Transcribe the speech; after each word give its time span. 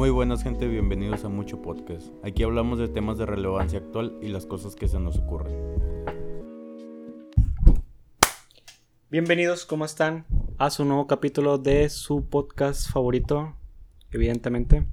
Muy 0.00 0.08
buenas 0.08 0.42
gente, 0.42 0.66
bienvenidos 0.66 1.26
a 1.26 1.28
Mucho 1.28 1.60
Podcast. 1.60 2.06
Aquí 2.24 2.42
hablamos 2.42 2.78
de 2.78 2.88
temas 2.88 3.18
de 3.18 3.26
relevancia 3.26 3.80
actual 3.80 4.16
y 4.22 4.28
las 4.28 4.46
cosas 4.46 4.74
que 4.74 4.88
se 4.88 4.98
nos 4.98 5.18
ocurren. 5.18 5.54
Bienvenidos, 9.10 9.66
¿cómo 9.66 9.84
están? 9.84 10.24
A 10.56 10.70
su 10.70 10.86
nuevo 10.86 11.06
capítulo 11.06 11.58
de 11.58 11.90
su 11.90 12.26
podcast 12.26 12.90
favorito, 12.90 13.54
evidentemente. 14.10 14.86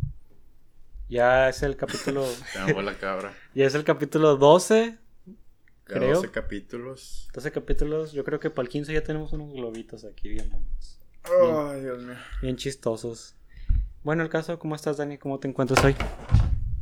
Ya 1.08 1.48
es 1.48 1.64
el 1.64 1.78
capítulo... 1.78 2.26
Te 2.66 2.84
la 2.84 2.98
cabra. 2.98 3.34
ya 3.56 3.66
es 3.66 3.76
el 3.76 3.86
capítulo 3.86 4.36
12, 4.36 4.98
Ya 5.26 5.34
creo. 5.86 6.16
12 6.16 6.32
capítulos. 6.32 7.30
12 7.34 7.52
capítulos. 7.54 8.12
Yo 8.12 8.26
creo 8.26 8.42
que 8.42 8.50
para 8.50 8.64
el 8.64 8.70
15 8.70 8.92
ya 8.92 9.04
tenemos 9.06 9.32
unos 9.32 9.54
globitos 9.54 10.04
aquí 10.04 10.28
bien 10.28 10.50
bonitos. 10.50 11.00
Ay, 11.24 11.80
Dios 11.80 12.04
mío. 12.04 12.18
Bien 12.42 12.58
chistosos. 12.58 13.37
Bueno, 14.08 14.24
el 14.24 14.30
caso, 14.30 14.58
¿cómo 14.58 14.74
estás, 14.74 14.96
Dani? 14.96 15.18
¿Cómo 15.18 15.38
te 15.38 15.50
encuentras 15.50 15.84
hoy? 15.84 15.94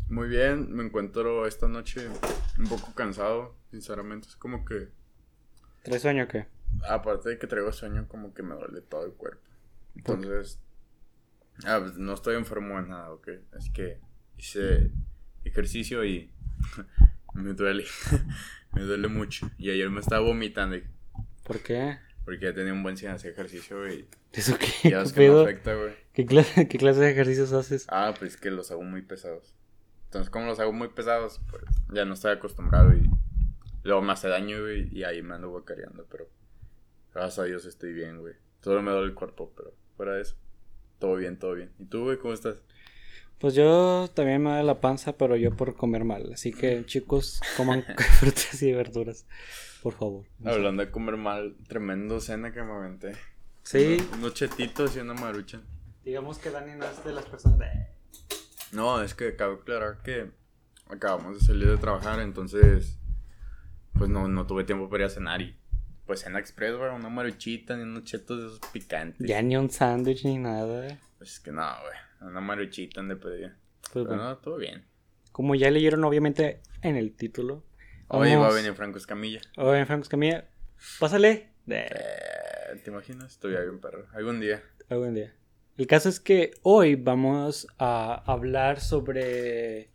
Muy 0.09 0.27
bien, 0.27 0.71
me 0.71 0.83
encuentro 0.83 1.47
esta 1.47 1.67
noche 1.67 2.07
un 2.59 2.65
poco 2.65 2.93
cansado, 2.93 3.55
sinceramente. 3.71 4.27
Es 4.27 4.35
como 4.35 4.63
que, 4.63 4.89
¿Traes 5.81 6.03
sueño 6.03 6.25
o 6.25 6.27
qué? 6.27 6.45
aparte 6.87 7.29
de 7.29 7.39
que 7.39 7.47
traigo 7.47 7.71
sueño, 7.71 8.07
como 8.07 8.31
que 8.35 8.43
me 8.43 8.53
duele 8.53 8.79
todo 8.81 9.07
el 9.07 9.13
cuerpo. 9.13 9.41
Entonces, 9.95 10.59
ah, 11.65 11.79
pues, 11.81 11.97
no 11.97 12.13
estoy 12.13 12.35
enfermo 12.35 12.79
de 12.79 12.89
nada, 12.89 13.11
¿ok? 13.11 13.27
Es 13.57 13.71
que 13.71 13.99
hice 14.37 14.91
ejercicio 15.45 16.05
y 16.05 16.29
me 17.33 17.53
duele. 17.53 17.85
me 18.73 18.83
duele 18.83 19.07
mucho. 19.07 19.49
Y 19.57 19.71
ayer 19.71 19.89
me 19.89 20.01
estaba 20.01 20.21
vomitando. 20.21 20.77
¿Por 21.43 21.57
qué? 21.61 21.97
Porque 22.25 22.45
ya 22.45 22.53
tenía 22.53 22.73
un 22.73 22.83
buen 22.83 22.97
sin 22.97 23.09
hacer 23.09 23.31
ejercicio 23.31 23.87
y 23.87 24.07
¿Eso 24.33 24.57
qué? 24.57 24.89
ya 24.89 24.97
¿Qué 24.97 25.03
es 25.03 25.13
que 25.13 25.29
me 25.29 25.41
afecta, 25.41 25.75
güey. 25.75 25.93
¿Qué 26.11 26.25
clase, 26.25 26.67
¿Qué 26.67 26.77
clase 26.77 26.99
de 27.01 27.11
ejercicios 27.11 27.53
haces? 27.53 27.85
Ah, 27.89 28.13
pues 28.17 28.35
que 28.35 28.51
los 28.51 28.71
hago 28.71 28.81
muy 28.83 29.03
pesados. 29.03 29.53
Entonces, 30.05 30.29
como 30.29 30.47
los 30.47 30.59
hago 30.59 30.73
muy 30.73 30.87
pesados, 30.89 31.41
pues 31.49 31.63
ya 31.91 32.05
no 32.05 32.13
estoy 32.13 32.31
acostumbrado 32.31 32.93
y 32.93 33.09
luego 33.83 34.01
me 34.01 34.13
hace 34.13 34.27
daño, 34.27 34.61
güey, 34.61 34.87
y 34.91 35.03
ahí 35.03 35.21
me 35.21 35.35
ando 35.35 35.49
guacareando, 35.49 36.05
pero 36.09 36.27
gracias 37.13 37.39
a 37.39 37.43
Dios 37.43 37.65
estoy 37.65 37.93
bien, 37.93 38.19
güey. 38.19 38.33
Solo 38.61 38.81
me 38.81 38.91
duele 38.91 39.07
el 39.07 39.13
cuerpo, 39.13 39.53
pero 39.55 39.73
fuera 39.95 40.13
de 40.13 40.21
eso, 40.21 40.35
todo 40.99 41.15
bien, 41.17 41.37
todo 41.37 41.53
bien. 41.53 41.71
¿Y 41.79 41.85
tú, 41.85 42.05
güey, 42.05 42.17
cómo 42.17 42.33
estás? 42.33 42.61
Pues 43.39 43.53
yo 43.53 44.09
también 44.13 44.41
me 44.43 44.51
da 44.51 44.63
la 44.63 44.79
panza, 44.81 45.17
pero 45.17 45.35
yo 45.35 45.55
por 45.55 45.75
comer 45.75 46.03
mal. 46.05 46.31
Así 46.33 46.51
que, 46.53 46.85
chicos, 46.85 47.41
coman 47.57 47.83
frutas 48.19 48.61
y 48.61 48.71
verduras, 48.71 49.25
por 49.83 49.93
favor. 49.93 50.25
Hablando 50.43 50.83
de 50.85 50.91
comer 50.91 51.17
mal, 51.17 51.55
tremendo 51.67 52.19
cena 52.21 52.51
que 52.53 52.63
me 52.63 52.71
aventé. 52.71 53.13
Sí, 53.63 53.97
Unos, 53.99 54.17
unos 54.17 54.33
chetitos 54.35 54.95
y 54.95 54.99
una 54.99 55.13
marucha. 55.15 55.61
digamos 56.03 56.37
que 56.37 56.49
Dani 56.51 56.75
no 56.75 56.85
es 56.85 57.03
de 57.03 57.13
las 57.13 57.25
personas 57.25 57.59
de... 57.59 57.65
No, 58.71 59.01
es 59.01 59.13
que 59.15 59.35
cabe 59.35 59.55
aclarar 59.55 60.01
que 60.03 60.31
acabamos 60.89 61.39
de 61.39 61.45
salir 61.45 61.67
de 61.67 61.77
trabajar, 61.77 62.19
entonces 62.19 62.99
pues 63.93 64.09
no, 64.09 64.27
no 64.27 64.45
tuve 64.45 64.65
tiempo 64.65 64.89
para 64.89 65.05
ir 65.05 65.09
a 65.09 65.13
cenar 65.13 65.41
y 65.41 65.55
pues 66.05 66.19
cena 66.21 66.39
express, 66.39 66.75
güey, 66.77 66.93
una 66.93 67.09
maruchita 67.09 67.75
ni 67.75 67.83
unos 67.83 68.03
chetos 68.03 68.39
de 68.39 68.47
esos 68.47 68.59
picantes. 68.71 69.27
Ya 69.27 69.41
ni 69.41 69.55
un 69.57 69.69
sándwich 69.71 70.25
ni 70.25 70.37
nada. 70.37 70.99
Pues 71.17 71.31
es 71.33 71.39
que 71.39 71.51
no, 71.51 71.61
güey, 71.63 71.97
una 72.27 72.41
maruchita 72.41 73.01
de 73.03 73.15
pedía. 73.15 73.57
Pues 73.81 73.91
Pero 73.93 74.05
bueno, 74.05 74.23
no, 74.23 74.37
todo 74.37 74.57
bien. 74.57 74.85
como 75.31 75.55
ya 75.55 75.69
leyeron 75.71 76.03
obviamente 76.03 76.61
en 76.81 76.95
el 76.95 77.15
título. 77.15 77.63
Hoy 78.07 78.35
va 78.35 78.47
a 78.49 78.53
venir 78.53 78.73
Franco 78.73 78.97
Escamilla. 78.97 79.41
Hoy 79.57 79.79
en 79.79 79.87
Franco 79.87 80.03
Escamilla. 80.03 80.47
Pásale. 80.99 81.49
De... 81.65 81.85
Eh, 81.85 82.81
¿Te 82.83 82.91
imaginas? 82.91 83.31
Estoy 83.33 83.51
bien, 83.51 83.79
perro. 83.79 84.05
Algún 84.13 84.39
día. 84.39 84.61
Algún 84.89 85.15
día. 85.15 85.33
El 85.77 85.87
caso 85.87 86.07
es 86.09 86.19
que 86.19 86.51
hoy 86.61 86.95
vamos 86.95 87.67
a 87.79 88.23
hablar 88.31 88.79
sobre 88.79 89.89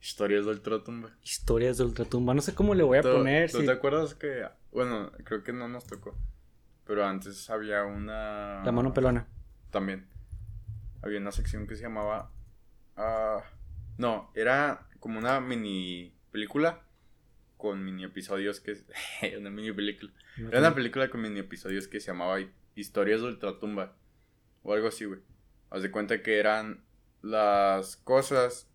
Historias 0.00 0.46
del 0.46 0.60
Trotumba. 0.62 1.10
historias 1.22 1.78
de 1.78 1.84
Ultratumba. 1.84 2.34
No 2.34 2.40
sé 2.40 2.54
cómo 2.54 2.74
le 2.74 2.82
voy 2.82 2.98
a 2.98 3.02
¿Tú, 3.02 3.08
poner. 3.12 3.50
¿tú 3.50 3.60
si- 3.60 3.66
te 3.66 3.72
acuerdas 3.72 4.14
que, 4.14 4.44
bueno, 4.72 5.12
creo 5.24 5.42
que 5.42 5.52
no 5.52 5.68
nos 5.68 5.86
tocó, 5.86 6.16
pero 6.86 7.04
antes 7.04 7.50
había 7.50 7.84
una... 7.84 8.62
La 8.64 8.72
mano 8.72 8.92
pelona. 8.94 9.26
también. 9.70 10.06
Había 11.02 11.18
una 11.18 11.32
sección 11.32 11.66
que 11.66 11.76
se 11.76 11.82
llamaba. 11.82 12.30
ah, 12.96 13.42
no, 13.98 14.30
era 14.34 14.88
como 15.00 15.18
una 15.18 15.40
mini 15.40 16.14
película 16.30 16.82
con 17.56 17.84
mini 17.84 18.04
episodios 18.04 18.60
que. 18.60 18.76
una 19.38 19.50
mini 19.50 19.72
película. 19.72 20.12
Era 20.36 20.60
una 20.60 20.74
película 20.74 21.08
con 21.10 21.20
mini 21.22 21.40
episodios 21.40 21.88
que 21.88 22.00
se 22.00 22.08
llamaba 22.08 22.38
Historias 22.74 23.20
de 23.20 23.28
Ultratumba. 23.28 23.96
O 24.62 24.72
algo 24.72 24.88
así, 24.88 25.04
güey. 25.04 25.20
Haz 25.70 25.82
de 25.82 25.90
cuenta 25.90 26.22
que 26.22 26.38
eran 26.38 26.84
las 27.20 27.96
cosas. 27.96 28.68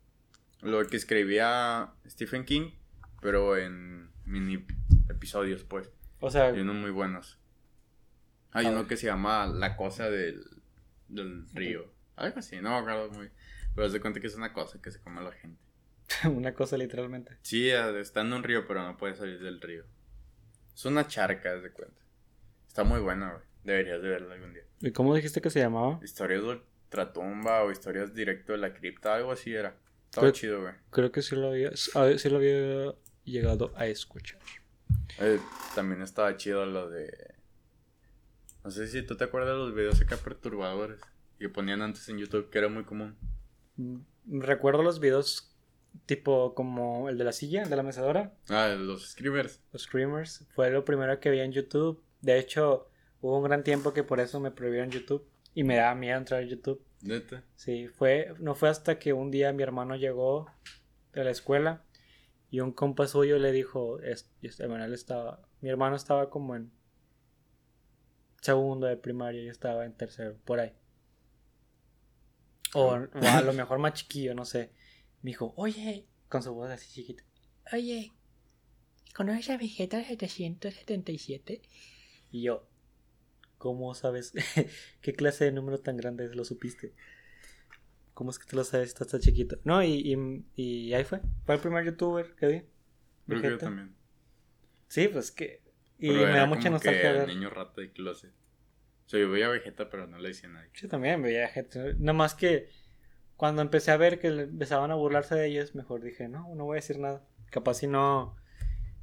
Lo 0.61 0.85
que 0.88 0.97
escribía 0.97 1.94
Stephen 2.07 2.44
King, 2.44 2.71
pero 3.21 3.57
en 3.57 4.09
mini 4.25 4.65
episodios, 5.09 5.63
pues. 5.63 5.89
O 6.19 6.29
sea, 6.31 6.45
Hay 6.47 6.59
unos 6.59 6.75
muy 6.75 6.89
buenos. 6.91 7.39
Hay 8.51 8.65
uno 8.65 8.79
ver. 8.79 8.88
que 8.88 8.97
se 8.97 9.05
llama 9.05 9.45
La 9.45 9.75
cosa 9.77 10.09
del, 10.09 10.44
del 11.09 11.45
río. 11.53 11.91
Algo 12.17 12.39
así, 12.39 12.57
no 12.57 12.72
me 12.72 12.78
acuerdo 12.78 13.09
muy. 13.11 13.29
Pero 13.73 13.88
haz 13.88 13.94
de 13.94 14.01
cuenta 14.01 14.19
que 14.19 14.28
es 14.28 14.35
una 14.35 14.51
cosa 14.53 14.81
que 14.81 14.91
se 14.91 15.00
come 15.00 15.22
la 15.22 15.31
gente. 15.31 15.61
una 16.25 16.53
cosa 16.53 16.78
literalmente. 16.78 17.38
Sí, 17.44 17.69
está 17.69 18.22
en 18.22 18.33
un 18.33 18.44
río, 18.44 18.67
pero 18.67 18.83
no 18.83 18.97
puede 18.97 19.16
salir 19.16 19.39
del 19.39 19.61
río. 19.61 19.85
Es 20.75 20.85
una 20.85 21.07
charca, 21.07 21.53
haz 21.53 21.63
de 21.63 21.72
cuenta. 21.72 22.01
Está 22.67 22.83
muy 22.83 23.00
buena, 23.00 23.31
güey. 23.31 23.44
Deberías 23.63 24.01
de 24.01 24.09
verla 24.09 24.33
algún 24.35 24.53
día. 24.53 24.63
¿Y 24.81 24.91
cómo 24.91 25.16
dijiste 25.16 25.41
que 25.41 25.50
se 25.50 25.59
llamaba? 25.59 26.00
Historias 26.03 26.41
de 26.44 26.50
ultratumba 26.50 27.63
o 27.63 27.72
historias 27.72 28.13
directo 28.13 28.51
de 28.53 28.59
la 28.59 28.73
cripta, 28.73 29.16
algo 29.16 29.31
así 29.31 29.53
era. 29.53 29.75
Estaba 30.06 30.27
Creo- 30.27 30.31
chido, 30.31 30.61
güey. 30.61 30.73
Creo 30.89 31.11
que 31.11 31.22
sí 31.22 31.35
lo 31.35 31.50
había, 31.50 31.72
sí 31.75 32.29
lo 32.29 32.38
había 32.38 32.94
llegado 33.25 33.73
a 33.75 33.88
escuchar. 33.88 34.39
Eh, 35.19 35.39
también 35.75 36.01
estaba 36.01 36.35
chido 36.38 36.66
lo 36.66 36.89
de. 36.89 37.35
No 38.63 38.72
sé 38.72 38.88
si 38.88 39.01
tú 39.03 39.16
te 39.17 39.25
acuerdas 39.25 39.51
de 39.51 39.57
los 39.57 39.75
videos 39.75 40.01
acá 40.01 40.17
perturbadores 40.17 41.00
que 41.37 41.49
ponían 41.49 41.81
antes 41.81 42.07
en 42.09 42.17
YouTube, 42.17 42.49
que 42.49 42.57
era 42.57 42.67
muy 42.69 42.83
común. 42.83 43.15
Mm, 43.75 43.99
Recuerdo 44.41 44.83
los 44.83 44.99
videos 44.99 45.53
tipo 46.05 46.53
como 46.53 47.07
el 47.09 47.17
de 47.17 47.23
la 47.23 47.31
silla, 47.31 47.63
el 47.63 47.69
de 47.69 47.75
la 47.75 47.83
mecedora, 47.83 48.33
Ah, 48.49 48.75
los 48.77 49.11
screamers. 49.11 49.61
los 49.71 49.83
screamers. 49.83 50.45
Fue 50.49 50.69
lo 50.69 50.83
primero 50.85 51.19
que 51.19 51.29
vi 51.31 51.39
en 51.39 51.51
YouTube. 51.53 52.03
De 52.21 52.37
hecho, 52.37 52.89
hubo 53.21 53.37
un 53.37 53.43
gran 53.45 53.63
tiempo 53.63 53.93
que 53.93 54.03
por 54.03 54.19
eso 54.19 54.39
me 54.39 54.51
prohibieron 54.51 54.91
YouTube 54.91 55.25
y 55.53 55.63
me 55.63 55.77
daba 55.77 55.95
miedo 55.95 56.17
entrar 56.17 56.41
a 56.43 56.45
YouTube. 56.45 56.83
Neta. 57.01 57.43
Sí, 57.55 57.87
fue, 57.87 58.33
no 58.39 58.53
fue 58.55 58.69
hasta 58.69 58.99
que 58.99 59.13
un 59.13 59.31
día 59.31 59.53
mi 59.53 59.63
hermano 59.63 59.95
llegó 59.95 60.51
de 61.13 61.23
la 61.23 61.31
escuela 61.31 61.83
y 62.51 62.59
un 62.59 62.71
compa 62.73 63.07
suyo 63.07 63.37
le 63.39 63.51
dijo, 63.51 63.99
es, 64.01 64.29
él 64.41 64.93
estaba, 64.93 65.41
mi 65.61 65.69
hermano 65.69 65.95
estaba 65.95 66.29
como 66.29 66.55
en 66.55 66.71
segundo 68.41 68.87
de 68.87 68.97
primaria, 68.97 69.43
yo 69.43 69.51
estaba 69.51 69.85
en 69.85 69.93
tercero, 69.93 70.35
por 70.45 70.59
ahí. 70.59 70.73
O, 72.73 72.94
o 72.95 73.28
a 73.28 73.41
lo 73.41 73.53
mejor 73.53 73.79
más 73.79 73.94
chiquillo, 73.94 74.33
no 74.35 74.45
sé. 74.45 74.72
Me 75.22 75.31
dijo, 75.31 75.53
oye, 75.57 76.05
con 76.29 76.44
su 76.44 76.53
voz 76.53 76.69
así 76.69 76.91
chiquita, 76.91 77.23
oye, 77.73 78.11
¿conoces 79.16 79.50
a 79.50 79.57
Vegeta 79.57 80.03
777? 80.03 81.61
Y 82.31 82.41
yo, 82.44 82.67
¿cómo 83.57 83.94
sabes? 83.95 84.33
¿Qué 85.01 85.13
clase 85.13 85.45
de 85.45 85.51
número 85.51 85.79
tan 85.79 85.97
grande 85.97 86.25
es? 86.25 86.35
¿Lo 86.35 86.44
supiste? 86.45 86.94
¿Cómo 88.13 88.31
es 88.31 88.39
que 88.39 88.45
te 88.45 88.56
lo 88.56 88.63
sabes? 88.63 88.89
Estás 88.89 89.09
tan 89.09 89.19
chiquito. 89.22 89.57
No, 89.63 89.83
y, 89.83 89.91
y, 90.13 90.45
y 90.61 90.94
ahí 90.94 91.03
fue. 91.03 91.22
Fue 91.45 91.56
el 91.56 91.61
primer 91.61 91.85
youtuber 91.85 92.35
que 92.35 92.47
vi. 92.47 92.53
Creo 92.59 92.67
que 93.27 93.35
yo 93.35 93.41
Vegeta. 93.41 93.66
también. 93.66 93.95
Sí, 94.88 95.07
pues 95.07 95.31
que. 95.31 95.61
Y 96.00 96.09
Pero 96.09 96.22
me 96.27 96.38
da 96.38 96.45
mucha 96.45 96.69
nostalgia 96.69 97.11
ver. 97.11 97.27
niño 97.27 97.50
rata 97.50 97.81
de 97.81 97.91
closet. 97.91 98.31
O 99.07 99.09
sea, 99.09 99.19
yo 99.22 99.31
veía 99.31 99.45
a 99.45 99.50
Vegeta, 99.50 99.90
pero 99.90 100.06
no 100.06 100.18
le 100.18 100.28
decía 100.28 100.50
a 100.50 100.51
nadie. 100.51 100.69
Yo 100.73 100.90
también 100.90 101.22
veía 101.22 101.47
gente. 101.47 101.95
Nada 101.97 102.13
más 102.13 102.35
que 102.35 102.69
cuando 103.38 103.62
empecé 103.62 103.91
a 103.91 103.97
ver 103.97 104.19
que 104.19 104.28
empezaban 104.28 104.92
a 104.92 104.95
burlarse 104.95 105.33
de 105.33 105.48
ellos, 105.48 105.75
mejor 105.75 106.01
dije, 106.01 106.27
no, 106.27 106.54
no 106.56 106.65
voy 106.65 106.75
a 106.75 106.81
decir 106.81 107.00
nada. 107.00 107.25
Capaz 107.50 107.75
si 107.75 107.88
no. 107.88 108.36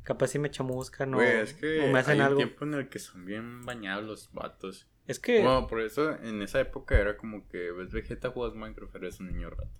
Capaz 0.02 0.28
si 0.28 0.38
me 0.38 0.50
chamuscan 0.50 1.14
o, 1.14 1.16
Güey, 1.16 1.40
es 1.40 1.54
que 1.54 1.80
o 1.80 1.90
me 1.90 2.00
hacen 2.00 2.16
hay 2.16 2.20
algo. 2.20 2.38
un 2.38 2.44
tiempo 2.44 2.64
en 2.66 2.74
el 2.74 2.88
que 2.90 2.98
son 2.98 3.24
bien 3.24 3.64
bañados 3.64 4.04
los 4.04 4.32
vatos. 4.34 4.86
Es 5.06 5.18
que. 5.18 5.40
Bueno, 5.40 5.66
por 5.66 5.80
eso 5.80 6.12
en 6.22 6.42
esa 6.42 6.60
época 6.60 6.98
era 6.98 7.16
como 7.16 7.48
que 7.48 7.72
ves 7.72 7.90
Vegeta, 7.90 8.30
juegas 8.30 8.54
Minecraft, 8.54 8.94
eres 8.96 9.20
un 9.20 9.28
niño 9.28 9.48
rata. 9.48 9.70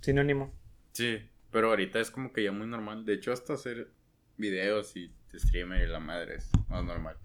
Sinónimo. 0.00 0.52
Sí, 0.90 1.30
pero 1.52 1.68
ahorita 1.68 2.00
es 2.00 2.10
como 2.10 2.32
que 2.32 2.42
ya 2.42 2.50
muy 2.50 2.66
normal. 2.66 3.04
De 3.04 3.14
hecho, 3.14 3.32
hasta 3.32 3.52
hacer 3.52 3.92
videos 4.36 4.96
y 4.96 5.14
streamer 5.32 5.82
y 5.82 5.86
la 5.86 6.00
madre 6.00 6.36
es 6.36 6.50
más 6.68 6.84
normal. 6.84 7.16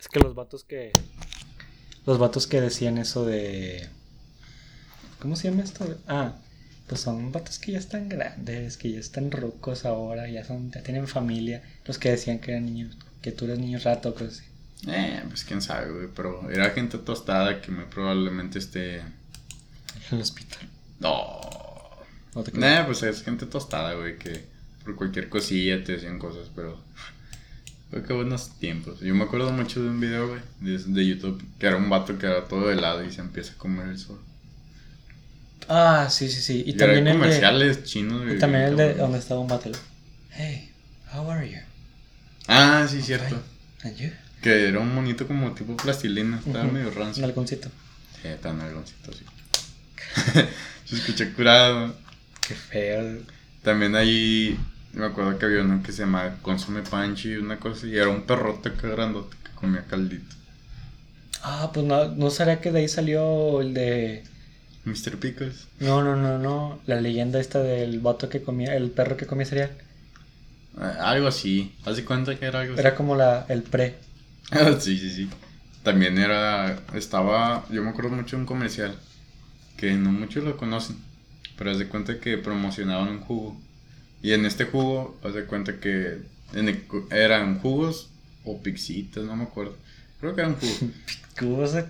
Es 0.00 0.08
que 0.08 0.18
los 0.18 0.34
vatos 0.34 0.64
que. 0.64 0.90
Los 2.06 2.18
vatos 2.18 2.46
que 2.46 2.60
decían 2.60 2.98
eso 2.98 3.24
de. 3.24 3.88
¿Cómo 5.20 5.36
se 5.36 5.50
llama 5.50 5.62
esto? 5.62 5.98
Ah, 6.08 6.34
pues 6.88 7.00
son 7.00 7.30
vatos 7.30 7.58
que 7.58 7.72
ya 7.72 7.78
están 7.78 8.08
grandes, 8.08 8.76
que 8.76 8.90
ya 8.90 8.98
están 8.98 9.30
rucos 9.30 9.84
ahora, 9.84 10.28
ya 10.28 10.44
son, 10.44 10.70
ya 10.72 10.82
tienen 10.82 11.06
familia. 11.06 11.62
Los 11.86 11.98
que 11.98 12.10
decían 12.10 12.40
que 12.40 12.50
eran 12.52 12.66
niños, 12.66 12.96
que 13.22 13.32
tú 13.32 13.44
eres 13.44 13.58
niño 13.58 13.78
rato, 13.78 14.12
cosas 14.14 14.40
así. 14.40 14.44
Eh, 14.88 15.22
pues 15.28 15.44
quién 15.44 15.62
sabe, 15.62 15.92
güey. 15.92 16.08
Pero 16.14 16.50
era 16.50 16.70
gente 16.70 16.98
tostada 16.98 17.60
que 17.60 17.70
muy 17.70 17.84
probablemente 17.84 18.58
esté. 18.58 18.98
En 18.98 19.06
el 20.10 20.20
hospital. 20.22 20.68
No, 20.98 21.40
No 22.34 22.42
te. 22.42 22.52
Nah, 22.58 22.84
pues 22.84 23.02
es 23.04 23.22
gente 23.22 23.46
tostada, 23.46 23.94
güey, 23.94 24.18
que 24.18 24.44
por 24.84 24.96
cualquier 24.96 25.28
cosilla 25.28 25.82
te 25.84 25.92
decían 25.92 26.18
cosas, 26.18 26.48
pero. 26.54 26.78
Que 27.92 28.12
buenos 28.14 28.58
tiempos. 28.58 29.00
Yo 29.00 29.14
me 29.14 29.24
acuerdo 29.24 29.52
mucho 29.52 29.82
de 29.82 29.90
un 29.90 30.00
video, 30.00 30.28
güey, 30.28 30.40
de, 30.60 30.78
de 30.78 31.06
YouTube, 31.06 31.44
que 31.58 31.66
era 31.66 31.76
un 31.76 31.90
vato 31.90 32.18
que 32.18 32.24
era 32.26 32.44
todo 32.48 32.70
helado 32.72 33.04
y 33.04 33.12
se 33.12 33.20
empieza 33.20 33.52
a 33.52 33.56
comer 33.58 33.88
el 33.88 33.98
sol. 33.98 34.18
Ah, 35.68 36.08
sí, 36.10 36.28
sí, 36.30 36.40
sí. 36.40 36.62
Y, 36.66 36.70
Y, 36.70 36.76
también 36.76 37.06
el 37.06 37.12
de, 37.14 37.20
comerciales 37.20 37.84
chinos, 37.84 38.22
güey. 38.22 38.36
y 38.36 38.38
también 38.38 38.64
el 38.64 38.76
de 38.76 38.94
donde 38.94 39.18
estaba 39.18 39.40
un 39.40 39.48
battle. 39.48 39.72
Hey, 40.30 40.70
how 41.14 41.30
are 41.30 41.48
you? 41.48 41.58
Ah, 42.48 42.86
sí, 42.90 43.02
cierto. 43.02 43.40
And 43.84 43.96
you? 43.96 44.08
Que 44.40 44.68
era 44.68 44.80
un 44.80 44.94
monito 44.94 45.26
como 45.28 45.52
tipo 45.52 45.76
plastilina, 45.76 46.38
estaba 46.38 46.64
medio 46.64 46.88
Un 46.88 46.94
rancio. 46.94 47.24
halconcito. 47.24 47.68
Sí, 48.22 48.28
tan 48.40 48.58
algoncito, 48.60 49.12
sí. 49.12 49.24
Se 50.86 50.96
escucha 50.96 51.30
curado. 51.34 51.94
Qué 52.46 52.54
feo. 52.54 53.18
También 53.62 53.94
ahí 53.94 54.58
me 54.92 55.06
acuerdo 55.06 55.38
que 55.38 55.46
había 55.46 55.62
uno 55.62 55.82
que 55.82 55.92
se 55.92 56.02
llamaba 56.02 56.38
Consume 56.42 56.82
Panchi, 56.82 57.36
una 57.36 57.58
cosa, 57.60 57.86
y 57.86 57.96
era 57.96 58.08
un 58.08 58.22
perrote 58.26 58.72
que 58.74 58.88
grandote 58.88 59.36
que 59.44 59.50
comía 59.52 59.86
caldito. 59.86 60.34
Ah, 61.42 61.70
pues 61.74 61.84
no, 61.86 62.08
no 62.14 62.30
sabía 62.30 62.60
que 62.60 62.72
de 62.72 62.80
ahí 62.80 62.88
salió 62.88 63.60
el 63.60 63.74
de. 63.74 64.30
Mr. 64.84 65.18
Pickles. 65.18 65.68
No, 65.80 66.02
no, 66.02 66.16
no, 66.16 66.38
no. 66.38 66.80
La 66.86 66.98
leyenda 67.02 67.38
esta 67.38 67.62
del 67.62 68.00
vato 68.00 68.30
que 68.30 68.42
comía, 68.42 68.74
el 68.74 68.90
perro 68.90 69.18
que 69.18 69.26
comía 69.26 69.44
cereal. 69.44 69.76
Ah, 70.76 71.10
algo 71.10 71.28
así. 71.28 71.74
Haz 71.84 71.96
de 71.96 72.04
cuenta 72.04 72.38
que 72.38 72.46
era 72.46 72.60
algo 72.60 72.74
Era 72.76 72.94
como 72.94 73.16
la, 73.16 73.46
el 73.48 73.62
pre. 73.62 73.94
así. 74.50 74.80
sí, 74.80 74.98
sí, 74.98 75.10
sí. 75.10 75.30
También 75.82 76.18
era. 76.18 76.82
Estaba. 76.94 77.66
Yo 77.70 77.82
me 77.82 77.90
acuerdo 77.90 78.10
mucho 78.10 78.36
de 78.36 78.42
un 78.42 78.46
comercial. 78.46 78.96
Que 79.76 79.94
no 79.94 80.12
muchos 80.12 80.44
lo 80.44 80.56
conocen. 80.56 80.98
Pero 81.56 81.70
haz 81.72 81.78
de 81.78 81.88
cuenta 81.88 82.20
que 82.20 82.38
promocionaban 82.38 83.08
un 83.08 83.20
jugo. 83.20 83.60
Y 84.22 84.32
en 84.32 84.46
este 84.46 84.64
jugo, 84.64 85.18
haz 85.24 85.34
de 85.34 85.44
cuenta 85.44 85.78
que. 85.80 86.18
el 86.54 86.82
eran 87.10 87.58
jugos 87.58 88.08
o 88.44 88.62
pixitas, 88.62 89.24
no 89.24 89.36
me 89.36 89.44
acuerdo. 89.44 89.76
Creo 90.20 90.34
que 90.34 90.40
eran 90.40 90.56
jugos. 91.38 91.74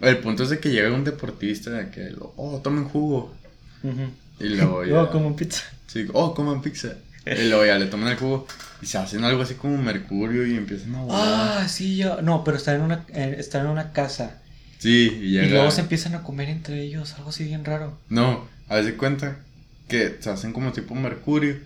El 0.00 0.18
punto 0.18 0.44
es 0.44 0.50
de 0.50 0.60
que 0.60 0.70
llega 0.70 0.92
un 0.92 1.04
deportista 1.04 1.70
de 1.70 1.90
que, 1.90 2.14
oh, 2.36 2.60
tomen 2.62 2.84
jugo. 2.84 3.34
Y 4.38 4.44
luego 4.44 4.84
ya. 4.84 4.90
Luego 4.90 5.10
como 5.10 5.36
pizza. 5.36 5.64
Sí, 5.86 6.06
oh, 6.12 6.34
coman 6.34 6.62
pizza. 6.62 6.94
Y 7.26 7.48
luego 7.48 7.66
ya 7.66 7.78
le 7.78 7.86
toman 7.86 8.08
el 8.08 8.16
jugo 8.16 8.46
y 8.80 8.86
se 8.86 8.96
hacen 8.98 9.24
algo 9.24 9.42
así 9.42 9.54
como 9.54 9.76
mercurio 9.76 10.46
y 10.46 10.56
empiezan 10.56 10.94
a 10.94 11.02
volar. 11.02 11.20
Ah, 11.20 11.68
sí, 11.68 11.96
ya. 11.96 12.22
No, 12.22 12.44
pero 12.44 12.56
están 12.56 12.76
en 12.76 12.82
una, 12.82 13.04
eh, 13.12 13.36
están 13.38 13.66
en 13.66 13.72
una 13.72 13.92
casa. 13.92 14.40
Sí, 14.78 15.18
y 15.20 15.30
llega. 15.32 15.46
Y 15.46 15.50
luego 15.50 15.70
se 15.70 15.80
empiezan 15.80 16.14
a 16.14 16.22
comer 16.22 16.48
entre 16.48 16.80
ellos. 16.80 17.14
Algo 17.14 17.30
así 17.30 17.44
bien 17.44 17.64
raro. 17.64 17.98
No, 18.08 18.48
haz 18.68 18.86
de 18.86 18.94
cuenta 18.94 19.38
que 19.88 20.16
se 20.20 20.30
hacen 20.30 20.52
como 20.52 20.72
tipo 20.72 20.94
mercurio 20.94 21.58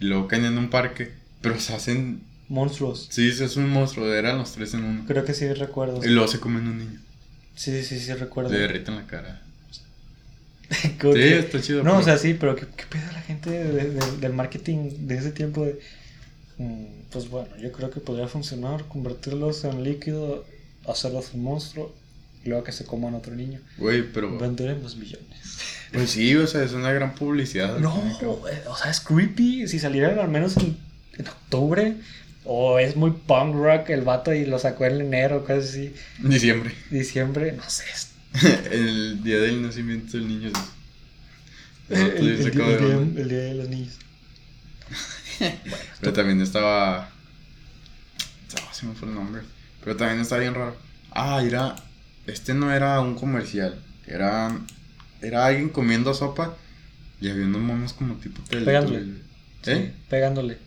y 0.00 0.04
luego 0.04 0.28
caen 0.28 0.44
en 0.44 0.58
un 0.58 0.70
parque, 0.70 1.12
pero 1.40 1.58
se 1.58 1.74
hacen. 1.74 2.22
Monstruos. 2.48 3.08
Sí, 3.10 3.32
se 3.32 3.46
es 3.46 3.56
un 3.56 3.68
monstruo, 3.70 4.12
eran 4.12 4.38
los 4.38 4.52
tres 4.52 4.74
en 4.74 4.84
uno. 4.84 5.04
Creo 5.06 5.24
que 5.24 5.32
sí 5.34 5.50
recuerdo. 5.52 6.04
Y 6.04 6.08
luego 6.10 6.28
se 6.28 6.38
comen 6.38 6.66
un 6.68 6.78
niño. 6.78 7.00
Sí, 7.54 7.82
sí, 7.82 7.98
sí, 7.98 8.12
recuerdo. 8.14 8.50
Le 8.52 8.58
derriten 8.58 8.94
la 8.96 9.06
cara. 9.06 9.42
Sí, 10.70 10.88
que- 10.98 11.38
está 11.38 11.60
chido. 11.60 11.78
No, 11.82 11.90
pero- 11.90 11.98
o 11.98 12.02
sea, 12.02 12.16
sí, 12.18 12.34
pero 12.38 12.56
¿qué, 12.56 12.66
qué 12.76 12.84
pedo 12.90 13.12
la 13.12 13.20
gente 13.22 13.50
de- 13.50 13.90
de- 13.90 14.16
del 14.20 14.32
marketing 14.32 15.06
de 15.06 15.18
ese 15.18 15.32
tiempo? 15.32 15.64
De, 15.64 15.78
Mm, 16.58 16.84
pues 17.10 17.28
bueno, 17.30 17.48
yo 17.56 17.72
creo 17.72 17.90
que 17.90 17.98
podría 18.00 18.28
funcionar, 18.28 18.84
convertirlos 18.84 19.64
en 19.64 19.82
líquido, 19.82 20.44
hacerlos 20.86 21.30
un 21.32 21.42
monstruo 21.44 21.94
y 22.44 22.48
luego 22.48 22.64
que 22.64 22.72
se 22.72 22.84
coman 22.84 23.14
otro 23.14 23.34
niño. 23.34 23.60
Güey, 23.78 24.02
pero. 24.12 24.36
Venderemos 24.38 24.96
millones. 24.96 25.28
Pues 25.92 26.10
sí, 26.10 26.34
o 26.36 26.46
sea, 26.46 26.62
es 26.64 26.72
una 26.72 26.90
gran 26.92 27.14
publicidad. 27.14 27.78
No, 27.78 27.94
eh, 28.50 28.62
o 28.66 28.76
sea, 28.76 28.90
es 28.90 29.00
creepy. 29.00 29.68
Si 29.68 29.78
salieran 29.78 30.18
al 30.18 30.28
menos 30.28 30.56
en, 30.56 30.76
en 31.18 31.28
octubre, 31.28 31.96
o 32.44 32.78
es 32.78 32.96
muy 32.96 33.10
punk 33.10 33.54
rock 33.54 33.90
el 33.90 34.00
vato 34.02 34.32
y 34.32 34.46
lo 34.46 34.58
sacó 34.58 34.86
en 34.86 35.00
enero, 35.02 35.44
casi 35.44 35.68
así, 35.68 35.94
Diciembre. 36.18 36.74
diciembre, 36.90 37.52
no 37.52 37.62
sé. 37.68 37.84
el 38.72 39.22
día 39.22 39.38
del 39.38 39.60
nacimiento 39.60 40.16
del 40.16 40.28
niño. 40.28 40.50
El, 41.90 42.00
El, 42.00 42.26
el 42.28 42.50
día, 42.50 42.66
el 42.66 42.78
día- 42.78 43.22
el 43.22 43.28
día 43.28 43.38
de 43.38 43.54
los 43.54 43.68
niños. 43.68 43.94
Pero 46.00 46.12
también 46.12 46.40
estaba. 46.40 47.08
Ah, 48.56 48.72
se 48.72 48.86
me 48.86 48.94
fue 48.94 49.08
el 49.08 49.14
nombre. 49.14 49.42
Pero 49.84 49.96
también 49.96 50.20
está 50.20 50.38
bien 50.38 50.54
raro. 50.54 50.76
Ah, 51.10 51.42
era. 51.44 51.74
Este 52.26 52.54
no 52.54 52.72
era 52.72 53.00
un 53.00 53.14
comercial. 53.14 53.74
Era. 54.06 54.56
Era 55.20 55.46
alguien 55.46 55.68
comiendo 55.68 56.12
sopa. 56.14 56.56
Y 57.20 57.28
había 57.28 57.44
unos 57.44 57.62
monos 57.62 57.92
como 57.92 58.14
tipo 58.16 58.42
Pegándole. 58.50 58.98
Teletubbies. 58.98 59.22
Sí, 59.62 59.70
¿Eh? 59.70 59.92
pegándole. 60.08 60.58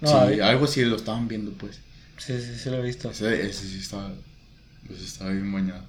No, 0.00 0.28
sí, 0.28 0.40
algo 0.40 0.64
así 0.64 0.84
lo 0.84 0.96
estaban 0.96 1.28
viendo, 1.28 1.52
pues. 1.52 1.80
sí, 2.18 2.40
sí, 2.40 2.58
sí 2.58 2.70
lo 2.70 2.78
he 2.78 2.82
visto. 2.82 3.10
Ese, 3.10 3.46
ese 3.46 3.66
sí 3.68 3.78
estaba. 3.78 4.10
Ese 4.90 5.04
estaba 5.04 5.30
bien 5.30 5.52
bañado. 5.52 5.82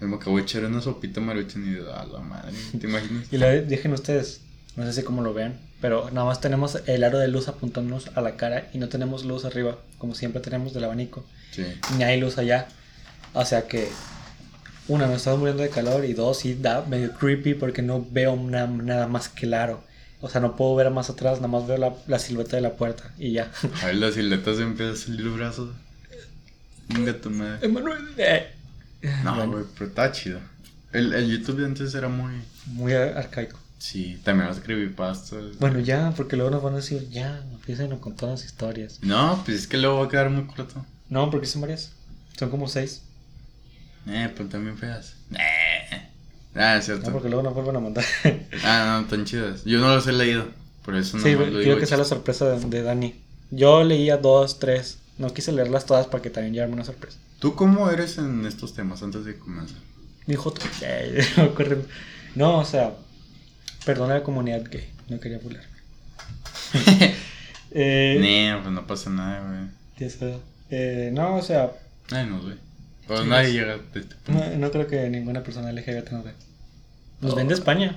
Me 0.00 0.16
acabo 0.16 0.38
de 0.38 0.44
echar 0.44 0.64
una 0.64 0.80
sopita 0.80 1.20
maruchan 1.20 1.66
y 1.70 1.76
a 1.76 2.04
la 2.06 2.20
madre. 2.20 2.52
¿Te 2.78 2.86
imaginas? 2.86 3.26
Y 3.32 3.36
le 3.36 3.62
dejen 3.62 3.92
ustedes, 3.92 4.40
no 4.76 4.84
sé 4.86 4.94
si 4.94 5.02
cómo 5.02 5.20
lo 5.22 5.34
vean, 5.34 5.58
pero 5.82 6.10
nada 6.10 6.26
más 6.26 6.40
tenemos 6.40 6.78
el 6.86 7.04
aro 7.04 7.18
de 7.18 7.28
luz 7.28 7.48
apuntándonos 7.48 8.08
a 8.14 8.22
la 8.22 8.36
cara 8.36 8.70
y 8.72 8.78
no 8.78 8.88
tenemos 8.88 9.26
luz 9.26 9.44
arriba, 9.44 9.78
como 9.98 10.14
siempre 10.14 10.40
tenemos 10.40 10.72
del 10.72 10.84
abanico. 10.84 11.26
Sí. 11.50 11.64
Ni 11.98 12.04
hay 12.04 12.18
luz 12.18 12.38
allá. 12.38 12.68
O 13.32 13.44
sea 13.44 13.66
que, 13.68 13.88
una, 14.88 15.06
nos 15.06 15.16
estamos 15.18 15.38
muriendo 15.40 15.62
de 15.62 15.70
calor 15.70 16.04
y 16.04 16.14
dos, 16.14 16.38
sí 16.40 16.54
da 16.60 16.84
medio 16.86 17.12
creepy 17.14 17.54
porque 17.54 17.82
no 17.82 18.04
veo 18.10 18.36
na- 18.36 18.66
nada 18.66 19.06
más 19.06 19.28
claro. 19.28 19.82
O 20.20 20.28
sea, 20.28 20.40
no 20.40 20.56
puedo 20.56 20.74
ver 20.74 20.90
más 20.90 21.08
atrás, 21.10 21.36
nada 21.36 21.48
más 21.48 21.66
veo 21.66 21.78
la, 21.78 21.94
la 22.06 22.18
silueta 22.18 22.56
de 22.56 22.62
la 22.62 22.74
puerta 22.74 23.12
y 23.18 23.32
ya. 23.32 23.50
A 23.82 23.86
ver, 23.86 23.94
las 23.96 24.14
siluetas 24.14 24.58
empiezan 24.58 24.94
a 24.94 24.98
salir 24.98 25.20
los 25.20 25.36
brazos. 25.36 25.70
Venga 26.88 27.12
tu 27.20 27.30
madre. 27.30 27.64
Emanuel. 27.66 28.08
eh. 28.16 28.46
No, 29.24 29.34
Bueno, 29.36 29.52
güey, 29.52 29.64
pero 29.78 29.86
está 29.90 30.12
chido. 30.12 30.40
El, 30.92 31.14
el 31.14 31.30
YouTube 31.30 31.58
de 31.60 31.66
antes 31.66 31.94
era 31.94 32.08
muy. 32.08 32.32
muy 32.66 32.92
ar- 32.92 33.16
arcaico. 33.16 33.58
Sí, 33.78 34.20
también 34.24 34.48
los 34.48 34.60
creepypastas. 34.60 35.56
Bueno, 35.58 35.78
ya, 35.80 36.12
porque 36.16 36.36
luego 36.36 36.50
nos 36.50 36.62
van 36.62 36.74
a 36.74 36.76
decir, 36.78 37.08
ya, 37.08 37.42
empiecen 37.52 37.96
con 37.98 38.14
todas 38.14 38.40
las 38.40 38.44
historias. 38.50 38.98
No, 39.02 39.40
pues 39.46 39.56
es 39.58 39.66
que 39.68 39.78
luego 39.78 40.00
va 40.00 40.06
a 40.06 40.08
quedar 40.10 40.28
muy 40.28 40.44
corto. 40.46 40.84
No, 41.08 41.30
porque 41.30 41.46
son 41.46 41.62
varias. 41.62 41.92
Son 42.38 42.50
como 42.50 42.68
seis. 42.68 43.02
Eh, 44.06 44.30
pues 44.36 44.48
también 44.48 44.76
feas. 44.78 45.14
Eh. 45.32 46.08
Ah, 46.54 46.76
es 46.76 46.88
No, 46.88 46.94
cierto. 46.96 47.12
porque 47.12 47.28
luego 47.28 47.42
nos 47.42 47.54
vuelven 47.54 47.76
a 47.76 47.80
mandar. 47.80 48.04
Ah, 48.64 49.00
no, 49.02 49.08
tan 49.08 49.24
chidas. 49.24 49.64
Yo 49.64 49.78
no 49.78 49.94
los 49.94 50.06
he 50.06 50.12
leído. 50.12 50.48
Por 50.84 50.96
eso 50.96 51.18
no 51.18 51.22
sí, 51.22 51.32
lo 51.34 51.44
quiero 51.60 51.78
que 51.78 51.86
sea 51.86 51.98
la 51.98 52.04
sorpresa 52.04 52.46
de, 52.50 52.64
de 52.68 52.82
Dani. 52.82 53.14
Yo 53.50 53.84
leía 53.84 54.16
dos, 54.16 54.58
tres. 54.58 54.98
No 55.18 55.32
quise 55.34 55.52
leerlas 55.52 55.84
todas 55.86 56.06
para 56.06 56.22
que 56.22 56.30
también 56.30 56.54
llevarme 56.54 56.74
una 56.74 56.84
sorpresa. 56.84 57.18
¿Tú 57.38 57.54
cómo 57.54 57.90
eres 57.90 58.18
en 58.18 58.46
estos 58.46 58.74
temas 58.74 59.02
antes 59.02 59.24
de 59.24 59.38
comenzar? 59.38 59.78
Dijo. 60.26 60.52
Eh, 60.82 61.24
No, 62.34 62.58
o 62.58 62.64
sea, 62.64 62.94
perdona 63.84 64.14
a 64.14 64.18
la 64.18 64.24
comunidad 64.24 64.64
gay. 64.70 64.88
No 65.08 65.20
quería 65.20 65.38
burlarme. 65.38 65.68
eh, 67.72 68.50
No, 68.52 68.62
pues 68.62 68.74
no 68.74 68.86
pasa 68.86 69.10
nada, 69.10 69.46
güey. 69.98 70.10
Eh, 70.70 71.10
no, 71.12 71.36
o 71.36 71.42
sea, 71.42 71.72
Ay, 72.10 72.26
no, 72.26 72.40
güey. 72.40 72.56
Pues 73.10 73.22
Sí, 73.22 73.26
nadie 73.28 73.48
es- 73.48 73.54
llega 73.54 73.72
a 73.72 73.76
este 73.76 74.00
punto. 74.02 74.32
no, 74.44 74.56
no 74.58 74.70
creo 74.70 74.86
que 74.86 75.08
ninguna 75.10 75.42
persona 75.42 75.70
LGBT 75.72 76.10
nos 76.12 76.24
ve. 76.24 76.32
Nos 77.20 77.32
Oh. 77.32 77.36
ven 77.36 77.48
de 77.48 77.54
España. 77.54 77.96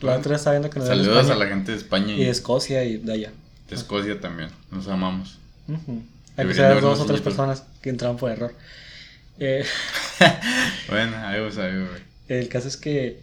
La 0.00 0.16
otra 0.18 0.36
estaba 0.36 0.52
viendo 0.52 0.68
que 0.70 0.78
nos 0.80 0.88
ven 0.88 1.02
de 1.02 1.32
a 1.32 1.36
la 1.36 1.46
gente 1.46 1.72
de 1.72 1.78
España 1.78 2.12
Y 2.12 2.20
y 2.20 2.24
de 2.24 2.30
Escocia 2.30 2.84
y 2.84 2.98
de 2.98 3.12
allá. 3.12 3.32
de 3.70 3.74
Escocia 3.74 4.20
también. 4.20 4.50
Nos 4.70 4.86
amamos. 4.88 5.38
Ujú. 5.66 6.02
Hay 6.36 6.46
que 6.46 6.54
ser 6.54 6.80
dos 6.80 7.00
o 7.00 7.06
tres 7.06 7.20
personas 7.22 7.62
que 7.80 7.88
entraron 7.90 8.16
por 8.18 8.30
error. 8.30 8.54
Eh, 9.38 9.64
Bueno, 10.88 11.16
algo 11.16 11.50
sabe, 11.50 11.78
güey. 11.86 12.02
el 12.28 12.48
caso 12.48 12.68
es 12.68 12.76
que. 12.76 13.20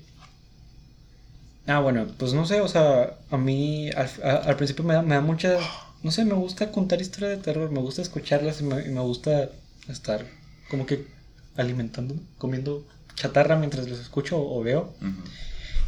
Ah, 1.67 1.79
bueno, 1.79 2.07
pues 2.17 2.33
no 2.33 2.45
sé, 2.45 2.59
o 2.61 2.67
sea, 2.67 3.13
a 3.29 3.37
mí 3.37 3.89
al, 3.91 4.09
a- 4.23 4.37
al 4.49 4.55
principio 4.55 4.83
me 4.83 4.95
da, 4.95 5.01
me 5.03 5.15
da 5.15 5.21
mucha. 5.21 5.57
No 6.03 6.09
sé, 6.11 6.25
me 6.25 6.33
gusta 6.33 6.71
contar 6.71 6.99
historias 6.99 7.37
de 7.37 7.43
terror, 7.43 7.69
me 7.71 7.79
gusta 7.79 8.01
escucharlas 8.01 8.61
y 8.61 8.63
me, 8.63 8.81
y 8.85 8.89
me 8.89 9.01
gusta 9.01 9.49
estar 9.87 10.25
como 10.71 10.85
que 10.85 11.05
alimentando, 11.57 12.15
comiendo 12.37 12.87
chatarra 13.15 13.57
mientras 13.57 13.87
los 13.89 13.99
escucho 13.99 14.41
o, 14.41 14.63
veo. 14.63 14.93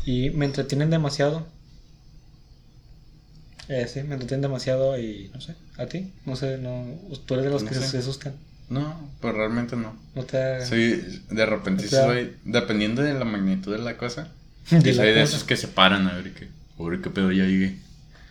Y 0.06 0.30
me 0.32 0.46
entretienen 0.46 0.90
demasiado. 0.90 1.48
Eh, 3.70 3.88
sí, 3.88 4.04
me 4.04 4.16
entretienen 4.16 4.42
demasiado 4.42 5.00
y 5.00 5.32
no 5.34 5.40
sé, 5.40 5.56
¿a 5.78 5.86
ti? 5.86 6.12
No 6.26 6.36
sé, 6.36 6.58
no, 6.58 6.86
tú 7.26 7.36
eres 7.36 7.46
de 7.46 7.52
los 7.52 7.64
No 7.64 7.70
que 7.70 7.76
sé. 7.76 7.88
se 7.88 7.98
asustan. 8.00 8.34
No, 8.70 9.10
pues 9.22 9.34
realmente 9.34 9.78
no. 9.78 9.96
No 10.16 10.24
te 10.26 10.66
Soy, 10.66 11.22
de 11.30 11.46
repente 11.46 11.88
soy, 11.88 12.36
dependiendo 12.44 13.02
de 13.02 13.14
la 13.14 13.24
magnitud 13.24 13.72
de 13.72 13.82
la 13.82 13.98
cosa, 13.98 14.28
de 14.70 14.90
y 14.90 14.94
la 14.94 15.04
soy 15.04 15.14
de 15.14 15.24
esos 15.24 15.46
que 15.46 15.56
se 15.56 15.70
paran 15.70 16.08
a 16.10 16.14
ver 16.16 16.34
qué, 16.34 16.50
a 16.78 16.84
ver 16.84 17.02
qué 17.02 17.10
pedo 17.10 17.32
ya 17.32 17.46
llegué. 17.46 17.78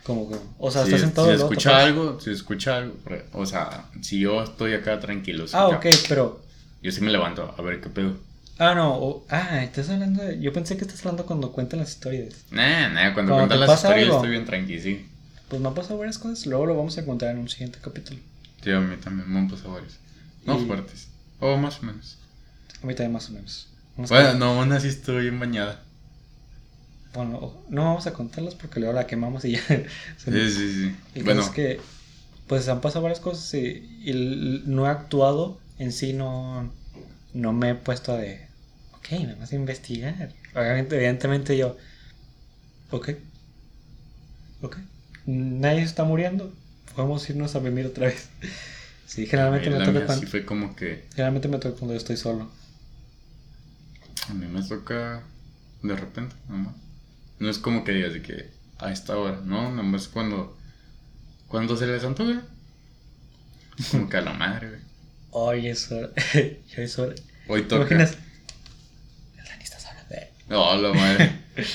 Como 0.05 0.29
que, 0.29 0.37
o 0.59 0.71
sea, 0.71 0.83
si, 0.85 0.89
estás 0.95 1.01
sentado 1.03 1.29
si 1.29 1.35
escucha 1.35 1.79
algo, 1.79 2.21
si 2.21 2.31
escucha 2.31 2.77
algo, 2.79 2.97
o 3.33 3.47
sea, 3.47 3.87
si 4.01 4.19
yo 4.21 4.43
estoy 4.43 4.75
acá 4.75 4.99
tranquilo, 4.99 5.47
si 5.47 5.55
Ah, 5.57 5.69
ya- 5.71 5.77
ok, 5.77 5.87
pero 6.09 6.43
yo 6.83 6.91
sí 6.91 7.01
me 7.03 7.11
levanto 7.13 7.55
a 7.57 7.63
ver 7.63 7.81
qué 7.81 7.89
pedo. 7.89 8.17
Ah, 8.59 8.75
no. 8.75 8.97
o- 8.97 9.27
ah, 9.31 9.63
estás 9.63 9.89
hablando 9.91 10.23
de... 10.23 10.41
Yo 10.41 10.53
pensé 10.53 10.77
que 10.77 10.83
estás 10.85 11.01
hablando 11.01 11.25
cuando 11.25 11.53
cuentan 11.53 11.79
las 11.81 11.91
historias. 11.91 12.45
Nah, 12.51 12.89
nah, 12.89 13.13
cuando, 13.15 13.33
Cuando 13.33 13.57
cuentan 13.57 13.61
las 13.61 13.75
historias 13.77 14.03
algo. 14.07 14.17
estoy 14.17 14.31
bien 14.31 14.45
tranqui, 14.45 14.79
sí. 14.81 15.07
Pues 15.49 15.61
me 15.63 15.69
han 15.69 15.75
pasado 15.75 15.99
varias 15.99 16.19
cosas. 16.19 16.47
Luego 16.47 16.67
lo 16.67 16.77
vamos 16.77 16.97
a 16.99 17.05
contar 17.05 17.31
en 17.31 17.39
un 17.39 17.49
siguiente 17.49 17.79
capítulo. 17.83 18.19
Sí, 18.63 18.71
a 18.71 18.81
mí 18.81 18.97
también 18.97 19.31
me 19.33 19.39
han 19.39 19.49
pasado 19.49 19.73
varios. 19.75 19.95
No 20.45 20.61
Y- 20.61 20.65
fuertes. 20.67 21.09
O 21.41 21.57
más 21.57 21.79
o 21.81 21.83
menos. 21.87 22.19
A 22.83 22.87
mí 22.87 22.95
también 22.95 23.13
más 23.13 23.29
o 23.31 23.33
menos. 23.33 23.69
Bueno, 23.97 24.35
no, 24.35 24.61
aún 24.61 24.73
así 24.73 24.89
estoy 24.89 25.23
bien 25.23 25.39
bañada. 25.41 25.83
Bueno, 27.15 27.53
no 27.69 27.85
vamos 27.85 28.07
a 28.07 28.13
contarlas 28.13 28.55
porque 28.55 28.81
luego 28.81 28.95
la 28.95 29.07
quemamos 29.07 29.45
y 29.45 29.53
ya. 29.53 29.61
se 30.17 30.51
Sí, 30.51 30.51
sí, 30.51 30.73
sí. 30.73 30.97
El 31.15 31.25
Bueno, 31.25 31.43
es 31.43 31.49
que, 31.51 31.81
pues 32.47 32.69
han 32.69 32.81
pasado 32.81 33.03
varias 33.03 33.21
cosas 33.21 33.53
y, 33.55 34.01
y 34.05 34.63
no 34.67 34.87
he 34.87 34.91
actuado 34.91 35.59
en 35.79 35.93
sí, 35.93 36.13
no, 36.13 36.73
no 37.35 37.53
me 37.53 37.71
he 37.71 37.75
puesto 37.75 38.17
de, 38.17 38.47
ok, 38.95 39.21
me 39.27 39.35
vas 39.35 39.53
a 39.53 39.57
investigar. 39.57 40.31
Obviamente, 40.55 40.97
evidentemente 40.97 41.57
yo, 41.57 41.77
ok, 42.91 43.11
ok, 44.63 44.77
nadie 45.27 45.81
se 45.81 45.87
está 45.87 46.05
muriendo, 46.05 46.53
podemos 46.95 47.29
irnos 47.29 47.55
a 47.55 47.59
vivir 47.59 47.87
otra 47.87 48.07
vez. 48.07 48.29
Sí, 49.05 49.27
generalmente 49.27 49.69
me 49.69 49.85
toca 49.85 50.07
cuando, 50.07 50.25
sí 50.25 50.27
fue 50.27 50.47
como 50.47 50.75
que 50.75 51.05
generalmente 51.11 51.47
me 51.47 51.59
toca 51.59 51.77
cuando 51.77 51.93
yo 51.93 51.99
estoy 51.99 52.17
solo. 52.17 52.49
a 54.31 54.33
mí 54.33 54.47
me 54.47 54.63
toca 54.63 55.23
de 55.83 55.97
repente, 55.97 56.35
nomás. 56.49 56.75
No 57.43 57.51
es 57.51 57.59
como 57.59 57.83
que 57.83 57.91
digas 57.91 58.13
de 58.13 58.23
que 58.23 58.51
a 58.79 58.93
esta 58.93 59.17
hora, 59.17 59.41
no, 59.45 59.73
nomás 59.73 60.07
cuando 60.07 60.57
cuando 61.49 61.77
se 61.77 61.89
les 61.89 62.05
antoja. 62.05 62.41
Como 63.91 64.09
que 64.09 64.17
a 64.17 64.21
la 64.21 64.33
madre, 64.33 64.69
güey. 64.69 64.81
Hoy 65.33 65.67
es 65.67 65.91
hora, 65.91 66.11
ya 66.35 66.83
es 66.83 66.99
hora. 67.01 67.15
Hoy 67.49 67.63
¿Te 67.63 67.69
toca. 67.69 67.83
imaginas? 67.95 68.17
No, 70.49 70.77
la 70.77 70.93
madre. 70.93 71.41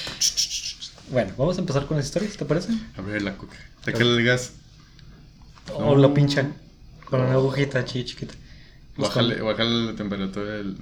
Bueno, 1.09 1.33
vamos 1.37 1.55
a 1.57 1.61
empezar 1.61 1.85
con 1.85 1.95
las 1.97 2.05
historias, 2.05 2.35
¿te 2.35 2.43
parece? 2.43 2.71
A 2.97 3.01
ver 3.01 3.21
la 3.21 3.37
coca. 3.37 3.55
Sácale 3.83 4.17
el 4.17 4.25
gas. 4.25 4.51
O 5.73 5.81
No. 5.81 5.95
lo 5.95 6.13
pinchan 6.13 6.53
con 7.05 7.21
una 7.21 7.31
agujita 7.33 7.85
chi- 7.85 8.03
chiquita. 8.03 8.33
Bájale, 8.97 9.41
bájale 9.41 9.85
la 9.85 9.95
temperatura 9.95 10.51
del. 10.53 10.77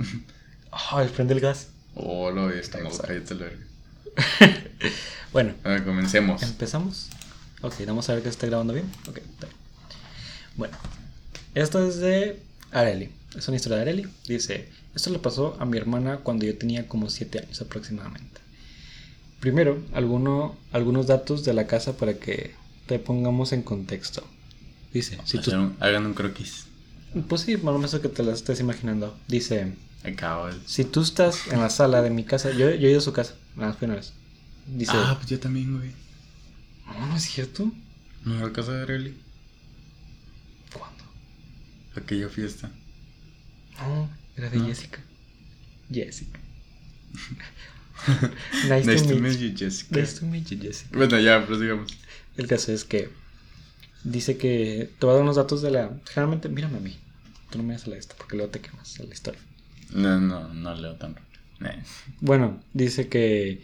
Ah, 0.72 1.02
el 1.04 1.10
prende 1.10 1.34
el 1.36 1.42
gas. 1.42 1.68
Oh, 1.94 2.32
lo 2.32 2.50
está 2.52 2.80
no, 2.80 2.88
Exacto. 2.88 3.08
cállate 3.08 3.36
la 3.36 3.46
verga. 3.46 3.66
Bueno, 5.32 5.54
A 5.64 5.70
ver, 5.70 5.84
comencemos. 5.84 6.42
empezamos. 6.44 7.08
Ok, 7.62 7.74
vamos 7.86 8.08
a 8.10 8.14
ver 8.14 8.24
que 8.24 8.30
esté 8.30 8.48
grabando 8.48 8.74
bien. 8.74 8.86
Ok, 9.10 9.18
está 9.18 9.48
bien. 9.48 9.58
Bueno, 10.56 10.78
esto 11.56 11.86
es 11.86 11.98
de 11.98 12.40
Areli. 12.72 13.10
Es 13.36 13.48
una 13.50 13.58
historia 13.58 13.78
de 13.78 13.82
Areli. 13.84 14.08
Dice: 14.28 14.70
Esto 14.96 15.10
le 15.10 15.20
pasó 15.20 15.58
a 15.60 15.66
mi 15.66 15.78
hermana 15.78 16.18
cuando 16.24 16.46
yo 16.46 16.58
tenía 16.58 16.88
como 16.88 17.10
7 17.10 17.40
años 17.40 17.60
aproximadamente. 17.62 18.40
Primero, 19.42 19.84
alguno, 19.94 20.56
algunos 20.72 21.08
datos 21.08 21.44
de 21.44 21.54
la 21.54 21.68
casa 21.68 21.98
para 21.98 22.14
que 22.14 22.56
te 22.88 22.98
pongamos 23.00 23.52
en 23.52 23.62
contexto. 23.62 24.26
Dice: 24.94 25.18
si 25.26 25.34
tú, 25.38 25.50
Hacer 25.50 25.58
un- 25.60 25.76
hagan 25.82 26.06
un 26.06 26.14
croquis. 26.14 26.66
Pues 27.28 27.42
sí, 27.42 27.58
más 27.58 27.76
o 27.76 27.78
menos 27.78 27.96
que 28.00 28.08
te 28.10 28.24
lo 28.24 28.32
estés 28.32 28.62
imaginando. 28.62 29.18
Dice: 29.28 29.74
Acabo 30.06 30.48
de. 30.48 30.54
Si 30.66 30.86
tú 30.86 31.02
estás 31.02 31.48
en 31.52 31.60
la 31.60 31.70
sala 31.70 32.02
de 32.02 32.10
mi 32.10 32.24
casa, 32.24 32.52
yo, 32.52 32.70
yo 32.72 32.88
he 32.88 32.92
ido 32.92 33.00
a 33.00 33.04
su 33.04 33.12
casa, 33.12 33.36
nada 33.56 33.70
más 33.70 33.78
que 33.78 33.86
una 33.86 33.96
vez. 33.96 34.14
Dice, 34.68 34.92
Ah, 34.96 35.16
pues 35.18 35.30
yo 35.30 35.40
también, 35.40 35.78
güey. 35.78 35.92
no, 36.88 37.08
no 37.08 37.16
es 37.16 37.24
cierto. 37.24 37.72
¿No 38.24 38.38
era 38.40 38.52
casa 38.52 38.72
de 38.74 38.84
Arely? 38.84 39.16
¿Cuándo? 40.74 41.04
Aquella 41.96 42.30
fiesta. 42.30 42.72
No, 43.80 44.10
era 44.36 44.50
de 44.50 44.58
No. 44.58 44.66
Jessica. 44.66 45.00
Jessica. 45.92 46.40
nice, 48.70 48.86
Nice 48.86 49.04
to, 49.04 49.10
meet 49.20 49.22
meet 49.22 49.40
you. 49.40 49.56
Jessica. 49.58 50.00
Nice 50.00 50.20
to 50.20 50.26
meet 50.26 50.48
you, 50.50 50.58
Jessica. 50.60 50.98
Bueno, 50.98 51.20
ya, 51.20 51.46
prosigamos. 51.46 51.96
El 52.38 52.48
caso 52.48 52.72
es 52.72 52.84
que 52.86 53.10
dice 54.04 54.38
que 54.38 54.92
te 55.00 55.06
va 55.06 55.14
a 55.14 55.16
dar 55.16 55.24
unos 55.24 55.36
datos 55.38 55.62
de 55.62 55.72
la. 55.72 55.92
Generalmente, 56.06 56.50
mírame 56.50 56.78
a 56.78 56.82
mí. 56.82 56.98
Tú 57.52 57.60
no 57.60 57.64
me 57.64 57.74
das 57.74 57.88
la 57.88 57.96
esta 57.98 58.16
porque 58.16 58.36
luego 58.36 58.52
te 58.52 58.60
quemas 58.60 58.98
la 59.00 59.14
historia. 59.14 59.40
No, 59.94 60.20
no, 60.20 60.54
no 60.54 60.76
leo 60.76 60.96
tan 60.96 61.16
rápido. 61.16 61.35
Nah. 61.60 61.72
Bueno, 62.22 62.60
dice 62.74 63.08
que 63.08 63.62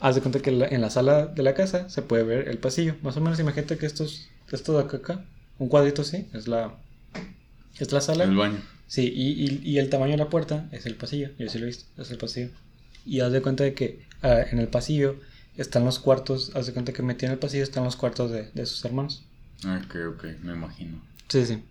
haz 0.00 0.14
de 0.14 0.20
cuenta 0.20 0.40
que 0.40 0.50
la- 0.52 0.68
en 0.68 0.80
la 0.80 0.90
sala 0.90 1.26
de 1.26 1.42
la 1.42 1.54
casa 1.54 1.88
se 1.88 2.02
puede 2.02 2.22
ver 2.24 2.48
el 2.48 2.58
pasillo. 2.58 2.96
Más 3.02 3.16
o 3.16 3.20
menos 3.20 3.38
imagínate 3.40 3.78
que 3.78 3.86
esto 3.86 4.04
es, 4.04 4.28
esto 4.50 4.76
de 4.76 4.84
acá, 4.84 4.96
acá, 4.98 5.24
un 5.58 5.68
cuadrito 5.68 6.02
así, 6.02 6.26
es 6.34 6.48
la, 6.48 6.74
es 7.78 7.92
la 7.92 8.00
sala. 8.00 8.24
El 8.24 8.36
baño. 8.36 8.58
Sí, 8.86 9.12
y, 9.14 9.44
y, 9.44 9.60
y 9.62 9.78
el 9.78 9.90
tamaño 9.90 10.12
de 10.12 10.18
la 10.18 10.30
puerta 10.30 10.68
es 10.72 10.86
el 10.86 10.94
pasillo. 10.94 11.30
Yo 11.38 11.48
sí 11.48 11.58
lo 11.58 11.64
he 11.64 11.68
visto, 11.68 11.84
es 12.00 12.10
el 12.10 12.18
pasillo. 12.18 12.50
Y 13.04 13.20
haz 13.20 13.32
de 13.32 13.42
cuenta 13.42 13.64
de 13.64 13.74
que 13.74 14.00
ah, 14.22 14.40
en 14.50 14.58
el 14.58 14.68
pasillo 14.68 15.20
están 15.56 15.84
los 15.84 15.98
cuartos, 15.98 16.52
haz 16.54 16.66
de 16.66 16.72
cuenta 16.72 16.92
que 16.92 17.02
metido 17.02 17.26
en 17.28 17.32
el 17.34 17.38
pasillo 17.38 17.62
están 17.64 17.84
los 17.84 17.96
cuartos 17.96 18.30
de, 18.30 18.50
de 18.52 18.66
sus 18.66 18.84
hermanos. 18.84 19.24
Ok, 19.64 19.96
ok, 20.14 20.24
me 20.42 20.52
imagino. 20.54 21.00
Sí, 21.28 21.44
sí. 21.44 21.62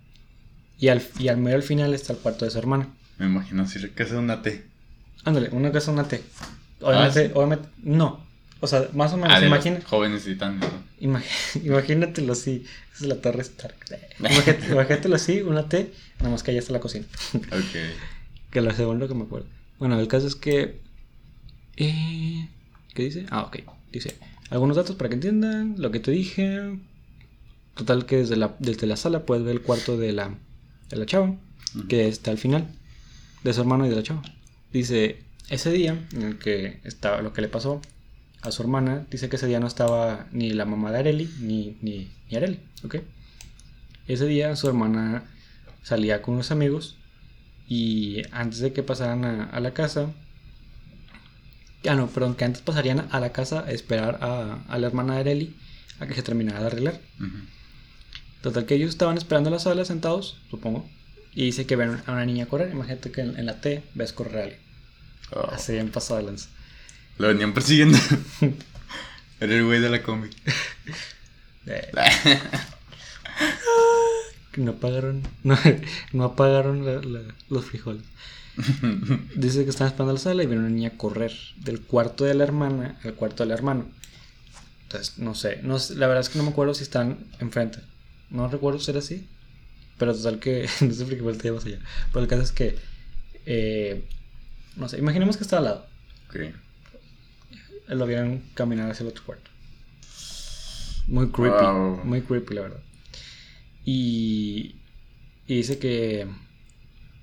Y 0.77 0.89
al, 0.89 1.01
y 1.17 1.29
al 1.29 1.37
medio 1.37 1.55
al 1.55 1.63
final 1.63 1.93
está 1.93 2.13
el 2.13 2.19
cuarto 2.19 2.45
de 2.45 2.51
su 2.51 2.59
hermana. 2.59 2.89
Me 3.17 3.25
imagino 3.25 3.63
así 3.63 3.79
casa 3.89 4.13
de 4.13 4.19
una 4.19 4.41
T. 4.43 4.63
Ándale, 5.27 5.49
una 5.51 5.71
casa, 5.71 5.91
una 5.91 6.07
T. 6.07 6.21
Obviamente, 6.81 7.19
Ah, 7.19 7.23
¿sí? 7.27 7.31
obviamente, 7.35 7.67
no. 7.83 8.25
O 8.59 8.67
sea, 8.67 8.87
más 8.93 9.13
o 9.13 9.17
menos, 9.17 9.33
Ah, 9.37 9.45
imagina, 9.45 9.79
jóvenes 9.85 10.23
titanes, 10.23 10.61
¿no? 10.61 11.09
imag- 11.09 11.23
imagínatelo 11.63 12.33
así. 12.33 12.65
Esa 12.95 13.03
es 13.03 13.09
la 13.09 13.21
torre 13.21 13.41
Stark. 13.41 13.75
Imagínate- 14.19 14.71
imagínatelo 14.71 15.15
así, 15.15 15.41
una 15.41 15.67
T, 15.69 15.91
nada 16.19 16.31
más 16.31 16.43
que 16.43 16.51
allá 16.51 16.59
está 16.59 16.73
la 16.73 16.79
cocina. 16.79 17.05
Ok. 17.35 17.41
Que 18.51 18.61
lo 18.61 18.73
segundo 18.73 19.07
que 19.09 19.13
me 19.13 19.23
acuerdo. 19.23 19.45
Bueno, 19.77 19.99
el 19.99 20.07
caso 20.07 20.25
es 20.25 20.35
que. 20.35 20.79
eh, 21.75 22.47
¿Qué 22.93 23.03
dice? 23.03 23.25
Ah, 23.29 23.41
ok. 23.43 23.57
Dice: 23.91 24.15
Algunos 24.49 24.77
datos 24.77 24.95
para 24.95 25.09
que 25.09 25.15
entiendan 25.15 25.75
lo 25.77 25.91
que 25.91 25.99
te 25.99 26.11
dije. 26.11 26.79
Total, 27.75 28.05
que 28.05 28.15
desde 28.17 28.37
la, 28.37 28.55
desde 28.59 28.87
la 28.87 28.95
sala 28.95 29.25
puedes 29.25 29.43
ver 29.43 29.53
el 29.55 29.61
cuarto 29.61 29.97
de 29.97 30.11
la, 30.13 30.33
de 30.89 30.95
la 30.95 31.05
chava, 31.05 31.35
que 31.89 32.07
está 32.07 32.31
al 32.31 32.37
final, 32.39 32.67
de 33.43 33.53
su 33.53 33.59
hermano 33.61 33.85
y 33.85 33.89
de 33.89 33.95
la 33.97 34.03
chava. 34.03 34.21
Dice: 34.71 35.23
Ese 35.49 35.71
día 35.71 35.97
en 36.13 36.21
el 36.23 36.37
que 36.37 36.79
estaba 36.83 37.21
lo 37.21 37.33
que 37.33 37.41
le 37.41 37.47
pasó 37.47 37.81
a 38.41 38.51
su 38.51 38.61
hermana, 38.61 39.05
dice 39.09 39.29
que 39.29 39.37
ese 39.37 39.47
día 39.47 39.59
no 39.59 39.67
estaba 39.67 40.27
ni 40.31 40.51
la 40.51 40.65
mamá 40.65 40.91
de 40.91 40.99
Areli 40.99 41.29
ni, 41.39 41.77
ni, 41.81 42.11
ni 42.29 42.37
Areli, 42.37 42.59
¿ok? 42.83 42.97
Ese 44.07 44.25
día 44.25 44.55
su 44.55 44.67
hermana 44.67 45.23
salía 45.83 46.21
con 46.21 46.35
unos 46.35 46.51
amigos 46.51 46.97
y 47.67 48.21
antes 48.31 48.59
de 48.59 48.73
que 48.73 48.83
pasaran 48.83 49.25
a, 49.25 49.45
a 49.45 49.59
la 49.59 49.73
casa, 49.73 50.13
ah 51.89 51.95
no, 51.95 52.07
perdón, 52.07 52.35
que 52.35 52.45
antes 52.45 52.61
pasarían 52.61 53.07
a 53.11 53.19
la 53.19 53.31
casa 53.31 53.65
a 53.65 53.71
esperar 53.71 54.19
a, 54.21 54.63
a 54.67 54.77
la 54.77 54.87
hermana 54.87 55.15
de 55.15 55.19
Areli 55.21 55.55
a 55.99 56.07
que 56.07 56.13
se 56.13 56.23
terminara 56.23 56.59
de 56.59 56.67
arreglar. 56.67 57.01
Ujú. 57.19 57.37
Total 58.41 58.65
que 58.65 58.75
ellos 58.75 58.89
estaban 58.89 59.17
esperando 59.17 59.49
en 59.49 59.55
la 59.55 59.59
sala 59.59 59.83
sentados, 59.83 60.37
supongo, 60.49 60.87
y 61.37 61.45
dice 61.45 61.65
que 61.67 61.75
ven 61.75 62.01
a 62.05 62.11
una 62.11 62.25
niña 62.25 62.47
correr. 62.47 62.71
Imagínate 62.71 63.11
que 63.11 63.21
en, 63.21 63.37
en 63.37 63.45
la 63.45 63.61
T 63.61 63.83
ves 63.93 64.11
correr 64.11 64.37
a 64.37 64.43
alguien. 64.43 64.59
Oh, 65.31 65.47
Así 65.51 65.73
bien 65.73 65.91
pasado 65.91 66.19
de 66.19 66.25
lanza. 66.25 66.49
Lo 67.19 67.27
venían 67.27 67.53
persiguiendo. 67.53 67.97
Era 69.39 69.53
el 69.53 69.63
güey 69.65 69.79
de 69.79 69.89
la 69.89 70.03
combi. 70.03 70.29
Eh, 71.69 71.91
no 74.57 74.71
apagaron, 74.71 75.21
no, 75.43 75.57
no 76.13 76.23
apagaron 76.23 76.85
la- 76.85 77.01
la- 77.01 77.33
los 77.49 77.65
frijoles. 77.65 78.03
Dice 79.35 79.63
que 79.65 79.69
están 79.69 79.87
esperando 79.87 80.13
la 80.13 80.19
sala 80.19 80.43
y 80.43 80.47
ven 80.47 80.59
una 80.59 80.69
niña 80.69 80.97
correr 80.97 81.31
del 81.57 81.81
cuarto 81.81 82.23
de 82.23 82.33
la 82.33 82.43
hermana 82.45 82.97
al 83.03 83.13
cuarto 83.13 83.43
del 83.43 83.51
hermano. 83.51 83.87
Entonces, 84.83 85.19
no 85.19 85.35
sé, 85.35 85.59
no 85.61 85.77
la 85.95 86.07
verdad 86.07 86.21
es 86.21 86.29
que 86.29 86.37
no 86.39 86.45
me 86.45 86.51
acuerdo 86.51 86.73
si 86.73 86.83
están 86.83 87.17
enfrente. 87.39 87.79
No 88.29 88.47
recuerdo 88.47 88.79
si 88.79 88.89
era 88.91 88.99
así. 88.99 89.27
Pero 89.97 90.13
total 90.15 90.39
que, 90.39 90.67
no 90.81 90.93
sé 90.93 91.05
por 91.05 91.15
qué 91.15 91.21
volteé 91.21 91.51
más 91.51 91.65
allá. 91.65 91.79
Pero 92.11 92.23
el 92.23 92.27
caso 92.29 92.43
es 92.43 92.51
que, 92.51 92.75
eh, 93.45 94.03
no 94.75 94.87
sé, 94.89 94.97
imaginemos 94.99 95.37
que 95.37 95.43
está 95.43 95.57
al 95.57 95.65
lado. 95.65 95.85
ok. 96.29 96.37
Lo 97.89 98.05
vieron 98.05 98.43
caminar 98.53 98.91
hacia 98.91 99.03
el 99.03 99.09
otro 99.09 99.23
cuarto. 99.25 99.49
Muy 101.07 101.29
creepy, 101.31 101.63
Wow. 101.65 102.03
muy 102.03 102.21
creepy 102.21 102.53
la 102.55 102.61
verdad. 102.61 102.83
Y, 103.85 104.75
y 105.47 105.55
dice 105.55 105.79
que, 105.79 106.27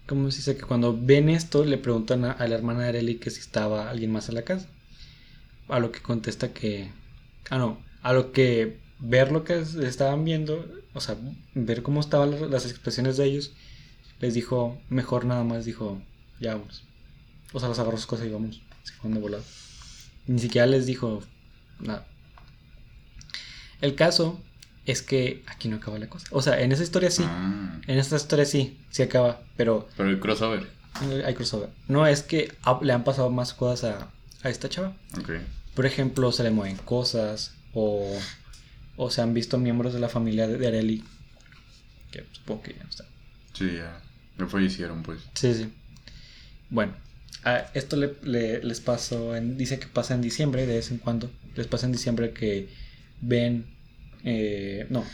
¿cómo 0.06 0.30
se 0.30 0.38
dice? 0.38 0.56
Que 0.56 0.62
cuando 0.62 0.98
ven 0.98 1.28
esto 1.28 1.64
le 1.64 1.76
preguntan 1.78 2.24
a, 2.24 2.32
a 2.32 2.48
la 2.48 2.54
hermana 2.54 2.80
de 2.84 2.88
Arely 2.88 3.16
que 3.16 3.30
si 3.30 3.40
estaba 3.40 3.90
alguien 3.90 4.10
más 4.12 4.28
en 4.28 4.36
la 4.36 4.42
casa. 4.42 4.68
A 5.68 5.78
lo 5.80 5.92
que 5.92 6.00
contesta 6.00 6.52
que, 6.52 6.90
ah 7.50 7.58
no, 7.58 7.78
a 8.02 8.12
lo 8.12 8.32
que 8.32 8.78
ver 9.06 9.30
lo 9.32 9.44
que 9.44 9.58
es- 9.61 9.75
estaban 9.75 10.25
viendo, 10.25 10.66
o 10.94 11.00
sea, 11.00 11.16
ver 11.54 11.82
cómo 11.82 12.00
estaban 12.00 12.50
las- 12.50 12.66
expresiones 12.66 13.16
de 13.16 13.25
ellos, 13.26 13.52
les 14.20 14.34
dijo, 14.34 14.80
mejor 14.88 15.25
nada 15.25 15.44
más 15.44 15.64
dijo, 15.64 16.00
ya 16.40 16.54
vamos. 16.56 16.84
O 17.52 17.61
sea, 17.61 17.68
los 17.68 17.78
agarró 17.78 17.96
sus 17.96 18.06
cosas 18.06 18.26
y 18.26 18.30
vamos. 18.30 18.61
Se 18.84 18.92
fueron 18.94 19.14
de 19.14 19.20
volado. 19.20 19.44
Ni 20.26 20.38
siquiera 20.38 20.66
les 20.66 20.87
dijo 20.87 21.23
nada. 21.80 22.06
El 23.80 23.94
caso 23.94 24.40
es 24.87 25.02
que 25.02 25.42
aquí 25.46 25.68
no 25.68 25.76
acaba 25.76 25.99
la 25.99 26.08
cosa. 26.08 26.26
O 26.30 26.42
sea, 26.42 26.61
en 26.61 26.73
esa 26.73 26.82
historia 26.82 27.11
sí. 27.11 27.23
Ah, 27.26 27.80
En 27.87 27.99
esta 27.99 28.16
historia 28.16 28.44
sí, 28.44 28.78
sí 28.90 29.02
acaba. 29.02 29.42
Pero, 29.56 29.88
pero 29.96 30.08
el 30.11 30.20
crossover. 30.20 30.68
Hay 31.26 31.34
crossover. 31.34 31.70
No, 31.88 32.06
es 32.06 32.23
que 32.23 32.52
le 32.82 32.92
han 32.92 33.04
pasado 33.04 33.30
más 33.30 33.52
cosas 33.52 33.92
a, 34.00 34.11
a 34.46 34.50
esta 34.50 34.68
chava. 34.68 34.96
Ok. 35.18 35.30
Por 35.75 35.87
ejemplo, 35.87 36.30
se 36.32 36.42
le 36.44 36.50
mueven 36.50 36.76
cosas 36.78 37.54
o, 37.73 38.16
o 38.96 39.10
se 39.10 39.22
han 39.22 39.34
visto 39.34 39.58
miembros 39.58 39.92
de 39.94 40.00
la 40.00 40.08
familia 40.08 40.46
de, 40.48 40.66
Areli. 40.66 41.02
Que 42.10 42.24
supongo 42.32 42.62
que 42.62 42.74
ya 42.74 42.82
no 42.84 42.90
están. 42.90 43.06
Sí, 43.52 43.74
ya. 43.76 44.00
Me 44.38 44.46
fallecieron, 44.46 45.02
pues. 45.02 45.20
Sí, 45.34 45.54
sí. 45.54 45.72
Bueno, 46.70 46.94
a 47.44 47.58
esto 47.74 47.96
le, 47.96 48.14
le- 48.22 48.62
les 48.62 48.80
pasó, 48.80 49.36
en, 49.36 49.56
dice 49.56 49.78
que 49.78 49.86
pasa 49.86 50.14
en 50.14 50.22
diciembre 50.22 50.66
de 50.66 50.76
vez 50.76 50.90
en 50.90 50.98
cuando. 50.98 51.30
Les 51.56 51.66
pasa 51.66 51.86
en 51.86 51.92
diciembre 51.92 52.32
que 52.32 52.68
ven, 53.20 53.66
eh, 54.24 54.86
no, 54.90 55.04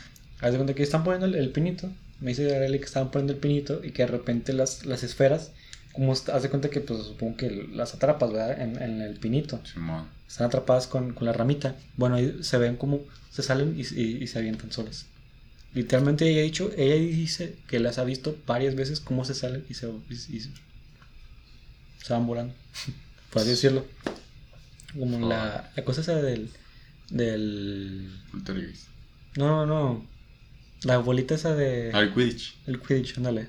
haz 0.40 0.52
de 0.52 0.56
cuenta 0.58 0.75
que 0.75 0.82
están 0.82 1.04
poniendo 1.04 1.26
el, 1.26 1.34
el 1.34 1.50
pinito. 1.50 1.90
Me 2.20 2.30
dice 2.30 2.54
Arely 2.54 2.78
que 2.78 2.84
estaban 2.84 3.10
poniendo 3.10 3.32
el 3.32 3.38
pinito 3.38 3.82
y 3.84 3.92
que 3.92 4.02
de 4.02 4.08
repente 4.08 4.52
las, 4.52 4.84
las 4.87 5.02
esferas, 5.02 5.52
como 5.92 6.14
de 6.14 6.49
cuenta 6.50 6.68
que 6.70 6.80
pues 6.80 7.02
supongo 7.04 7.37
que 7.38 7.50
las 7.72 7.94
atrapas, 7.94 8.30
¿verdad? 8.32 8.60
En, 8.60 8.80
en 8.82 9.00
el 9.00 9.18
pinito. 9.18 9.60
Simón. 9.64 10.06
Están 10.30 10.46
atrapadas 10.46 10.87
con, 10.87 11.12
con 11.12 11.26
la 11.26 11.32
ramita. 11.32 11.75
Bueno, 11.96 12.14
ahí 12.14 12.38
se 12.42 12.56
ven 12.56 12.76
como 12.76 13.00
se 13.32 13.42
salen 13.42 13.75
y, 13.76 13.82
y- 14.00 14.22
y 14.22 14.26
se 14.28 14.38
avientan 14.38 14.70
solas. 14.70 15.06
Literalmente 15.75 16.28
ella 16.28 16.40
ha 16.40 16.44
dicho, 16.44 16.70
ella 16.76 16.94
dice 16.94 17.56
que 17.68 17.80
las 17.80 17.99
ha 17.99 18.04
visto 18.04 18.37
varias 18.46 18.75
veces 18.76 19.00
cómo 19.00 19.25
se 19.25 19.34
salen 19.34 19.64
y 19.68 19.75
se, 19.75 19.88
se, 20.16 22.12
van 22.12 22.26
volando. 22.26 22.54
Por 23.32 23.42
así 23.42 23.50
decirlo. 23.50 23.84
Como 24.99 25.28
la, 25.28 25.70
la 25.76 25.84
cosa 25.84 26.00
esa 26.00 26.16
del. 26.16 26.50
del. 27.10 28.10
No, 29.37 29.64
no, 29.64 29.66
no. 29.66 30.06
La 30.82 30.99
bolita 30.99 31.34
esa 31.34 31.54
de. 31.54 31.90
Al 31.92 32.12
Quidditch. 32.14 32.56
El 32.66 32.80
Quidditch, 32.80 33.16
ándale. 33.18 33.49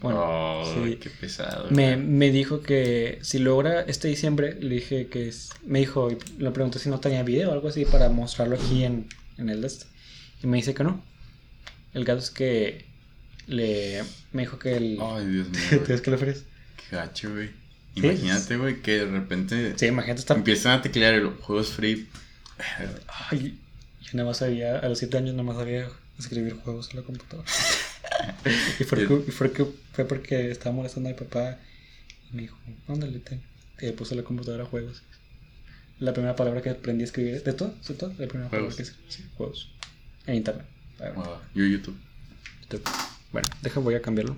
Bueno, 0.00 0.20
oh, 0.22 0.84
sí. 0.84 0.96
qué 0.96 1.08
pesado. 1.10 1.70
Me, 1.70 1.96
me 1.96 2.30
dijo 2.30 2.60
que 2.60 3.18
si 3.22 3.38
logra 3.38 3.80
este 3.82 4.08
diciembre, 4.08 4.54
le 4.60 4.74
dije 4.76 5.06
que 5.08 5.28
es- 5.28 5.50
me 5.64 5.78
dijo, 5.80 6.10
le 6.38 6.50
pregunté 6.50 6.78
si 6.78 6.88
no 6.90 7.00
tenía 7.00 7.22
video 7.22 7.50
o 7.50 7.52
algo 7.52 7.68
así 7.68 7.84
para 7.86 8.08
mostrarlo 8.10 8.56
aquí 8.56 8.84
en, 8.84 9.08
en 9.38 9.48
el 9.48 9.64
este. 9.64 9.86
Y 10.42 10.46
me 10.46 10.58
dice 10.58 10.74
que 10.74 10.84
no. 10.84 11.02
El 11.94 12.04
caso 12.04 12.18
es 12.18 12.30
que 12.30 12.84
le 13.46 14.02
me 14.32 14.42
dijo 14.42 14.58
que 14.58 14.76
el 14.76 14.98
Ay, 15.00 15.26
Dios 15.26 15.48
mío. 15.70 15.80
¿Te 15.86 16.00
que 16.02 16.10
le 16.10 16.18
fríes? 16.18 16.44
Qué 16.90 16.96
gacho, 16.96 17.32
güey. 17.32 17.50
Imagínate, 17.94 18.58
güey, 18.58 18.82
que 18.82 18.98
de 18.98 19.06
repente 19.06 19.72
Sí, 19.78 19.86
imagínate 19.86 20.20
estar 20.20 20.36
empiezan 20.36 20.78
a 20.78 20.82
teclear 20.82 21.14
el 21.14 21.28
juegos 21.28 21.68
free. 21.70 22.06
Ay, 23.30 23.58
yo 24.02 24.10
nada 24.12 24.28
más 24.28 24.36
sabía, 24.38 24.78
a 24.78 24.88
los 24.88 24.98
7 24.98 25.16
años 25.16 25.32
nada 25.34 25.44
más 25.44 25.56
sabía 25.56 25.88
escribir 26.18 26.54
juegos 26.62 26.90
en 26.90 26.96
la 27.00 27.02
computadora. 27.02 27.48
y, 28.80 28.84
fue 28.84 29.06
que, 29.06 29.14
y 29.14 29.30
fue, 29.30 29.52
que- 29.52 29.64
fue 29.92 30.04
porque 30.06 30.50
estaba 30.50 30.74
molestando 30.74 31.08
a 31.08 31.12
mi 31.12 31.18
papá 31.18 31.58
y 32.30 32.36
me 32.36 32.42
dijo, 32.42 32.56
ándale, 32.88 33.18
ten. 33.20 33.42
Y 33.80 33.86
le 33.86 33.92
puse 33.92 34.14
la 34.14 34.22
computadora 34.22 34.64
juegos. 34.64 35.02
La 35.98 36.12
primera 36.12 36.36
palabra 36.36 36.60
que 36.62 36.70
aprendí 36.70 37.02
a 37.02 37.06
escribir, 37.06 37.42
de 37.42 37.52
todo, 37.52 37.74
de 37.88 37.94
todo, 37.94 38.10
la 38.18 38.26
primera 38.26 38.50
palabra 38.50 38.74
que 38.74 38.82
escribí, 38.82 39.10
sí, 39.10 39.24
juegos. 39.36 39.72
En 40.26 40.34
internet. 40.36 40.66
A 41.00 41.10
Wow, 41.10 41.38
yo 41.54 41.64
YouTube. 41.64 41.96
YouTube. 42.70 42.90
Bueno, 43.32 43.48
deja, 43.62 43.80
voy 43.80 43.94
a 43.94 44.02
cambiarlo. 44.02 44.36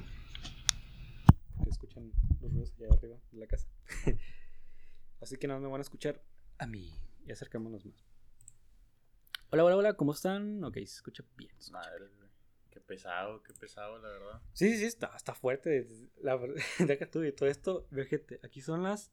Que 1.64 1.70
escuchan 1.70 2.10
los 2.40 2.50
ruidos 2.52 2.72
allá 2.78 2.88
arriba 2.96 3.16
de 3.32 3.38
la 3.38 3.46
casa. 3.46 3.66
Así 5.20 5.36
que 5.36 5.46
nada, 5.48 5.60
me 5.60 5.68
van 5.68 5.80
a 5.80 5.82
escuchar 5.82 6.20
a 6.58 6.66
mí. 6.66 6.92
Y 7.26 7.32
acercémonos 7.32 7.84
más. 7.84 8.04
Hola, 9.50 9.64
hola, 9.64 9.76
hola, 9.76 9.92
¿cómo 9.94 10.12
están? 10.12 10.62
Ok, 10.64 10.74
se 10.76 10.82
escucha 10.84 11.24
bien. 11.36 11.50
se 11.58 11.70
escucha 11.70 11.78
Madre, 11.78 12.04
güey. 12.06 12.17
Qué 12.78 12.84
pesado, 12.84 13.42
qué 13.42 13.52
pesado, 13.54 13.98
la 13.98 14.08
verdad. 14.08 14.42
Sí, 14.52 14.70
sí, 14.70 14.78
sí, 14.78 14.84
está, 14.84 15.12
está 15.16 15.34
fuerte. 15.34 15.88
La 16.18 16.38
deja 16.78 17.10
tú 17.10 17.24
y 17.24 17.32
todo 17.32 17.48
esto. 17.48 17.88
Vejete, 17.90 18.38
aquí 18.44 18.60
son 18.60 18.84
las 18.84 19.10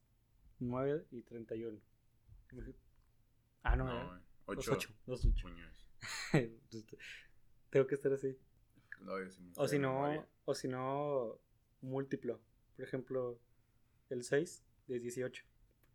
9 0.60 1.08
y 1.10 1.24
31. 1.24 1.82
Ah, 3.64 3.76
no, 3.76 3.86
No, 3.86 4.04
no 4.04 4.08
güey. 4.10 4.22
Los 4.56 4.68
Ocho 4.68 4.74
8. 4.74 4.94
Los 5.08 5.26
8. 5.26 5.42
puños. 5.42 5.90
Tengo 7.72 7.88
que 7.88 7.96
estar 7.96 8.14
así. 8.14 8.38
No, 9.02 9.20
yo 9.20 9.32
sí 9.32 9.52
O 9.56 9.68
si 9.68 9.78
de 9.78 9.82
no, 9.82 10.28
o 10.46 10.54
si 10.54 10.68
no, 10.68 11.40
múltiplo. 11.82 12.40
Por 12.76 12.86
ejemplo, 12.86 13.40
el 14.10 14.24
6 14.24 14.64
es 14.90 15.02
18. 15.02 15.44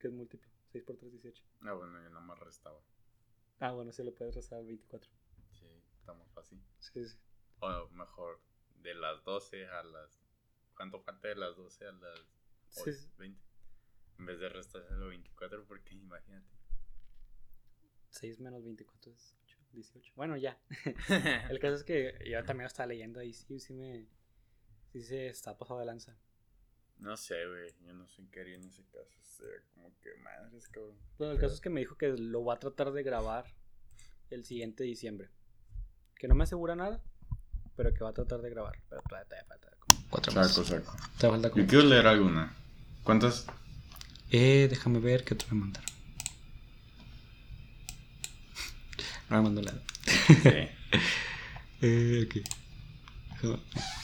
Que 0.01 0.09
es 0.09 0.13
múltiplo. 0.13 0.51
6 0.73 0.83
por 0.83 0.97
3 0.97 1.13
18. 1.13 1.45
Ah, 1.63 1.73
bueno, 1.75 2.03
yo 2.03 2.09
nada 2.11 2.21
más 2.21 2.41
restaba. 2.41 2.81
Ah, 3.61 3.71
bueno, 3.71 3.93
se 3.93 4.03
lo 4.03 4.13
puedes 4.13 4.35
restar 4.35 4.59
al 4.59 4.67
24. 4.67 5.09
Sí, 5.53 5.67
está 6.01 6.15
más 6.15 6.29
fácil. 6.33 6.61
Sí, 6.81 7.05
sí. 7.05 7.17
O 7.61 7.89
mejor, 7.91 8.41
de 8.83 8.95
las 8.95 9.23
12 9.25 9.67
a 9.67 9.83
las. 9.83 10.21
¿Cuánto 10.75 11.01
falta 11.01 11.29
de 11.29 11.37
las 11.37 11.57
12 11.57 11.87
a 11.87 11.93
las 11.93 12.19
Sí, 12.69 12.81
ocho- 12.83 12.93
sí. 12.93 13.09
20? 13.19 13.41
En 14.19 14.27
vez 14.27 14.39
de 14.41 14.49
restárselo 14.49 15.09
24, 15.09 15.65
porque 15.67 15.95
imagínate. 15.95 16.47
6 18.11 18.41
menos 18.41 18.65
24 18.65 19.13
es 19.13 19.37
8, 19.45 19.57
18. 19.73 20.13
Bueno, 20.17 20.37
ya. 20.37 20.59
El 21.51 21.59
caso 21.61 21.75
es 21.77 21.85
que 21.85 22.19
yo 22.29 22.39
también 22.45 22.65
lo 22.65 22.69
estaba 22.69 22.87
leyendo 22.89 23.23
y 23.23 23.33
sí, 23.33 23.61
sí 23.61 23.73
me. 23.75 24.07
Sí 24.93 25.03
se 25.03 25.29
está 25.29 25.57
pasado 25.57 25.79
de 25.81 25.87
lanza. 25.87 26.17
no 26.99 27.17
sé, 27.17 27.47
güey. 27.47 27.73
Yo 27.87 27.93
no 27.95 28.07
sé 28.09 28.27
qué 28.31 28.41
haría 28.41 28.57
en 28.57 28.65
ese 28.65 28.85
caso. 28.87 29.17
O 29.21 29.25
sea, 29.25 29.47
como 29.75 29.97
que 30.01 30.15
madres, 30.17 30.69
cabrón. 30.69 30.99
Bueno, 31.17 31.33
el 31.35 31.39
caso 31.39 31.55
es 31.55 31.61
que 31.61 31.71
me 31.71 31.81
dijo 31.81 31.97
que 31.97 32.09
lo 32.09 32.45
va 32.45 32.55
a 32.55 32.59
tratar 32.59 32.91
de 32.93 33.03
grabar 33.05 33.47
el 34.31 34.45
siguiente 34.45 34.83
diciembre. 34.85 35.31
Que 36.17 36.27
no 36.29 36.35
me 36.35 36.43
asegura 36.45 36.75
nada, 36.75 37.03
pero 37.81 37.95
que 37.95 38.05
va 38.05 38.11
a 38.11 38.13
tratar 38.13 38.43
de 38.43 38.51
grabar. 38.51 38.79
Pero 38.91 39.01
todavía, 39.09 39.25
todavía 39.27 39.47
falta 39.49 39.69
como 39.81 40.03
cuatro 40.11 40.33
meses. 40.35 40.53
Saco, 40.53 40.67
saco. 40.69 40.97
Todavía 41.17 41.31
falta 41.31 41.51
como- 41.51 41.65
Yo 41.65 41.69
quiero 41.71 41.85
leer 41.87 42.07
alguna. 42.09 42.53
¿Cuántas? 43.05 43.47
Eh, 44.31 44.67
déjame 44.69 45.01
ver 45.01 45.25
qué 45.25 45.33
otro 45.33 45.49
me 45.53 45.61
mandaron. 45.61 45.89
No 49.31 49.37
me 49.37 49.43
mandó 49.43 49.63
nada. 49.63 49.83
Sí. 50.27 50.43
Eh, 51.83 52.27
ok. 52.29 53.57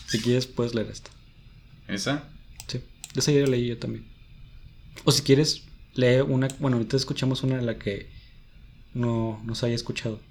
Si 0.06 0.18
quieres, 0.22 0.46
puedes 0.46 0.74
leer 0.74 0.88
esta. 0.90 1.10
¿Esa? 1.88 2.24
Sí, 2.68 2.78
de 3.12 3.20
esa 3.20 3.32
ya 3.32 3.40
la 3.40 3.48
leí 3.48 3.66
yo 3.68 3.78
también. 3.78 4.06
O 5.04 5.12
si 5.12 5.20
quieres, 5.20 5.64
lee 5.92 6.22
una. 6.22 6.48
Bueno, 6.58 6.78
ahorita 6.78 6.96
escuchamos 6.96 7.42
una 7.42 7.56
en 7.58 7.66
la 7.66 7.78
que 7.78 8.10
no, 8.94 9.42
no 9.44 9.54
se 9.54 9.66
haya 9.66 9.74
escuchado. 9.74 10.22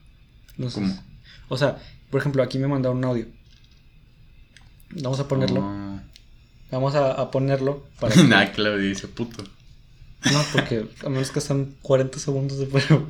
No 0.58 0.72
sé. 0.72 0.80
¿Cómo? 0.82 1.04
O 1.50 1.56
sea, 1.60 1.78
por 2.10 2.20
ejemplo, 2.22 2.44
aquí 2.44 2.58
me 2.60 2.68
mandaron 2.68 2.98
un 2.98 3.06
audio. 3.06 3.26
Vamos 4.92 5.20
a 5.20 5.28
ponerlo. 5.28 5.62
No. 5.62 6.02
Vamos 6.72 6.96
a, 6.96 7.12
a 7.14 7.32
ponerlo 7.32 7.86
para. 8.00 8.14
que- 8.16 8.24
Nah, 8.24 8.46
Claudia 8.52 8.88
dice 8.90 9.08
puto. 9.08 9.44
no, 10.32 10.44
porque 10.52 10.88
a 11.06 11.10
menos 11.10 11.32
que 11.32 11.40
están 11.40 11.76
40 11.82 12.20
segundos 12.20 12.58
de 12.60 12.66
prueba. 12.68 13.06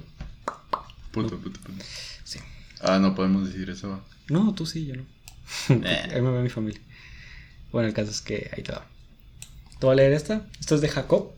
Puto, 1.12 1.38
puto, 1.40 1.60
puto. 1.62 1.84
Sí. 2.24 2.40
Ah, 2.82 3.00
no 3.00 3.16
podemos 3.16 3.48
decir 3.48 3.70
eso. 3.70 4.02
No, 4.28 4.54
tú 4.54 4.66
sí, 4.66 4.86
yo 4.86 4.96
no. 4.96 5.04
Eh. 5.70 6.10
Ahí 6.14 6.22
me 6.22 6.32
ve 6.32 6.42
mi 6.42 6.50
familia. 6.50 6.82
Bueno, 7.72 7.88
el 7.88 7.94
caso 7.94 8.12
es 8.12 8.22
que 8.22 8.50
ahí 8.56 8.64
te 8.64 8.72
va. 8.72 8.86
Te 9.80 9.86
voy 9.86 9.94
a 9.94 9.96
leer 9.96 10.14
esta. 10.14 10.46
Esta 10.60 10.76
es 10.76 10.82
de 10.82 10.90
Jacob 10.90 11.32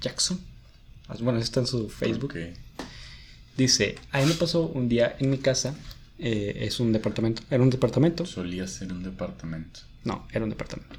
Jackson. 0.00 0.38
Ah, 1.08 1.14
Bueno, 1.20 1.38
está 1.38 1.60
en 1.60 1.66
su 1.66 1.88
Facebook. 1.88 2.32
Ok. 2.32 2.56
Dice, 3.56 3.96
a 4.10 4.18
mí 4.20 4.26
me 4.26 4.34
pasó 4.34 4.62
un 4.66 4.88
día 4.88 5.16
en 5.18 5.30
mi 5.30 5.38
casa. 5.38 5.74
Eh, 6.18 6.58
es 6.62 6.80
un 6.80 6.92
departamento. 6.92 7.42
Era 7.50 7.62
un 7.62 7.70
departamento. 7.70 8.26
Solía 8.26 8.66
ser 8.66 8.92
un 8.92 9.02
departamento. 9.02 9.80
No, 10.04 10.26
era 10.32 10.44
un 10.44 10.50
departamento. 10.50 10.96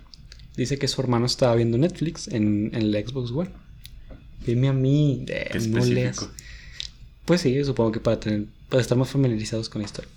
Dice 0.55 0.77
que 0.77 0.87
su 0.87 1.01
hermano 1.01 1.25
estaba 1.25 1.55
viendo 1.55 1.77
Netflix 1.77 2.27
en, 2.27 2.71
en 2.73 2.81
el 2.81 3.07
Xbox 3.07 3.31
One. 3.31 3.49
Dime 4.45 4.67
a 4.69 4.73
mí. 4.73 5.25
eh, 5.27 5.49
Qué 5.51 5.59
no 5.67 5.83
leas. 5.83 6.29
Pues 7.25 7.41
sí, 7.41 7.63
supongo 7.63 7.91
que 7.91 7.99
para, 7.99 8.19
tener, 8.19 8.45
para 8.69 8.81
estar 8.81 8.97
más 8.97 9.09
familiarizados 9.09 9.69
con 9.69 9.81
la 9.81 9.85
historia. 9.87 10.09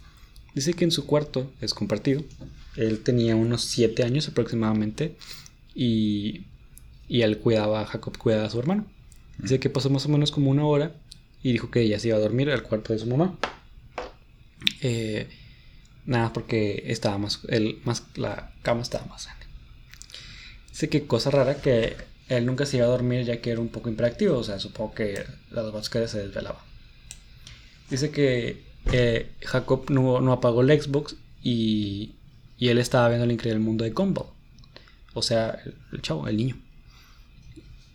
Dice 0.55 0.75
que 0.75 0.85
en 0.85 0.91
su 0.91 1.07
cuarto 1.07 1.51
es 1.61 1.75
compartido. 1.75 2.23
Él 2.77 3.01
tenía 3.01 3.35
unos 3.37 3.63
7 3.65 4.03
años 4.05 4.29
aproximadamente. 4.29 5.17
Y, 5.75 6.43
y 7.09 7.23
él 7.23 7.39
cuidaba, 7.39 7.85
Jacob 7.87 8.17
cuidaba 8.19 8.47
a 8.47 8.51
su 8.51 8.59
hermano. 8.59 8.87
Dice 9.39 9.59
que 9.61 9.71
pasó 9.71 9.91
más 9.91 10.05
o 10.07 10.09
menos 10.09 10.31
como 10.31 10.51
una 10.51 10.65
hora. 10.65 10.95
Y 11.43 11.53
dijo 11.53 11.71
que 11.71 11.81
ella 11.83 11.99
se 11.99 12.09
iba 12.09 12.17
a 12.17 12.21
dormir 12.21 12.51
al 12.51 12.63
cuarto 12.63 12.93
de 12.93 12.99
su 12.99 13.07
mamá. 13.07 13.39
Eh, 14.81 15.29
nada, 16.07 16.33
porque 16.33 16.85
estaba 16.87 17.19
más, 17.19 17.41
el, 17.49 17.81
más. 17.85 18.05
La 18.17 18.53
cama 18.63 18.83
estaba 18.83 19.07
más 19.07 19.27
grande. 19.27 19.47
Dice 20.71 20.89
que 20.89 21.07
cosa 21.07 21.31
rara 21.31 21.61
que 21.61 21.97
él 22.29 22.47
nunca 22.47 22.67
se 22.67 22.77
iba 22.77 22.87
a 22.87 22.91
dormir 22.91 23.25
ya 23.25 23.41
que 23.41 23.51
era 23.51 23.61
un 23.61 23.69
poco 23.69 23.89
imperactivo. 23.89 24.39
O 24.39 24.45
sea, 24.45 24.59
supongo 24.59 24.95
que 24.95 25.25
las 25.51 25.73
básquetas 25.73 26.11
se 26.13 26.21
desvelaba. 26.21 26.65
Dice 27.91 28.11
que 28.11 28.63
eh, 28.93 29.31
Jacob 29.43 29.91
no, 29.91 30.21
no 30.21 30.33
apagó 30.33 30.63
el 30.63 30.81
Xbox 30.81 31.17
y, 31.43 32.15
y 32.59 32.69
él 32.69 32.79
estaba 32.79 33.09
viendo 33.09 33.25
el 33.25 33.33
increíble 33.33 33.61
mundo 33.61 33.85
de 33.85 33.91
Gumball. 33.91 34.27
O 35.15 35.23
sea, 35.23 35.59
el, 35.65 35.75
el 35.93 36.03
chavo, 36.03 36.29
el 36.29 36.37
niño. 36.37 36.57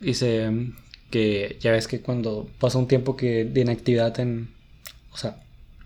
Dice 0.00 0.50
mm, 0.50 0.76
que 1.10 1.58
ya 1.60 1.72
ves 1.72 1.88
que 1.88 2.00
cuando 2.00 2.48
pasa 2.58 2.78
un 2.78 2.88
tiempo 2.88 3.16
que 3.16 3.44
de 3.44 3.60
inactividad 3.60 4.18
en... 4.20 4.50
O 5.12 5.16
sea, 5.16 5.43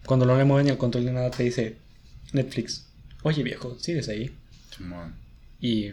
cuando 0.08 0.26
no 0.26 0.36
le 0.36 0.44
mueven 0.44 0.66
ni 0.66 0.72
el 0.72 0.78
control 0.78 1.04
de 1.04 1.12
nada 1.12 1.30
te 1.30 1.42
dice 1.42 1.76
Netflix. 2.32 2.86
Oye 3.22 3.42
viejo, 3.42 3.78
sigues 3.78 4.08
ahí. 4.08 4.34
Y 5.60 5.92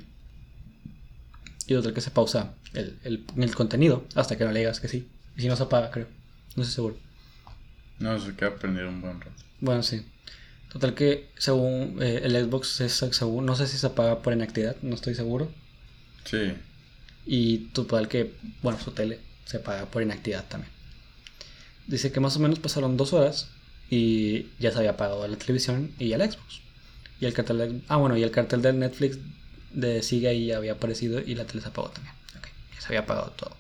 Y 1.68 1.74
total 1.74 1.94
que 1.94 2.02
se 2.02 2.12
pausa 2.12 2.54
el, 2.74 2.98
el, 3.04 3.26
el 3.38 3.56
contenido 3.56 4.06
hasta 4.16 4.38
que 4.38 4.46
no 4.46 4.52
le 4.52 4.60
digas 4.60 4.80
que 4.80 4.88
sí. 4.88 5.08
Y 5.36 5.42
si 5.42 5.48
no 5.48 5.56
se 5.56 5.64
apaga, 5.64 5.92
creo. 5.92 6.08
No 6.56 6.64
estoy 6.64 6.76
seguro. 6.76 6.98
No, 8.00 8.18
se 8.20 8.36
queda 8.36 8.56
prendido 8.56 8.88
un 8.88 9.02
buen 9.02 9.20
rato. 9.20 9.44
Bueno, 9.60 9.84
sí. 9.84 10.06
Total 10.72 10.94
que 10.94 11.30
según 11.38 11.98
eh, 12.02 12.22
el 12.24 12.34
Xbox, 12.46 12.82
es, 12.82 12.94
según, 12.94 13.46
no 13.46 13.56
sé 13.56 13.68
si 13.68 13.78
se 13.78 13.88
apaga 13.88 14.22
por 14.22 14.34
inactividad, 14.34 14.76
no 14.82 14.96
estoy 14.96 15.16
seguro. 15.16 15.52
Sí. 16.26 16.54
Y 17.26 17.58
total 17.74 18.08
que, 18.08 18.34
bueno, 18.62 18.80
su 18.80 18.92
tele 18.92 19.20
se 19.46 19.58
apaga 19.58 19.86
por 19.88 20.04
inactividad 20.04 20.46
también. 20.48 20.72
Dice 21.88 22.12
que 22.12 22.20
más 22.20 22.36
o 22.38 22.40
menos 22.40 22.60
pasaron 22.60 22.98
dos 22.98 23.14
horas 23.14 23.50
y 23.90 24.48
ya 24.60 24.72
se 24.72 24.80
había 24.80 24.92
apagado 24.92 25.28
la 25.28 25.38
televisión 25.38 25.92
y 26.00 26.12
el 26.14 26.22
Xbox. 26.22 26.62
Y 27.20 27.26
el 27.26 27.34
cartel 27.34 27.58
de, 27.58 27.82
ah 27.88 27.98
bueno, 27.98 28.18
y 28.18 28.24
el 28.24 28.32
cartel 28.32 28.62
del 28.62 28.80
Netflix 28.80 29.18
de 29.72 30.02
sigue 30.04 30.28
ahí 30.28 30.52
había 30.52 30.74
aparecido 30.74 31.20
y 31.20 31.36
la 31.36 31.46
tele 31.46 31.62
se 31.62 31.68
apagó 31.70 31.90
también. 31.90 32.16
Ok, 32.38 32.48
ya 32.74 32.82
se 32.82 32.88
había 32.88 33.02
apagado 33.02 33.32
todo. 33.32 33.56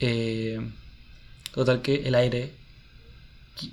Eh, 0.00 0.60
total 1.52 1.82
que 1.82 2.06
el 2.06 2.14
aire, 2.14 2.52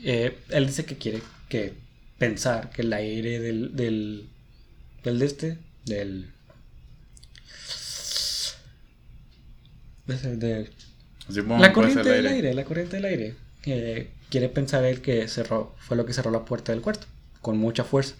eh, 0.03 0.37
él 0.49 0.67
dice 0.67 0.85
que 0.85 0.97
quiere 0.97 1.21
que 1.49 1.73
pensar 2.17 2.69
que 2.69 2.83
el 2.83 2.93
aire 2.93 3.39
del, 3.39 3.75
del, 3.75 4.27
del 5.03 5.19
de 5.19 5.25
este, 5.25 5.57
del, 5.85 6.29
de, 10.05 10.69
la 11.59 11.73
corriente 11.73 12.09
del 12.09 12.27
aire. 12.27 12.53
la 12.53 12.63
corriente 12.65 12.97
del 12.97 13.05
aire. 13.05 13.35
Eh, 13.65 14.09
quiere 14.33 14.49
pensar 14.49 14.83
él 14.83 15.03
que 15.03 15.27
cerró, 15.27 15.75
fue 15.77 15.95
lo 15.95 16.07
que 16.07 16.13
cerró 16.13 16.31
la 16.31 16.43
puerta 16.43 16.71
del 16.71 16.81
cuarto, 16.81 17.05
con 17.39 17.59
mucha 17.59 17.83
fuerza. 17.83 18.15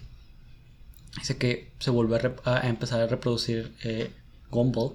Dice 1.18 1.38
que 1.38 1.72
se 1.80 1.90
vuelve 1.90 2.36
a, 2.46 2.68
empezar 2.68 3.02
a 3.02 3.08
reproducir 3.08 3.74
eh, 3.82 4.12
Gumball 4.52 4.94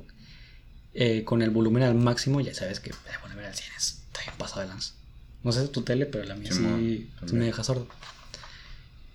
eh, 0.94 1.24
con 1.24 1.42
el 1.42 1.50
volumen 1.50 1.82
al 1.82 1.96
máximo. 1.96 2.40
Ya 2.40 2.54
sabes 2.54 2.78
que 2.78 2.90
el 2.90 2.96
volumen 3.20 3.46
al 3.46 3.54
100 3.56 3.68
está 3.76 4.20
bien 4.20 4.34
pasado 4.38 4.60
de 4.60 4.68
lanza. 4.68 4.94
No 5.42 5.50
sé 5.50 5.66
tu 5.66 5.82
tele, 5.82 6.06
pero 6.06 6.22
la 6.22 6.36
mía 6.36 6.52
sí, 6.52 7.10
me 7.32 7.46
deja 7.46 7.64
sordo. 7.64 7.88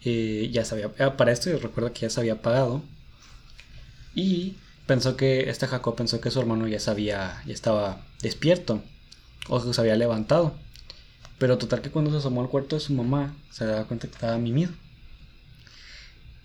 Eh, 0.04 0.50
ya 0.52 0.66
sabía, 0.66 0.90
para 1.16 1.32
esto 1.32 1.50
yo 1.50 1.58
recuerdo 1.58 1.94
que 1.94 2.02
ya 2.02 2.10
se 2.10 2.20
había 2.20 2.34
apagado. 2.34 2.84
Y 4.14 4.58
pensó 4.88 5.16
que, 5.16 5.50
este 5.50 5.68
Jacob 5.68 5.96
pensó 5.96 6.20
que 6.20 6.32
su 6.32 6.42
hermano 6.42 6.68
ya 6.68 6.82
sabía, 6.82 7.42
ya 7.46 7.54
estaba 7.54 8.06
despierto. 8.22 8.84
O 9.48 9.64
que 9.64 9.74
se 9.74 9.80
había 9.80 9.96
levantado. 9.96 10.54
Pero 11.44 11.58
total 11.58 11.82
que 11.82 11.92
cuando 11.92 12.10
se 12.10 12.16
asomó 12.16 12.40
al 12.40 12.48
cuarto 12.48 12.78
de 12.78 12.80
su 12.80 12.94
mamá, 12.94 13.36
se 13.52 13.66
daba 13.66 13.84
cuenta 13.84 14.08
que 14.08 14.14
estaba 14.14 14.38
mimido. 14.38 14.72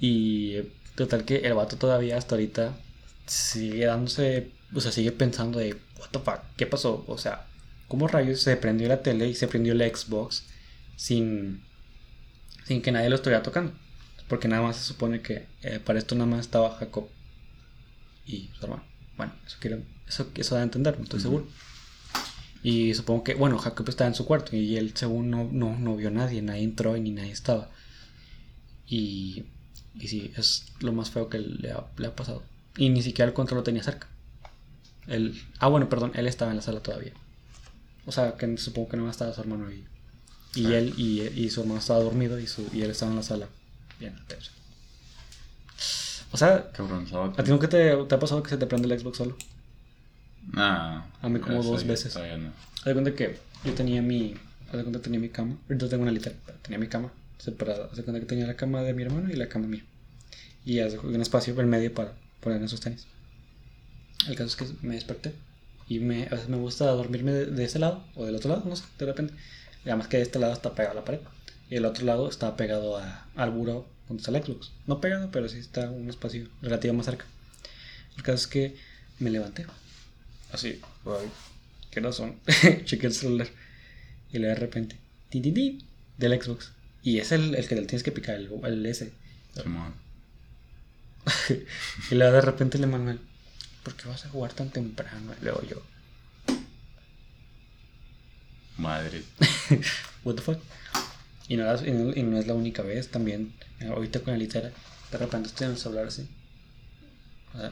Y 0.00 0.56
total 0.96 1.24
que 1.24 1.36
el 1.36 1.54
vato 1.54 1.76
todavía 1.76 2.16
hasta 2.16 2.34
ahorita 2.34 2.76
sigue 3.24 3.86
dándose, 3.86 4.50
o 4.74 4.80
sea, 4.80 4.90
sigue 4.90 5.12
pensando 5.12 5.60
de, 5.60 5.74
what 6.00 6.08
the 6.10 6.18
fuck, 6.18 6.40
¿qué 6.56 6.66
pasó? 6.66 7.04
O 7.06 7.16
sea, 7.16 7.46
¿cómo 7.86 8.08
rayos 8.08 8.40
se 8.40 8.56
prendió 8.56 8.88
la 8.88 9.00
tele 9.00 9.28
y 9.28 9.36
se 9.36 9.46
prendió 9.46 9.72
la 9.72 9.86
Xbox 9.86 10.42
sin, 10.96 11.62
sin 12.66 12.82
que 12.82 12.90
nadie 12.90 13.08
lo 13.08 13.14
estuviera 13.14 13.44
tocando? 13.44 13.74
Porque 14.26 14.48
nada 14.48 14.62
más 14.62 14.78
se 14.78 14.82
supone 14.82 15.22
que 15.22 15.46
eh, 15.62 15.78
para 15.78 16.00
esto 16.00 16.16
nada 16.16 16.28
más 16.28 16.40
estaba 16.40 16.76
Jacob 16.76 17.06
y 18.26 18.50
su 18.58 18.64
hermano. 18.64 18.82
Bueno, 19.16 19.32
eso 19.46 19.58
quiero, 19.60 19.80
eso, 20.08 20.28
eso 20.34 20.56
da 20.56 20.62
a 20.62 20.64
entender, 20.64 20.98
no 20.98 21.04
estoy 21.04 21.20
seguro. 21.20 21.46
Y 22.62 22.94
supongo 22.94 23.24
que, 23.24 23.34
bueno, 23.34 23.58
Jacob 23.58 23.88
estaba 23.88 24.08
en 24.08 24.14
su 24.14 24.26
cuarto 24.26 24.56
y 24.56 24.76
él 24.76 24.92
según 24.94 25.30
no, 25.30 25.48
no, 25.50 25.78
no 25.78 25.96
vio 25.96 26.08
a 26.08 26.10
nadie, 26.10 26.42
nadie 26.42 26.64
entró 26.64 26.96
y 26.96 27.00
ni 27.00 27.10
nadie 27.10 27.32
estaba. 27.32 27.70
Y 28.86 29.44
y 29.98 30.08
sí, 30.08 30.32
es 30.36 30.66
lo 30.80 30.92
más 30.92 31.10
feo 31.10 31.28
que 31.28 31.38
le 31.38 31.72
ha, 31.72 31.84
le 31.96 32.06
ha 32.06 32.14
pasado. 32.14 32.42
Y 32.76 32.88
ni 32.90 33.02
siquiera 33.02 33.28
el 33.28 33.34
control 33.34 33.58
lo 33.58 33.64
tenía 33.64 33.82
cerca. 33.82 34.06
Él, 35.06 35.40
ah, 35.58 35.68
bueno, 35.68 35.88
perdón, 35.88 36.12
él 36.14 36.26
estaba 36.26 36.50
en 36.50 36.58
la 36.58 36.62
sala 36.62 36.80
todavía. 36.80 37.12
O 38.06 38.12
sea, 38.12 38.36
que 38.36 38.56
supongo 38.58 38.90
que 38.90 38.96
no 38.96 39.10
estaba 39.10 39.32
su 39.32 39.40
hermano 39.40 39.70
y, 39.70 39.84
y 40.54 40.66
ah. 40.66 40.78
él 40.78 40.94
y, 40.96 41.22
y, 41.22 41.50
su 41.50 41.62
hermano 41.62 41.80
estaba 41.80 42.00
dormido 42.00 42.38
y, 42.38 42.46
su, 42.46 42.68
y 42.72 42.82
él 42.82 42.90
estaba 42.90 43.10
en 43.10 43.16
la 43.16 43.22
sala. 43.22 43.48
Bien, 43.98 44.14
O 46.30 46.36
sea, 46.36 46.70
¿a 47.36 47.42
ti 47.42 47.50
nunca 47.50 47.68
te, 47.68 47.96
te, 47.96 48.14
ha 48.14 48.18
pasado 48.20 48.42
que 48.42 48.50
se 48.50 48.56
te 48.56 48.66
prende 48.66 48.92
el 48.92 49.00
Xbox 49.00 49.18
solo? 49.18 49.36
Nah. 50.52 51.04
A 51.20 51.28
mí 51.28 51.40
como 51.40 51.62
dos 51.62 51.86
veces. 51.86 52.16
Haz 52.16 52.92
cuenta 52.92 53.14
que 53.14 53.38
yo 53.64 53.74
tenía 53.74 54.02
mi. 54.02 54.34
Haz 54.68 54.76
de 54.76 54.82
cuenta 54.82 55.00
tenía 55.00 55.20
mi 55.20 55.28
cama. 55.28 55.56
Ahorita 55.68 55.88
tengo 55.88 56.02
una 56.02 56.12
litera, 56.12 56.36
tenía 56.62 56.78
mi 56.78 56.88
cama 56.88 57.12
separada. 57.38 57.86
Haz 57.92 58.00
cuenta 58.00 58.20
que 58.20 58.26
tenía 58.26 58.46
la 58.46 58.54
cama 58.54 58.82
de 58.82 58.94
mi 58.94 59.02
hermano 59.02 59.30
y 59.30 59.36
la 59.36 59.48
cama 59.48 59.66
mía 59.66 59.84
y 60.68 60.80
un 60.80 61.22
espacio 61.22 61.58
en 61.58 61.68
medio 61.70 61.94
para 61.94 62.12
poner 62.40 62.62
esos 62.62 62.80
tenis. 62.80 63.06
El 64.28 64.36
caso 64.36 64.48
es 64.48 64.56
que 64.56 64.86
me 64.86 64.96
desperté 64.96 65.32
y 65.88 65.98
me, 66.00 66.26
a 66.26 66.30
veces 66.30 66.50
me 66.50 66.58
gusta 66.58 66.84
dormirme 66.90 67.32
de, 67.32 67.64
ese 67.64 67.78
lado 67.78 68.04
o 68.14 68.26
del 68.26 68.36
otro 68.36 68.50
lado, 68.50 68.64
no 68.68 68.76
sé, 68.76 68.84
de 68.98 69.06
repente. 69.06 69.32
Además 69.84 70.08
que 70.08 70.20
este 70.20 70.38
lado 70.38 70.52
está 70.52 70.74
pegado 70.74 70.92
a 70.92 70.96
la 70.96 71.04
pared 71.06 71.20
y 71.70 71.76
el 71.76 71.86
otro 71.86 72.04
lado 72.04 72.28
está 72.28 72.54
pegado 72.56 72.98
a, 72.98 73.26
al 73.34 73.50
buró 73.50 73.86
donde 74.08 74.20
está 74.20 74.36
el 74.36 74.44
Xbox. 74.44 74.72
No 74.86 75.00
pegado, 75.00 75.30
pero 75.30 75.48
sí 75.48 75.58
está 75.58 75.90
un 75.90 76.10
espacio 76.10 76.48
relativo 76.60 76.92
más 76.92 77.06
cerca. 77.06 77.24
El 78.18 78.22
caso 78.22 78.36
es 78.36 78.46
que 78.46 78.76
me 79.18 79.30
levanté. 79.30 79.64
Así, 80.52 80.80
¿qué 81.90 82.00
razón? 82.00 82.36
Chequé 82.84 83.06
el 83.06 83.14
celular 83.14 83.48
y 84.32 84.38
le 84.38 84.48
de 84.48 84.54
repente, 84.54 84.96
tin, 85.30 85.82
del 86.16 86.42
Xbox. 86.42 86.72
Y 87.02 87.18
es 87.18 87.32
el, 87.32 87.54
el 87.54 87.68
que 87.68 87.74
le 87.74 87.82
tienes 87.82 88.02
que 88.02 88.12
picar, 88.12 88.36
el, 88.36 88.50
el 88.64 88.86
S. 88.86 89.12
y 92.10 92.14
luego 92.14 92.32
de 92.32 92.40
repente 92.40 92.78
le 92.78 92.86
Manuel, 92.86 93.20
¿por 93.82 93.94
qué 93.94 94.08
vas 94.08 94.24
a 94.24 94.28
jugar 94.28 94.52
tan 94.52 94.70
temprano? 94.70 95.34
Y 95.40 95.44
luego 95.44 95.62
yo. 95.62 95.82
Madre. 98.76 99.22
What 100.24 100.36
the 100.36 100.42
fuck? 100.42 100.58
Y 101.48 101.56
no, 101.56 101.64
y 101.86 102.22
no, 102.22 102.38
es 102.38 102.46
la 102.46 102.54
única 102.54 102.82
vez, 102.82 103.08
también, 103.08 103.54
ahorita 103.88 104.20
con 104.20 104.34
el 104.34 104.40
litera, 104.40 104.70
de 105.10 105.18
repente 105.18 105.48
estoy 105.48 105.66
en 105.66 105.72
el 105.72 105.78
celular 105.78 106.06
así. 106.08 106.28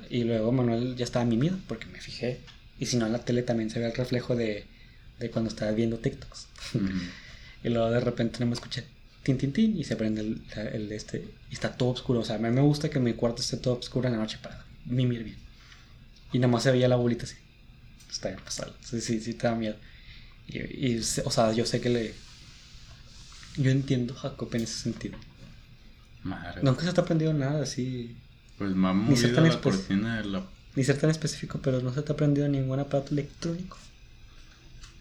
Y 0.08 0.24
luego 0.24 0.50
Manuel 0.52 0.96
ya 0.96 1.04
estaba 1.04 1.24
mimido 1.24 1.58
porque 1.68 1.86
me 1.86 2.00
fijé. 2.00 2.40
Y 2.78 2.86
si 2.86 2.96
no, 2.96 3.06
en 3.06 3.12
la 3.12 3.24
tele 3.24 3.42
también 3.42 3.70
se 3.70 3.78
ve 3.78 3.86
el 3.86 3.94
reflejo 3.94 4.36
de, 4.36 4.66
de 5.18 5.30
cuando 5.30 5.48
estaba 5.50 5.72
viendo 5.72 5.98
TikToks. 5.98 6.48
y 7.64 7.68
luego 7.68 7.90
de 7.90 8.00
repente 8.00 8.38
no 8.40 8.46
me 8.46 8.54
escuché 8.54 8.84
tin, 9.22 9.38
tin, 9.38 9.52
tin, 9.52 9.76
y 9.76 9.82
se 9.82 9.96
prende 9.96 10.20
el, 10.20 10.42
el 10.72 10.92
este, 10.92 11.26
y 11.50 11.54
está 11.54 11.76
todo 11.76 11.90
oscuro. 11.90 12.20
O 12.20 12.24
sea, 12.24 12.36
a 12.36 12.38
mí 12.38 12.48
me 12.50 12.60
gusta 12.60 12.88
que 12.90 13.00
mi 13.00 13.14
cuarto 13.14 13.42
esté 13.42 13.56
todo 13.56 13.78
oscuro 13.78 14.06
en 14.06 14.14
la 14.14 14.20
noche 14.20 14.38
para 14.40 14.64
mimir 14.84 15.24
bien. 15.24 15.36
Y 16.32 16.38
nada 16.38 16.52
más 16.52 16.62
se 16.62 16.70
veía 16.70 16.86
la 16.86 16.96
bolita 16.96 17.24
así. 17.24 17.36
Está 18.10 18.28
bien 18.28 18.40
pasado. 18.44 18.74
Sí, 18.84 19.00
sí, 19.00 19.20
sí, 19.20 19.34
te 19.34 19.46
da 19.46 19.54
miedo. 19.54 19.76
Y, 20.48 20.98
o 20.98 21.30
sea, 21.30 21.52
yo 21.52 21.66
sé 21.66 21.80
que 21.80 21.88
le. 21.88 22.14
Yo 23.56 23.70
entiendo 23.70 24.14
a 24.14 24.18
Jacob 24.18 24.48
en 24.54 24.62
ese 24.62 24.78
sentido. 24.82 25.18
Madre. 26.22 26.62
Nunca 26.62 26.84
se 26.84 26.92
te 26.92 27.00
ha 27.00 27.02
aprendido 27.02 27.32
nada 27.32 27.62
así. 27.62 28.14
Pues 28.58 28.74
me 28.74 28.88
ha 28.88 28.92
movido 28.92 29.40
la 29.40 29.60
cortina 29.60 30.18
de 30.18 30.24
la... 30.24 30.46
Ni 30.76 30.84
ser 30.84 30.98
tan 30.98 31.10
específico, 31.10 31.58
pero 31.60 31.80
no 31.80 31.92
se 31.92 32.02
te 32.02 32.12
ha 32.12 32.14
aprendido 32.14 32.46
ningún 32.48 32.78
aparato 32.78 33.12
electrónico. 33.12 33.78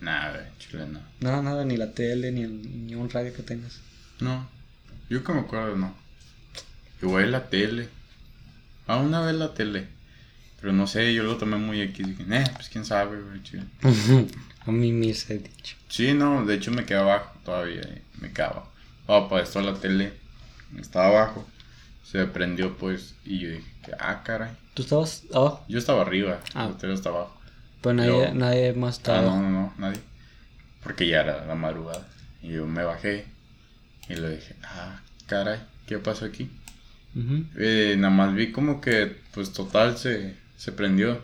Nada, 0.01 0.49
chile, 0.57 0.85
no. 0.87 0.99
Nada, 1.19 1.41
nada, 1.41 1.65
ni 1.65 1.77
la 1.77 1.91
tele, 1.91 2.31
ni, 2.31 2.47
ni 2.47 2.95
un 2.95 3.09
radio 3.09 3.33
que 3.33 3.43
tengas. 3.43 3.79
No, 4.19 4.47
yo 5.09 5.23
que 5.23 5.33
me 5.33 5.41
acuerdo, 5.41 5.75
no. 5.75 5.95
Igual 7.01 7.31
la 7.31 7.47
tele. 7.49 7.89
Ah, 8.87 8.97
una 8.97 9.21
vez 9.21 9.35
la 9.35 9.53
tele. 9.53 9.87
Pero 10.59 10.73
no 10.73 10.87
sé, 10.87 11.13
yo 11.13 11.23
lo 11.23 11.37
tomé 11.37 11.57
muy 11.57 11.81
X. 11.81 12.07
Dije, 12.07 12.23
eh, 12.31 12.43
pues 12.55 12.69
quién 12.69 12.85
sabe, 12.85 13.19
güey, 13.21 13.41
A 14.65 14.71
mí 14.71 14.91
me 14.91 15.13
se 15.13 15.33
ha 15.33 15.37
dicho. 15.37 15.75
Sí, 15.89 16.13
no, 16.13 16.45
de 16.45 16.55
hecho 16.55 16.71
me 16.71 16.85
quedaba 16.85 17.15
abajo 17.15 17.39
todavía. 17.43 17.81
Me 18.19 18.31
quedaba. 18.31 18.67
Ah, 19.07 19.27
pues 19.29 19.43
esto 19.43 19.61
la 19.61 19.75
tele 19.75 20.13
estaba 20.79 21.07
abajo. 21.07 21.47
Se 22.03 22.25
prendió, 22.25 22.75
pues, 22.77 23.13
y 23.25 23.39
yo 23.39 23.49
dije, 23.49 23.63
ah, 23.99 24.23
caray. 24.23 24.51
¿Tú 24.75 24.81
estabas 24.83 25.23
abajo? 25.33 25.65
Yo 25.69 25.79
estaba 25.79 26.01
arriba, 26.01 26.41
ah. 26.53 26.67
la 26.67 26.77
tele 26.77 26.93
estaba 26.93 27.19
abajo. 27.19 27.41
Pero 27.81 27.93
nadie, 27.93 28.33
nadie 28.33 28.73
más 28.73 28.97
estaba. 28.97 29.19
Ah, 29.19 29.21
no, 29.21 29.41
no, 29.41 29.49
no, 29.49 29.73
nadie. 29.77 30.01
Porque 30.83 31.07
ya 31.07 31.21
era 31.21 31.45
la 31.45 31.55
madrugada. 31.55 32.05
Y 32.43 32.49
yo 32.49 32.65
me 32.67 32.83
bajé 32.83 33.25
y 34.09 34.15
le 34.15 34.35
dije, 34.35 34.53
ah, 34.63 34.99
caray, 35.27 35.61
¿qué 35.87 35.97
pasó 35.97 36.25
aquí? 36.25 36.51
eh, 37.57 37.95
nada 37.97 38.13
más 38.13 38.35
vi 38.35 38.51
como 38.51 38.81
que, 38.81 39.15
pues 39.33 39.53
total, 39.53 39.97
se, 39.97 40.35
se 40.57 40.73
prendió. 40.73 41.21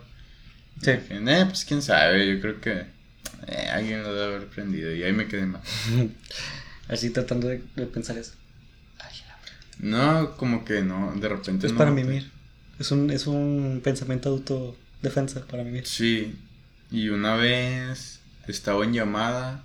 Sí. 0.81 0.93
Dije, 0.93 1.17
eh, 1.17 1.45
pues 1.45 1.65
quién 1.65 1.81
sabe, 1.81 2.33
yo 2.33 2.39
creo 2.39 2.61
que 2.61 2.85
eh, 3.47 3.69
alguien 3.73 4.01
lo 4.01 4.13
debe 4.13 4.35
haber 4.35 4.47
prendido. 4.47 4.95
Y 4.95 5.03
ahí 5.03 5.11
me 5.11 5.27
quedé 5.27 5.45
mal. 5.45 5.61
Así 6.87 7.09
tratando 7.09 7.49
de, 7.49 7.57
pensar 7.93 8.17
eso. 8.17 8.31
no, 9.79 10.37
como 10.37 10.63
que 10.63 10.81
no, 10.83 11.13
de 11.15 11.27
repente 11.27 11.67
es 11.67 11.73
para 11.73 11.91
mimir. 11.91 12.31
Es 12.81 12.91
un, 12.91 13.11
es 13.11 13.27
un 13.27 13.81
pensamiento 13.83 14.29
autodefensa 14.29 15.45
para 15.45 15.63
mimir. 15.63 15.85
Sí, 15.85 16.35
y 16.89 17.09
una 17.09 17.35
vez 17.35 18.19
estaba 18.47 18.83
en 18.83 18.93
llamada 18.93 19.63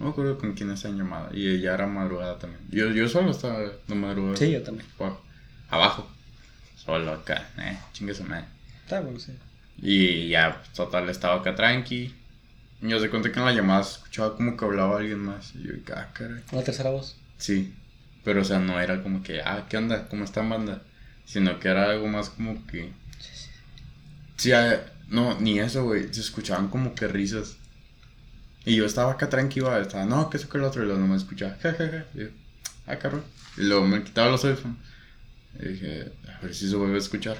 no 0.00 0.06
me 0.06 0.12
acuerdo 0.12 0.38
con 0.38 0.54
quién 0.54 0.70
en 0.70 0.96
llamada. 0.96 1.28
Y 1.34 1.46
ella 1.46 1.74
era 1.74 1.86
madrugada 1.86 2.38
también. 2.38 2.62
Yo, 2.70 2.90
yo 2.90 3.06
solo 3.06 3.32
estaba 3.32 3.60
de 3.86 3.94
madrugada. 3.94 4.34
Sí, 4.34 4.50
yo 4.50 4.62
también. 4.62 4.88
Abajo. 5.68 6.08
Solo 6.74 7.12
acá. 7.12 7.50
Eh, 7.58 7.78
chingue 7.92 8.14
madre. 8.24 8.46
Está 8.82 9.02
bueno, 9.02 9.20
sí. 9.20 9.32
Y 9.82 10.30
ya, 10.30 10.62
total, 10.74 11.10
estaba 11.10 11.36
acá 11.36 11.54
tranqui. 11.54 12.14
Y 12.80 12.88
yo 12.88 12.98
se 12.98 13.10
cuenta 13.10 13.30
que 13.30 13.38
en 13.38 13.44
la 13.44 13.52
llamada 13.52 13.82
escuchaba 13.82 14.34
como 14.36 14.56
que 14.56 14.64
hablaba 14.64 14.96
alguien 14.96 15.18
más. 15.18 15.54
Y 15.54 15.64
yo, 15.64 15.74
ah, 15.94 16.08
caray. 16.14 16.40
Una 16.50 16.62
tercera 16.62 16.88
voz. 16.88 17.16
Sí. 17.36 17.74
Pero, 18.24 18.40
o 18.40 18.44
sea, 18.44 18.58
no 18.58 18.80
era 18.80 19.02
como 19.02 19.22
que, 19.22 19.42
ah, 19.42 19.66
¿qué 19.68 19.76
onda? 19.76 20.08
¿Cómo 20.08 20.24
está 20.24 20.40
banda? 20.40 20.80
Sino 21.30 21.60
que 21.60 21.68
era 21.68 21.90
algo 21.90 22.08
más 22.08 22.28
como 22.28 22.66
que. 22.66 22.92
Sí, 24.36 24.50
no, 25.08 25.38
ni 25.38 25.60
eso, 25.60 25.84
güey. 25.84 26.12
Se 26.12 26.20
escuchaban 26.20 26.68
como 26.68 26.94
que 26.94 27.06
risas. 27.06 27.56
Y 28.64 28.74
yo 28.76 28.84
estaba 28.84 29.12
acá 29.12 29.28
tranquilo, 29.28 29.74
estaba, 29.80 30.04
no, 30.04 30.28
que 30.28 30.36
eso 30.36 30.48
que 30.48 30.58
el 30.58 30.64
otro, 30.64 30.82
y 30.82 30.86
luego 30.86 31.00
no 31.00 31.06
me 31.06 31.16
escuchaba, 31.16 31.56
jajaja. 31.62 32.04
Y 32.14 32.18
yo, 32.20 32.28
ah, 32.86 32.96
cabrón. 32.96 33.22
Y 33.56 33.62
luego 33.62 33.86
me 33.86 34.02
quitaba 34.02 34.30
los 34.30 34.44
audífonos. 34.44 34.76
Y 35.58 35.68
dije, 35.68 36.12
a 36.28 36.40
ver 36.40 36.54
si 36.54 36.68
se 36.68 36.76
vuelve 36.76 36.96
a 36.96 36.98
escuchar. 36.98 37.38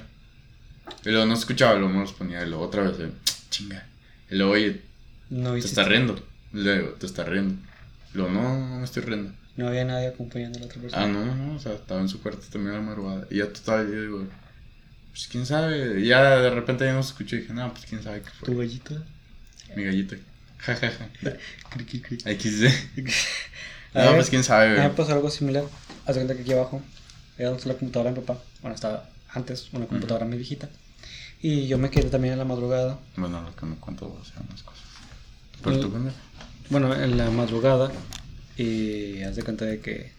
Y 1.05 1.09
luego 1.09 1.25
no 1.25 1.33
escuchaba, 1.33 1.75
luego 1.75 1.93
me 1.93 1.99
los 1.99 2.13
ponía, 2.13 2.43
y 2.43 2.49
luego 2.49 2.65
otra 2.65 2.83
vez, 2.83 2.99
eh, 2.99 3.11
chinga. 3.49 3.85
Y 4.29 4.35
luego, 4.35 4.53
oye, 4.53 4.81
No 5.29 5.53
te 5.53 5.59
estás 5.59 5.87
riendo. 5.87 6.15
Y 6.53 6.63
luego, 6.63 6.89
te 6.93 7.05
estás 7.05 7.27
riendo. 7.27 7.61
Luego, 8.13 8.31
no, 8.31 8.67
no 8.67 8.77
me 8.79 8.85
estoy 8.85 9.03
riendo. 9.03 9.33
No 9.61 9.67
había 9.67 9.85
nadie 9.85 10.07
acompañando 10.07 10.57
a 10.57 10.61
la 10.61 10.65
otra 10.67 10.81
persona. 10.81 11.03
Ah, 11.03 11.07
no, 11.07 11.35
no, 11.35 11.55
o 11.55 11.59
sea, 11.59 11.73
estaba 11.73 12.01
en 12.01 12.09
su 12.09 12.21
cuarto 12.21 12.41
también 12.51 12.75
a 12.75 12.79
la 12.79 12.83
madrugada. 12.85 13.27
Y 13.29 13.37
ya 13.37 13.53
total, 13.53 13.87
yo 13.91 14.01
digo, 14.01 14.27
pues 15.11 15.27
quién 15.27 15.45
sabe. 15.45 15.99
Y 16.01 16.07
ya 16.07 16.37
de 16.37 16.49
repente 16.49 16.85
ya 16.85 16.93
no 16.93 17.03
se 17.03 17.09
escuchó 17.09 17.35
y 17.35 17.41
dije, 17.41 17.53
no, 17.53 17.71
pues 17.73 17.85
quién 17.85 18.01
sabe 18.01 18.21
qué 18.21 18.29
¿Tu 18.43 18.53
fue. 18.53 18.55
gallito? 18.65 18.95
Mi 19.75 19.83
gallito. 19.83 20.15
Ja, 20.57 20.75
ja, 20.75 20.89
ja. 20.91 21.09
XD. 22.39 22.65
No, 23.93 23.99
ver, 24.03 24.15
pues 24.15 24.29
quién 24.29 24.43
sabe, 24.43 24.69
mí 24.69 24.75
me 24.77 24.83
güey. 24.85 24.95
pasó 24.95 25.11
algo 25.11 25.29
similar. 25.29 25.65
Haz 26.05 26.15
cuenta 26.15 26.33
que 26.33 26.43
aquí 26.43 26.53
abajo 26.53 26.81
era 27.37 27.49
donde 27.49 27.65
la 27.65 27.73
computadora 27.73 28.11
de 28.11 28.19
mi 28.21 28.25
papá. 28.25 28.41
Bueno, 28.61 28.73
estaba 28.73 29.09
antes 29.33 29.67
una 29.73 29.85
computadora 29.85 30.25
muy 30.25 30.37
viejita. 30.37 30.69
Y 31.41 31.67
yo 31.67 31.77
me 31.77 31.89
quedé 31.89 32.09
también 32.09 32.31
en 32.33 32.39
la 32.39 32.45
madrugada. 32.45 32.99
Bueno, 33.17 33.41
lo 33.41 33.53
que 33.53 33.65
me 33.65 33.75
cuento 33.75 34.05
o 34.05 34.23
sea, 34.23 34.41
unas 34.47 34.63
cosas. 34.63 34.83
Pero 35.61 35.79
tú. 35.81 35.89
¿cuándo? 35.91 36.11
Bueno, 36.69 36.95
en 36.95 37.17
la 37.17 37.29
madrugada. 37.31 37.91
Y 38.61 39.23
haz 39.23 39.35
de 39.35 39.43
cuenta 39.43 39.65
de 39.65 39.79
que. 39.79 40.11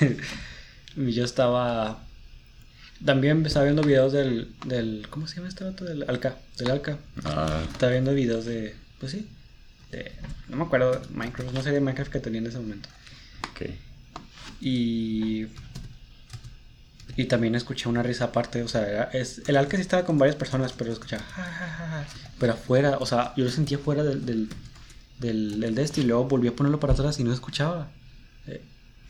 yo 0.96 1.24
estaba. 1.24 2.00
También 3.04 3.44
estaba 3.44 3.64
viendo 3.64 3.82
videos 3.82 4.12
del, 4.12 4.52
del. 4.66 5.06
¿Cómo 5.10 5.26
se 5.26 5.36
llama 5.36 5.48
este 5.48 5.64
vato? 5.64 5.84
Del 5.84 6.04
Alca. 6.08 6.36
Del 6.58 6.70
Alca. 6.70 6.98
Ah, 7.24 7.62
Estaba 7.70 7.92
viendo 7.92 8.14
videos 8.14 8.44
de. 8.44 8.74
Pues 9.00 9.12
sí. 9.12 9.28
De, 9.90 10.12
no 10.48 10.56
me 10.56 10.64
acuerdo. 10.64 11.00
Minecraft. 11.10 11.52
No 11.52 11.62
sé 11.62 11.70
de 11.72 11.80
Minecraft 11.80 12.12
que 12.12 12.20
tenía 12.20 12.40
en 12.40 12.46
ese 12.46 12.58
momento. 12.58 12.88
ok. 13.52 13.70
Y. 14.60 15.46
Y 17.16 17.26
también 17.26 17.54
escuché 17.54 17.88
una 17.88 18.02
risa 18.02 18.24
aparte, 18.24 18.62
o 18.64 18.68
sea, 18.68 18.88
era- 18.88 19.04
es, 19.12 19.42
el 19.46 19.56
Alca 19.56 19.76
sí 19.76 19.82
estaba 19.82 20.04
con 20.04 20.18
varias 20.18 20.34
personas, 20.36 20.72
pero 20.72 20.92
escuchaba. 20.92 21.22
"Ja, 21.22 21.44
ja, 21.44 21.66
ja, 21.68 21.86
ja", 21.88 22.06
Pero 22.40 22.54
afuera, 22.54 22.96
o 22.98 23.06
sea, 23.06 23.32
yo 23.36 23.44
lo 23.44 23.50
sentía 23.50 23.78
fuera 23.78 24.02
del, 24.02 24.26
del, 24.26 24.48
del, 25.24 25.60
del 25.60 25.74
de 25.74 25.82
este 25.82 26.02
y 26.02 26.04
luego 26.04 26.24
volví 26.24 26.48
a 26.48 26.56
ponerlo 26.56 26.78
para 26.78 26.92
atrás 26.92 27.18
y 27.18 27.24
no 27.24 27.32
escuchaba. 27.32 27.90
Eh, 28.46 28.62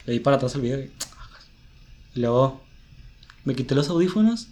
le 0.05 0.13
di 0.13 0.19
para 0.19 0.37
atrás 0.37 0.55
el 0.55 0.61
video 0.61 0.79
y. 0.79 0.91
y 2.15 2.19
luego 2.21 2.61
me 3.43 3.55
quité 3.55 3.75
los 3.75 3.89
audífonos 3.89 4.47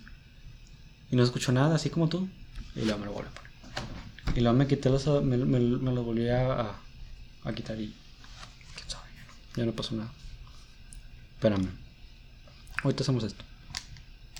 y 1.10 1.16
no 1.16 1.24
escucho 1.24 1.52
nada, 1.52 1.76
así 1.76 1.90
como 1.90 2.10
tú. 2.10 2.28
Y 2.76 2.82
luego 2.82 3.00
me 3.00 3.06
lo 3.06 3.14
volví 3.14 3.30
a 3.30 3.32
poner. 3.32 4.38
Y 4.38 4.42
luego 4.42 4.58
me 4.58 4.68
quité 4.68 4.90
los. 4.90 5.08
me, 5.08 5.38
me, 5.38 5.60
me 5.60 5.94
lo 5.94 6.04
volví 6.04 6.28
a, 6.28 6.62
a, 6.62 6.80
a 7.44 7.54
quitar 7.54 7.80
y. 7.80 7.94
¿Quién 8.76 8.90
sabe? 8.90 9.06
Ya 9.56 9.66
no 9.66 9.72
pasó 9.72 9.96
nada. 9.96 10.12
Espérame. 11.36 11.70
Ahorita 12.84 13.04
hacemos 13.04 13.24
esto. 13.24 13.44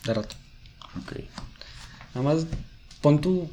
De 0.04 0.14
rato. 0.14 0.36
Ok. 1.02 1.20
Nada 2.16 2.34
más 2.34 2.46
pon 3.02 3.22
tu. 3.22 3.50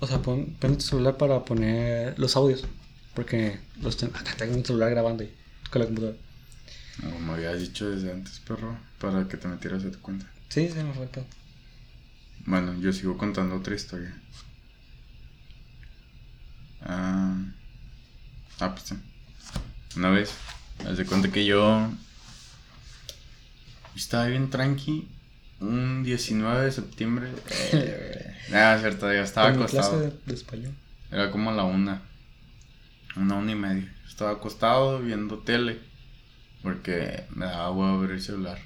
O 0.00 0.06
sea, 0.06 0.22
pon, 0.22 0.56
pon 0.60 0.76
tu 0.76 0.84
celular 0.84 1.16
para 1.16 1.44
poner 1.44 2.16
los 2.18 2.36
audios. 2.36 2.64
Porque 3.18 3.58
los 3.82 3.96
ten- 3.96 4.14
acá 4.14 4.32
tengo 4.36 4.54
un 4.54 4.64
celular 4.64 4.90
grabando 4.90 5.24
y 5.24 5.30
con 5.72 5.80
la 5.80 5.86
computadora. 5.86 6.16
Como 7.00 7.18
me 7.18 7.32
habías 7.32 7.58
dicho 7.58 7.90
desde 7.90 8.12
antes, 8.12 8.38
perro, 8.38 8.78
para 9.00 9.26
que 9.26 9.36
te 9.36 9.48
metieras 9.48 9.84
a 9.84 9.90
tu 9.90 9.98
cuenta. 9.98 10.24
Sí, 10.48 10.68
se 10.68 10.84
me 10.84 10.92
fue 10.92 11.02
el 11.02 11.08
pedo. 11.08 11.24
Bueno, 12.46 12.78
yo 12.80 12.92
sigo 12.92 13.18
contando 13.18 13.56
otra 13.56 13.74
historia. 13.74 14.14
Ah, 16.82 17.34
ah 18.60 18.72
pues 18.76 18.84
sí. 18.86 18.94
Una 19.96 20.10
vez, 20.10 20.30
haz 20.88 20.96
de 20.96 21.04
cuenta 21.04 21.28
que 21.32 21.44
yo 21.44 21.90
estaba 23.96 24.26
bien 24.26 24.48
tranqui 24.48 25.08
un 25.58 26.04
19 26.04 26.66
de 26.66 26.70
septiembre. 26.70 27.30
Eh, 27.72 28.36
Nada, 28.50 28.76
es 28.76 28.80
cierto, 28.82 29.12
ya 29.12 29.22
estaba 29.22 29.52
clase 29.54 29.76
acostado. 29.76 30.00
de, 30.02 30.12
de 30.24 30.34
español. 30.34 30.72
Era 31.10 31.32
como 31.32 31.50
la 31.50 31.64
una. 31.64 32.02
Una, 33.18 33.36
una 33.36 33.52
y 33.52 33.56
media. 33.56 33.94
Estaba 34.06 34.32
acostado 34.32 35.00
viendo 35.00 35.38
tele. 35.38 35.78
Porque 36.62 37.24
me 37.34 37.46
daba 37.46 37.70
huevo 37.70 38.00
ver 38.00 38.12
el 38.12 38.20
celular. 38.20 38.58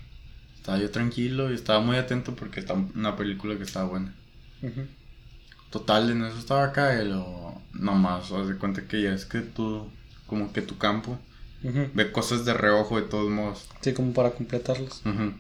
Estaba 0.57 0.79
yo 0.79 0.91
tranquilo 0.91 1.51
y 1.51 1.55
estaba 1.55 1.81
muy 1.81 1.97
atento 1.97 2.35
porque 2.35 2.61
estaba 2.61 2.85
una 2.95 3.17
película 3.17 3.57
que 3.57 3.65
estaba 3.65 3.89
buena. 3.89 4.15
Total, 5.71 6.11
en 6.11 6.25
eso 6.25 6.39
estaba 6.39 6.65
acá 6.65 7.03
y 7.03 7.09
lo... 7.09 7.61
Nomás, 7.73 8.31
haz 8.31 8.49
de 8.49 8.57
cuenta 8.57 8.87
que 8.87 9.03
ya 9.03 9.13
es 9.13 9.25
que 9.25 9.41
tú... 9.41 9.91
Como 10.27 10.53
que 10.53 10.63
tu 10.63 10.79
campo 10.79 11.19
Ujú. 11.63 11.91
ve 11.93 12.11
cosas 12.13 12.45
de 12.45 12.55
reojo 12.55 12.97
de 12.97 13.07
todos 13.09 13.31
modos. 13.31 13.69
Sí, 13.83 13.93
como 13.93 14.15
para 14.15 14.31
completarlos. 14.31 15.03
Ujú. 15.05 15.35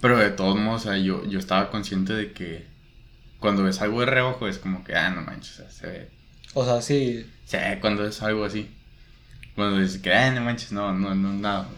Pero 0.00 0.18
de 0.18 0.30
todos 0.30 0.56
modos, 0.58 0.82
o 0.82 0.84
sea, 0.84 0.98
yo, 0.98 1.24
yo 1.26 1.38
estaba 1.38 1.70
consciente 1.70 2.12
de 2.12 2.32
que... 2.32 2.66
Cuando 3.38 3.62
ves 3.64 3.80
algo 3.80 4.00
de 4.00 4.06
reojo 4.06 4.48
es 4.48 4.58
como 4.58 4.82
que, 4.82 4.94
ah, 4.94 5.10
no 5.10 5.22
manches, 5.22 5.52
o 5.52 5.62
sea, 5.62 5.70
se 5.70 5.86
ve 5.86 6.10
O 6.54 6.64
sea, 6.64 6.80
sí. 6.82 7.26
Sí, 7.46 7.56
cuando 7.80 8.06
es 8.06 8.22
algo 8.22 8.44
así. 8.44 8.70
Cuando 9.54 9.78
dices 9.78 10.00
que, 10.00 10.12
"Ah, 10.12 10.30
no 10.30 10.40
manches, 10.42 10.72
no, 10.72 10.92
no, 10.92 11.14
no, 11.14 11.32
nada. 11.32 11.68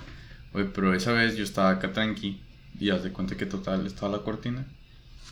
Oye, 0.52 0.66
pero 0.66 0.94
esa 0.94 1.12
vez 1.12 1.36
yo 1.36 1.42
estaba 1.44 1.70
acá 1.70 1.92
tranqui 1.92 2.40
y 2.78 2.90
haz 2.90 3.02
de 3.02 3.12
cuenta 3.12 3.36
que 3.36 3.46
total 3.46 3.86
estaba 3.86 4.16
la 4.16 4.22
cortina 4.22 4.64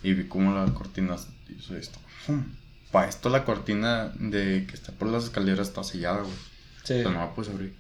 y 0.03 0.15
vi 0.15 0.25
como 0.25 0.53
la 0.55 0.65
cortina 0.75 1.17
hizo 1.57 1.77
esto. 1.77 1.99
Para 2.91 3.09
esto 3.09 3.29
la 3.29 3.45
cortina 3.45 4.13
de 4.17 4.67
que 4.67 4.75
está 4.75 4.93
por 4.93 5.09
las 5.09 5.25
escaleras 5.25 5.69
está 5.69 5.85
sellada, 5.85 6.23
güey. 6.23 6.35
Sí. 6.85 6.95
O 6.95 7.03
sea, 7.03 7.11
no 7.13 7.21
la 7.21 7.35
puedes 7.35 7.53
abrir. 7.53 7.75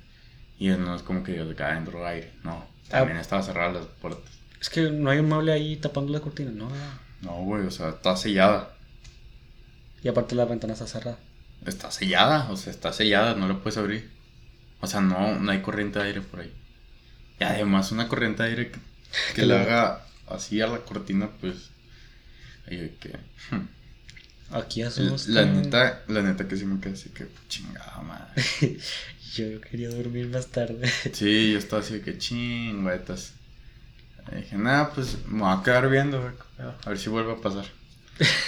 Y 0.58 0.68
no 0.68 0.94
es 0.94 1.02
como 1.02 1.24
que 1.24 1.36
yo 1.36 1.46
de 1.46 1.54
que 1.56 1.62
adentro 1.64 2.06
aire. 2.06 2.32
No, 2.44 2.64
también 2.88 3.18
estaba 3.18 3.42
cerrada 3.42 3.72
las 3.72 3.86
puertas. 3.86 4.30
Es 4.60 4.70
que 4.70 4.82
no 4.90 5.10
hay 5.10 5.18
un 5.18 5.28
mueble 5.28 5.52
ahí 5.52 5.76
tapando 5.76 6.12
la 6.12 6.20
cortina, 6.20 6.52
¿no? 6.52 6.68
No, 7.22 7.32
güey, 7.42 7.66
o 7.66 7.70
sea, 7.70 7.88
está 7.90 8.16
sellada. 8.16 8.74
Y 10.04 10.08
aparte 10.08 10.36
la 10.36 10.44
ventana 10.44 10.72
está 10.74 10.86
cerrada. 10.86 11.18
Está 11.66 11.90
sellada, 11.90 12.50
o 12.50 12.56
sea, 12.56 12.72
está 12.72 12.92
sellada, 12.92 13.34
no 13.34 13.48
la 13.48 13.60
puedes 13.62 13.78
abrir. 13.78 14.10
O 14.80 14.86
sea, 14.86 15.00
no, 15.00 15.38
no 15.40 15.52
hay 15.52 15.62
corriente 15.62 15.98
de 15.98 16.06
aire 16.06 16.22
por 16.22 16.40
ahí. 16.40 16.52
Y 17.40 17.44
además 17.44 17.92
una 17.92 18.08
corriente 18.08 18.42
de 18.44 18.48
aire 18.50 18.70
que, 18.72 18.80
que 19.34 19.46
le 19.46 19.56
haga 19.58 20.06
así 20.28 20.60
a 20.60 20.66
la 20.68 20.80
cortina, 20.84 21.30
pues... 21.40 21.70
ay, 22.66 22.96
que... 23.00 23.10
hmm. 23.50 23.68
Aquí 24.52 24.82
La, 24.82 24.88
hacemos. 24.88 25.28
la 25.28 25.44
que- 25.44 25.50
neta, 25.50 26.04
la 26.08 26.22
neta 26.22 26.46
que 26.48 26.56
sí 26.56 26.64
me 26.66 26.80
quedé 26.80 26.94
así 26.94 27.10
que 27.10 27.28
chingada 27.48 28.00
madre. 28.02 28.42
Yo 29.34 29.60
quería 29.62 29.88
dormir 29.90 30.28
más 30.28 30.48
tarde. 30.48 30.90
Sí, 31.12 31.52
yo 31.52 31.58
estaba 31.58 31.82
así 31.82 32.00
que 32.00 32.18
chingüetas. 32.18 33.34
Y 34.32 34.36
dije, 34.36 34.56
nada, 34.58 34.92
pues 34.94 35.18
me 35.26 35.40
voy 35.42 35.54
a 35.58 35.62
quedar 35.62 35.88
viendo, 35.90 36.18
a 36.58 36.88
ver 36.88 36.98
si 36.98 37.08
vuelve 37.10 37.32
a 37.32 37.40
pasar. 37.40 37.66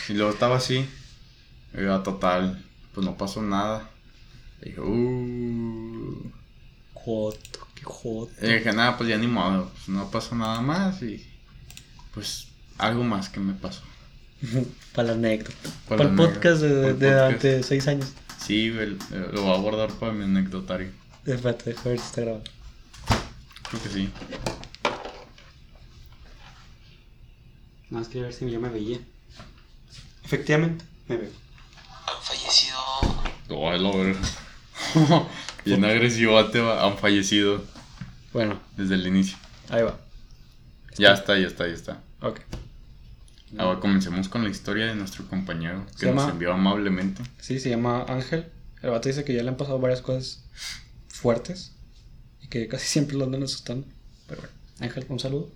Y 0.08 0.14
luego 0.14 0.32
estaba 0.32 0.56
así. 0.56 0.88
Ya, 1.74 2.02
total, 2.02 2.63
pues 2.94 3.04
no 3.04 3.16
pasó 3.16 3.42
nada. 3.42 3.90
Y 4.62 4.66
dije, 4.66 4.80
uh... 4.80 6.32
Joto, 6.94 7.68
qué 7.74 7.82
joto. 7.84 8.32
Y 8.40 8.52
dije, 8.52 8.72
nada, 8.72 8.96
pues 8.96 9.08
ya 9.08 9.18
ni 9.18 9.26
modo, 9.26 9.70
pues 9.70 9.88
no 9.88 10.10
pasó 10.10 10.34
nada 10.34 10.60
más 10.60 11.02
y 11.02 11.26
pues 12.14 12.48
algo 12.78 13.04
más 13.04 13.28
que 13.28 13.40
me 13.40 13.54
pasó. 13.54 13.82
Para 14.94 15.08
la 15.08 15.14
anécdota. 15.14 15.70
Para 15.88 15.98
Para, 15.98 16.10
el 16.10 16.16
podcast 16.16 16.62
de, 16.62 16.94
de 16.94 17.08
el 17.08 17.14
durante 17.14 17.62
seis 17.62 17.86
años. 17.88 18.12
Sí, 18.44 18.70
güey, 18.70 18.92
eh, 19.12 19.28
lo 19.32 19.42
voy 19.42 19.54
a 19.54 19.56
guardar 19.56 19.90
para 19.94 20.12
mi 20.12 20.24
anecdotario. 20.24 20.90
Espérate, 21.24 21.70
deja 21.70 21.88
ver 21.88 21.98
si 21.98 22.04
está 22.04 22.20
grabando. 22.20 22.50
Creo 23.70 23.82
que 23.82 23.88
sí. 23.88 24.10
Nada 27.88 28.00
más 28.02 28.08
quería 28.08 28.24
ver 28.24 28.34
si 28.34 28.50
yo 28.50 28.60
me 28.60 28.68
veía. 28.68 28.98
Efectivamente, 30.24 30.84
me 31.08 31.16
veo. 31.16 31.30
fallecido. 32.22 32.73
Oh, 33.48 33.70
la 33.72 33.90
verga. 33.96 34.20
Bien 35.64 35.84
agresivo, 35.84 36.44
te 36.50 36.60
va. 36.60 36.84
Han 36.86 36.98
fallecido 36.98 37.62
Bueno, 38.32 38.60
desde 38.76 38.94
el 38.96 39.06
inicio. 39.06 39.36
ahí 39.70 39.82
va. 39.82 39.98
Ya 40.96 41.12
está, 41.12 41.38
ya 41.38 41.46
está, 41.46 41.66
ya 41.66 41.74
está. 41.74 42.00
Ok. 42.20 42.40
Ahora 43.58 43.78
comencemos 43.80 44.28
con 44.28 44.42
la 44.44 44.50
historia 44.50 44.86
de 44.86 44.94
nuestro 44.96 45.26
compañero 45.28 45.86
que 45.92 45.98
Se 45.98 46.06
nos 46.06 46.16
llama- 46.22 46.32
envió 46.32 46.52
amablemente. 46.52 47.22
Sí, 47.38 47.60
se 47.60 47.70
llama 47.70 48.04
Ángel. 48.08 48.46
El 48.82 48.90
vato 48.90 49.08
dice 49.08 49.24
que 49.24 49.34
ya 49.34 49.42
le 49.42 49.48
han 49.48 49.56
pasado 49.56 49.78
varias 49.78 50.02
cosas 50.02 50.44
fuertes 51.08 51.72
y 52.42 52.48
que 52.48 52.66
casi 52.68 52.86
siempre 52.86 53.16
lo 53.16 53.24
andan 53.24 53.42
asustando. 53.44 53.86
Pero 54.26 54.40
bueno, 54.42 54.54
Ángel, 54.80 55.06
un 55.08 55.20
saludo. 55.20 55.50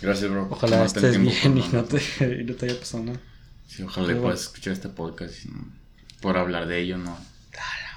Gracias, 0.00 0.30
bro. 0.30 0.48
Ojalá 0.50 0.84
estés 0.84 1.18
bien 1.20 1.58
y 1.58 1.68
no 1.72 1.84
te, 1.84 1.98
y 2.40 2.44
no 2.44 2.54
te 2.54 2.66
haya 2.66 2.78
pasado 2.78 3.04
nada. 3.04 3.20
Sí, 3.68 3.82
ojalá 3.82 4.06
Pero 4.08 4.22
puedas 4.22 4.40
escuchar 4.42 4.72
este 4.72 4.88
podcast. 4.88 5.44
y 5.44 5.48
no- 5.48 5.83
por 6.24 6.36
hablar 6.38 6.66
de 6.66 6.80
ello, 6.80 6.96
no, 6.98 7.16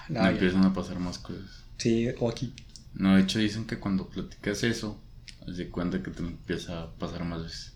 No, 0.10 0.20
no 0.20 0.22
ya. 0.26 0.30
empiezan 0.32 0.66
a 0.66 0.74
pasar 0.74 1.00
más 1.00 1.18
cosas. 1.18 1.64
Sí, 1.78 2.08
o 2.20 2.30
aquí. 2.30 2.54
No, 2.94 3.16
de 3.16 3.22
hecho 3.24 3.40
dicen 3.40 3.66
que 3.66 3.80
cuando 3.80 4.08
platicas 4.10 4.64
eso, 4.64 5.00
de 5.48 5.70
cuenta 5.70 6.04
que 6.04 6.12
te 6.12 6.20
empieza 6.22 6.82
a 6.84 6.92
pasar 6.96 7.24
más 7.24 7.44
veces. 7.44 7.74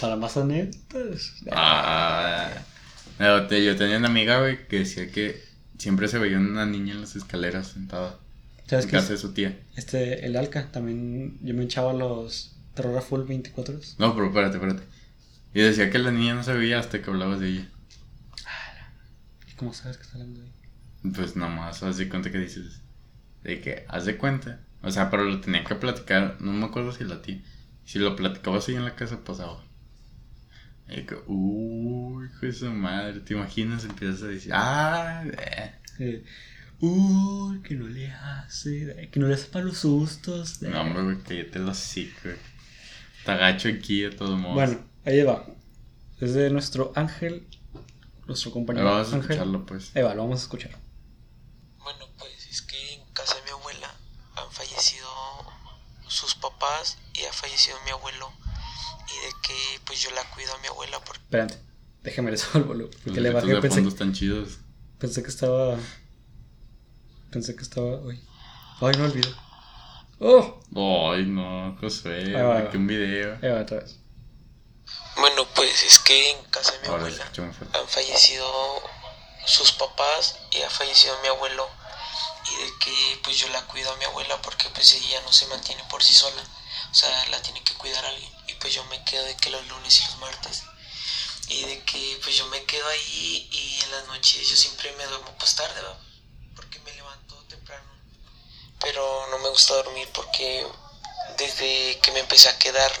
Para 0.00 0.16
más 0.16 0.36
anécdotas. 0.36 1.32
Ah, 1.52 2.50
no, 3.18 3.46
te- 3.46 3.64
yo 3.64 3.76
tenía 3.76 3.96
una 3.98 4.08
amiga, 4.08 4.40
güey, 4.40 4.66
que 4.68 4.80
decía 4.80 5.10
que 5.10 5.42
siempre 5.78 6.08
se 6.08 6.18
veía 6.18 6.38
una 6.38 6.66
niña 6.66 6.92
en 6.94 7.00
las 7.02 7.16
escaleras 7.16 7.68
sentada 7.68 8.18
¿Sabes 8.66 8.84
en 8.86 8.90
qué? 8.90 8.96
casa 8.96 9.12
de 9.12 9.18
su 9.18 9.32
tía. 9.32 9.58
Este, 9.76 10.26
el 10.26 10.36
Alca, 10.36 10.70
también 10.72 11.38
yo 11.42 11.54
me 11.54 11.64
echaba 11.64 11.92
los 11.92 12.56
terror 12.74 13.00
full 13.02 13.22
24 13.22 13.74
horas. 13.74 13.94
No, 13.98 14.14
pero 14.14 14.26
espérate, 14.26 14.56
espérate. 14.56 14.82
Y 15.54 15.60
decía 15.60 15.88
que 15.90 15.98
la 15.98 16.10
niña 16.10 16.34
no 16.34 16.42
se 16.42 16.52
veía 16.52 16.78
hasta 16.78 17.00
que 17.00 17.08
hablabas 17.10 17.40
de 17.40 17.48
ella. 17.48 17.68
¿Y 19.56 19.58
cómo 19.58 19.72
sabes 19.72 19.96
que 19.96 20.02
está 20.02 20.18
hablando 20.18 20.42
ahí? 20.42 20.52
Pues 21.14 21.34
nomás, 21.36 21.82
haz 21.82 21.96
de 21.96 22.08
cuenta 22.08 22.30
que 22.30 22.38
dices. 22.38 22.82
De 23.42 23.60
que, 23.60 23.86
haz 23.88 24.04
de 24.04 24.18
cuenta. 24.18 24.60
O 24.82 24.90
sea, 24.90 25.10
pero 25.10 25.24
lo 25.24 25.40
tenía 25.40 25.64
que 25.64 25.74
platicar. 25.74 26.36
No 26.40 26.52
me 26.52 26.66
acuerdo 26.66 26.92
si 26.92 27.04
la 27.04 27.22
tía. 27.22 27.42
Si 27.84 27.98
lo 27.98 28.14
platicaba 28.16 28.58
así 28.58 28.74
en 28.74 28.84
la 28.84 28.94
casa, 28.94 29.24
pasaba. 29.24 29.64
Y 30.88 31.02
que, 31.02 31.16
uy, 31.26 32.26
hijo 32.26 32.46
de 32.46 32.52
su 32.52 32.70
madre. 32.70 33.20
¿Te 33.20 33.34
imaginas? 33.34 33.84
Empiezas 33.84 34.22
a 34.22 34.26
decir, 34.26 34.52
ah, 34.54 35.24
eh. 35.26 35.72
Eh, 35.98 36.24
Uy, 36.80 37.62
que 37.62 37.74
no 37.74 37.86
le 37.88 38.10
hace, 38.12 39.08
que 39.10 39.18
no 39.18 39.28
le 39.28 39.34
hace 39.34 39.46
para 39.48 39.64
los 39.64 39.78
sustos. 39.78 40.62
eh. 40.62 40.68
No, 40.68 40.82
hombre, 40.82 41.02
güey, 41.02 41.18
cállate 41.22 41.58
los 41.58 41.78
hocico, 41.78 42.18
güey. 42.24 42.36
Está 43.18 43.36
gacho 43.36 43.68
aquí, 43.68 44.02
de 44.02 44.10
todos 44.10 44.38
modos. 44.38 44.54
Bueno, 44.54 44.78
ahí 45.04 45.22
va. 45.22 45.46
Es 46.20 46.34
de 46.34 46.50
nuestro 46.50 46.92
Ángel, 46.94 47.46
nuestro 48.26 48.50
compañero 48.50 48.86
vamos 48.86 49.12
a 49.12 49.16
Ángel. 49.16 49.30
escucharlo, 49.32 49.66
pues. 49.66 49.94
Ahí 49.96 50.02
va, 50.02 50.14
lo 50.14 50.22
vamos 50.22 50.40
a 50.40 50.42
escuchar. 50.42 50.76
Bueno, 51.78 52.06
pues 52.18 52.46
es 52.48 52.62
que 52.62 52.94
en 52.94 53.04
casa 53.12 53.36
de 53.36 53.42
mi 53.42 53.50
abuela 53.50 53.94
han 54.36 54.50
fallecido 54.50 55.08
sus 56.08 56.34
papás 56.34 56.98
y 57.14 57.24
ha 57.24 57.32
fallecido 57.32 57.76
mi 57.84 57.90
abuelo. 57.90 58.30
Y 59.08 59.26
de 59.26 59.32
que 59.46 59.80
pues 59.86 60.00
yo 60.02 60.10
la 60.10 60.22
cuido 60.30 60.52
a 60.54 60.58
mi 60.58 60.66
abuela 60.66 60.98
porque 61.04 61.22
Espérate, 61.22 61.60
déjame 62.02 62.30
le 62.32 62.36
subo 62.38 62.58
el 62.58 62.64
volumen. 62.64 62.98
Porque 63.04 63.20
le 63.20 63.30
bajé, 63.30 63.46
de 63.46 63.60
pensé, 63.60 63.76
fondo 63.76 63.90
están 63.90 64.12
chidos. 64.12 64.58
pensé 64.98 65.22
que 65.22 65.28
estaba. 65.30 65.78
Pensé 67.30 67.54
que 67.54 67.62
estaba. 67.62 67.98
Uy. 68.00 68.20
Ay, 68.80 68.92
no 68.98 69.04
olvido. 69.04 69.30
¡Oh! 70.18 71.12
Ay, 71.12 71.26
no, 71.26 71.76
Josué, 71.80 72.24
que 72.70 72.76
un 72.76 72.86
video. 72.86 73.38
Ahí 73.42 73.50
va 73.50 73.60
otra 73.60 73.78
vez. 73.80 74.00
Bueno, 75.18 75.45
pues 75.56 75.82
es 75.82 75.98
que 76.00 76.30
en 76.30 76.44
casa 76.44 76.72
de 76.72 76.80
mi 76.80 76.88
Ahora 76.88 77.06
abuela 77.06 77.32
han 77.72 77.88
fallecido 77.88 78.82
sus 79.46 79.72
papás 79.72 80.36
y 80.50 80.62
ha 80.62 80.70
fallecido 80.70 81.18
mi 81.22 81.28
abuelo. 81.28 81.68
Y 82.48 82.56
de 82.62 82.78
que 82.78 83.20
pues 83.24 83.38
yo 83.38 83.48
la 83.48 83.62
cuido 83.66 83.90
a 83.90 83.96
mi 83.96 84.04
abuela 84.04 84.40
porque 84.42 84.68
pues 84.70 84.92
ella 84.92 85.20
no 85.22 85.32
se 85.32 85.46
mantiene 85.46 85.82
por 85.84 86.04
sí 86.04 86.12
sola, 86.12 86.42
o 86.92 86.94
sea, 86.94 87.26
la 87.30 87.42
tiene 87.42 87.64
que 87.64 87.74
cuidar 87.74 88.04
alguien. 88.04 88.30
Y 88.46 88.54
pues 88.54 88.74
yo 88.74 88.84
me 88.84 89.02
quedo 89.02 89.24
de 89.24 89.36
que 89.36 89.50
los 89.50 89.66
lunes 89.66 90.00
y 90.00 90.04
los 90.04 90.18
martes. 90.18 90.62
Y 91.48 91.64
de 91.64 91.82
que 91.84 92.20
pues 92.22 92.36
yo 92.36 92.46
me 92.46 92.62
quedo 92.64 92.86
ahí 92.88 93.48
y 93.50 93.80
en 93.84 93.90
las 93.92 94.06
noches 94.06 94.48
yo 94.48 94.56
siempre 94.56 94.92
me 94.92 95.06
duermo 95.06 95.34
pues 95.38 95.54
tarde, 95.54 95.80
¿va? 95.80 95.96
porque 96.54 96.80
me 96.80 96.92
levanto 96.92 97.36
temprano, 97.48 97.88
pero 98.80 99.28
no 99.30 99.38
me 99.38 99.48
gusta 99.50 99.74
dormir 99.74 100.08
porque 100.12 100.66
desde 101.36 101.98
que 102.00 102.10
me 102.12 102.20
empecé 102.20 102.48
a 102.48 102.58
quedar 102.58 102.92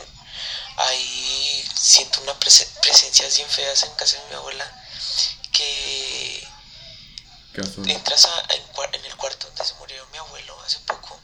ahí 0.76 1.68
siento 1.74 2.20
una 2.22 2.38
prese- 2.38 2.68
presencias 2.80 3.36
bien 3.36 3.48
feas 3.48 3.82
en 3.82 3.94
casa 3.94 4.16
de 4.20 4.28
mi 4.28 4.34
abuela 4.34 4.64
que 5.52 6.46
entras 7.90 8.24
a- 8.26 8.46
en, 8.50 9.04
el 9.04 9.16
cuarto 9.16 9.46
donde 9.46 9.64
se 9.64 9.74
murió 9.74 10.06
mi 10.08 10.18
abuelo 10.18 10.60
hace 10.62 10.78
poco 10.80 11.18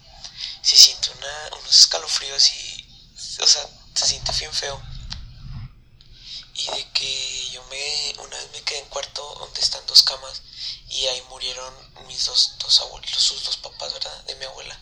se 0.62 0.76
siente 0.76 1.10
una, 1.10 1.56
unos 1.58 1.76
escalofríos 1.80 2.48
y 2.48 2.86
o 3.40 3.46
sea 3.46 3.66
se 3.94 4.06
siente 4.06 4.32
bien 4.32 4.52
feo. 4.52 4.80
Y 6.54 6.66
de 6.66 6.90
que 6.92 7.50
yo 7.50 7.62
me 7.64 8.14
una 8.18 8.36
vez 8.36 8.50
me 8.52 8.62
quedé 8.62 8.78
en 8.78 8.88
cuarto 8.88 9.34
donde 9.38 9.60
están 9.60 9.84
dos 9.86 10.02
camas 10.02 10.42
y 10.88 11.06
ahí 11.06 11.20
murieron 11.28 11.74
mis 12.06 12.24
dos, 12.26 12.52
dos 12.58 12.80
abuelos 12.80 13.10
sus 13.10 13.44
dos 13.44 13.56
papás 13.56 13.92
verdad 13.92 14.24
de 14.24 14.34
mi 14.36 14.44
abuela. 14.44 14.78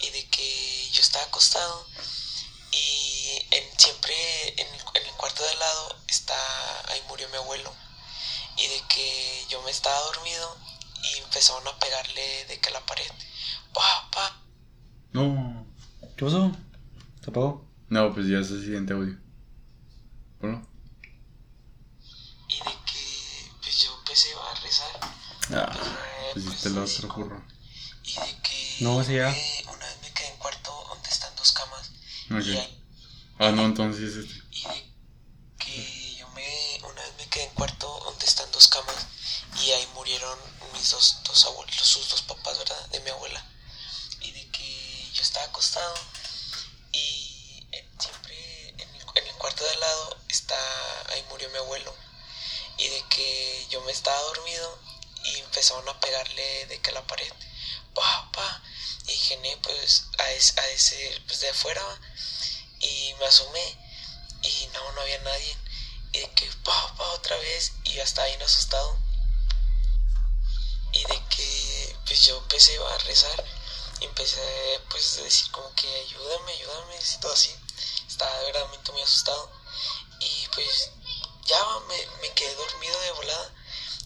Y 0.00 0.10
de 0.10 0.26
que 0.28 0.90
yo 0.90 1.00
estaba 1.02 1.24
acostado 1.24 1.86
siempre 3.76 4.14
en 4.60 4.66
el, 4.74 4.80
en 4.94 5.06
el 5.06 5.12
cuarto 5.16 5.42
de 5.42 5.50
al 5.50 5.58
lado 5.58 5.96
está 6.08 6.34
ahí 6.90 7.00
murió 7.08 7.28
mi 7.28 7.36
abuelo 7.36 7.72
y 8.56 8.66
de 8.68 8.82
que 8.88 9.44
yo 9.48 9.60
me 9.62 9.70
estaba 9.70 9.98
dormido 10.00 10.56
y 11.02 11.18
empezaron 11.22 11.66
a 11.68 11.78
pegarle 11.78 12.44
de 12.46 12.58
que 12.60 12.68
a 12.70 12.72
la 12.72 12.86
pared 12.86 13.10
pa 13.72 14.08
pa 14.10 14.40
No. 15.12 15.66
¿Qué 16.16 16.24
pasó? 16.24 16.50
¿Se 17.22 17.30
apagó? 17.30 17.64
No, 17.88 18.12
pues 18.14 18.26
ya 18.26 18.38
es 18.38 18.50
el 18.50 18.62
siguiente 18.62 18.92
audio. 18.94 19.16
Bueno. 20.40 20.66
y 22.48 22.56
de 22.58 22.64
que 22.64 23.50
pues 23.62 23.78
yo 23.80 23.94
empecé 23.98 24.28
a 24.34 24.54
rezar 24.60 25.00
Ah, 25.50 25.72
Eh, 25.72 26.30
pues 26.32 26.44
pues, 26.44 26.44
hiciste 26.46 26.68
el 26.68 26.88
sí, 26.88 27.04
otro 27.04 27.16
burro. 27.16 27.44
y 28.04 28.14
de 28.14 28.42
que 28.42 28.76
No, 28.80 29.00
ese 29.00 29.16
ya. 29.16 29.28
una 29.72 29.86
vez 29.86 29.98
me 30.02 30.12
quedé 30.12 30.28
en 30.28 30.36
cuarto 30.38 30.84
donde 30.88 31.08
están 31.08 31.34
dos 31.36 31.52
camas 31.52 31.90
y, 32.28 32.32
Ok. 32.34 32.40
ahí- 32.58 32.75
Ah, 33.38 33.50
no, 33.50 33.64
entonces 33.66 34.16
este. 34.16 34.34
y 34.50 34.62
de 34.62 34.92
que 35.58 36.14
yo 36.16 36.28
me 36.30 36.80
una 36.84 37.02
vez 37.02 37.12
me 37.18 37.28
quedé 37.28 37.44
en 37.44 37.50
cuarto 37.54 38.00
donde 38.04 38.24
están 38.26 38.50
dos 38.52 38.68
camas 38.68 39.06
y 39.62 39.70
ahí 39.72 39.86
murieron 39.94 40.38
mis 40.72 40.90
dos, 40.90 41.18
dos 41.24 41.44
abuelos 41.46 41.74
sus 41.76 42.08
dos 42.08 42.22
papás 42.22 42.58
verdad 42.58 42.86
de 42.88 43.00
mi 43.00 43.10
abuela. 43.10 43.44
Y 44.20 44.32
de 44.32 44.46
que 44.50 45.10
yo 45.12 45.22
estaba 45.22 45.46
acostado 45.46 45.94
y 46.92 47.66
en- 47.72 48.00
siempre 48.00 48.68
en 48.70 48.80
el, 48.94 49.02
en 49.14 49.26
el 49.26 49.34
cuarto 49.36 49.64
de 49.64 49.70
al 49.70 49.80
lado 49.80 50.16
está 50.28 50.56
ahí 51.12 51.22
murió 51.30 51.48
mi 51.50 51.58
abuelo. 51.58 51.94
Y 52.78 52.88
de 52.88 53.02
que 53.08 53.66
yo 53.70 53.80
me 53.82 53.92
estaba 53.92 54.20
dormido 54.22 54.78
y 55.24 55.38
empezaron 55.38 55.88
a 55.88 55.98
pegarle 56.00 56.66
de 56.66 56.80
que 56.80 56.90
a 56.90 56.94
la 56.94 57.06
pared. 57.06 57.32
Pa 57.94 58.30
pa. 58.32 58.62
Y 59.04 59.12
dije 59.12 59.36
"Ne, 59.38 59.56
pues 59.58 60.06
a 60.18 60.30
ese, 60.32 60.58
a 60.60 60.66
ese 60.68 61.22
pues 61.26 61.40
de 61.40 61.48
afuera 61.50 61.82
va". 61.82 61.98
y 62.35 62.35
me 63.18 63.26
asomé 63.26 63.78
y 64.42 64.68
no 64.72 64.92
no 64.92 65.00
había 65.00 65.18
nadie. 65.20 65.56
Y 66.12 66.20
de 66.20 66.30
que 66.32 66.46
pa 66.64 66.94
pa 66.96 67.04
otra 67.12 67.36
vez 67.36 67.72
y 67.84 67.92
yo 67.92 68.02
estaba 68.02 68.28
bien 68.28 68.42
asustado. 68.42 68.96
Y 70.92 71.02
de 71.04 71.22
que 71.28 71.96
pues 72.06 72.24
yo 72.24 72.38
empecé 72.38 72.76
a 72.78 72.98
rezar 72.98 73.44
y 74.00 74.04
empecé 74.04 74.80
pues 74.90 75.18
a 75.18 75.22
decir 75.22 75.50
como 75.50 75.74
que 75.74 75.88
ayúdame 75.88 76.52
ayúdame 76.52 76.96
y 76.96 77.20
todo 77.20 77.32
así. 77.32 77.54
Estaba 78.08 78.32
verdaderamente 78.40 78.92
muy 78.92 79.02
asustado. 79.02 79.50
Y 80.20 80.48
pues 80.54 80.90
ya 81.44 81.62
me, 81.88 82.06
me 82.22 82.32
quedé 82.32 82.54
dormido 82.54 82.98
de 83.00 83.10
volada. 83.12 83.54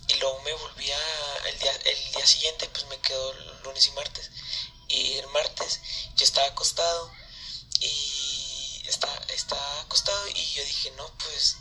Y 0.08 0.14
luego 0.14 0.40
me 0.42 0.52
volví 0.54 0.90
a 0.90 1.48
el 1.48 1.58
día, 1.60 1.72
el 1.72 2.12
día 2.12 2.26
siguiente 2.26 2.68
pues 2.70 2.84
me 2.86 2.98
quedó 3.00 3.32
lunes 3.64 3.86
y 3.86 3.92
martes. 3.92 4.30
Y 4.88 5.18
el 5.18 5.28
martes 5.28 5.80
yo 6.16 6.24
estaba 6.24 6.48
acostado 6.48 7.12
estaba 9.94 10.18
acostado 10.18 10.28
y 10.28 10.52
yo 10.54 10.64
dije 10.64 10.90
no 10.92 11.06
pues 11.18 11.56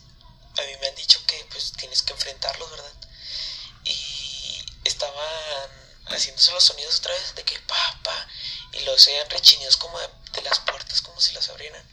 a 0.58 0.62
mí 0.62 0.78
me 0.82 0.88
han 0.88 0.96
dicho 0.96 1.20
que 1.26 1.46
pues 1.52 1.72
tienes 1.74 2.04
que 2.04 2.14
enfrentarlos 2.14 2.70
verdad 2.70 2.94
y 3.86 4.66
estaban 4.84 5.70
haciéndose 6.08 6.52
los 6.52 6.64
sonidos 6.64 7.00
otra 7.00 7.14
vez 7.14 7.36
de 7.36 7.44
que 7.44 7.60
pa 7.60 8.00
pa 8.04 8.28
y 8.74 8.82
los 8.82 9.08
oían 9.08 9.30
rechinidos 9.30 9.78
como 9.78 10.00
de, 10.00 10.42
las 10.44 10.60
puertas 10.60 11.02
como 11.02 11.20
si 11.20 11.34
las 11.34 11.50
abrieran. 11.50 11.84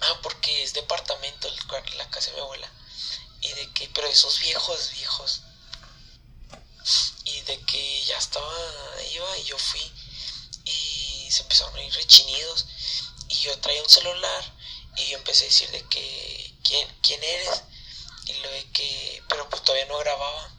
Ah 0.00 0.20
porque 0.22 0.62
es 0.62 0.72
departamento 0.74 1.48
el 1.48 1.56
la 1.96 2.08
casa 2.10 2.30
de 2.30 2.36
mi 2.36 2.42
abuela 2.42 2.70
y 3.40 3.52
de 3.52 3.72
que 3.72 3.88
pero 3.94 4.06
esos 4.08 4.38
viejos 4.40 4.92
viejos 4.92 5.42
y 7.24 7.40
de 7.42 7.60
que 7.60 8.04
ya 8.04 8.18
estaba 8.18 9.02
iba 9.10 9.38
y 9.38 9.44
yo 9.44 9.58
fui 9.58 9.92
y 10.64 11.28
se 11.30 11.42
empezaron 11.42 11.76
a 11.76 11.82
ir 11.82 11.94
rechinidos 11.94 12.66
y 13.28 13.34
yo 13.36 13.58
traía 13.60 13.82
un 13.82 13.88
celular 13.88 14.61
y 14.96 15.06
yo 15.08 15.18
empecé 15.18 15.44
a 15.44 15.48
decir 15.48 15.70
de 15.70 15.82
que 15.88 16.54
quién 16.64 16.88
quién 17.02 17.22
eres 17.22 17.62
y 18.26 18.34
lo 18.34 18.50
de 18.50 18.70
que 18.72 19.22
pero 19.28 19.48
pues 19.48 19.62
todavía 19.62 19.86
no 19.86 19.98
grababa. 19.98 20.50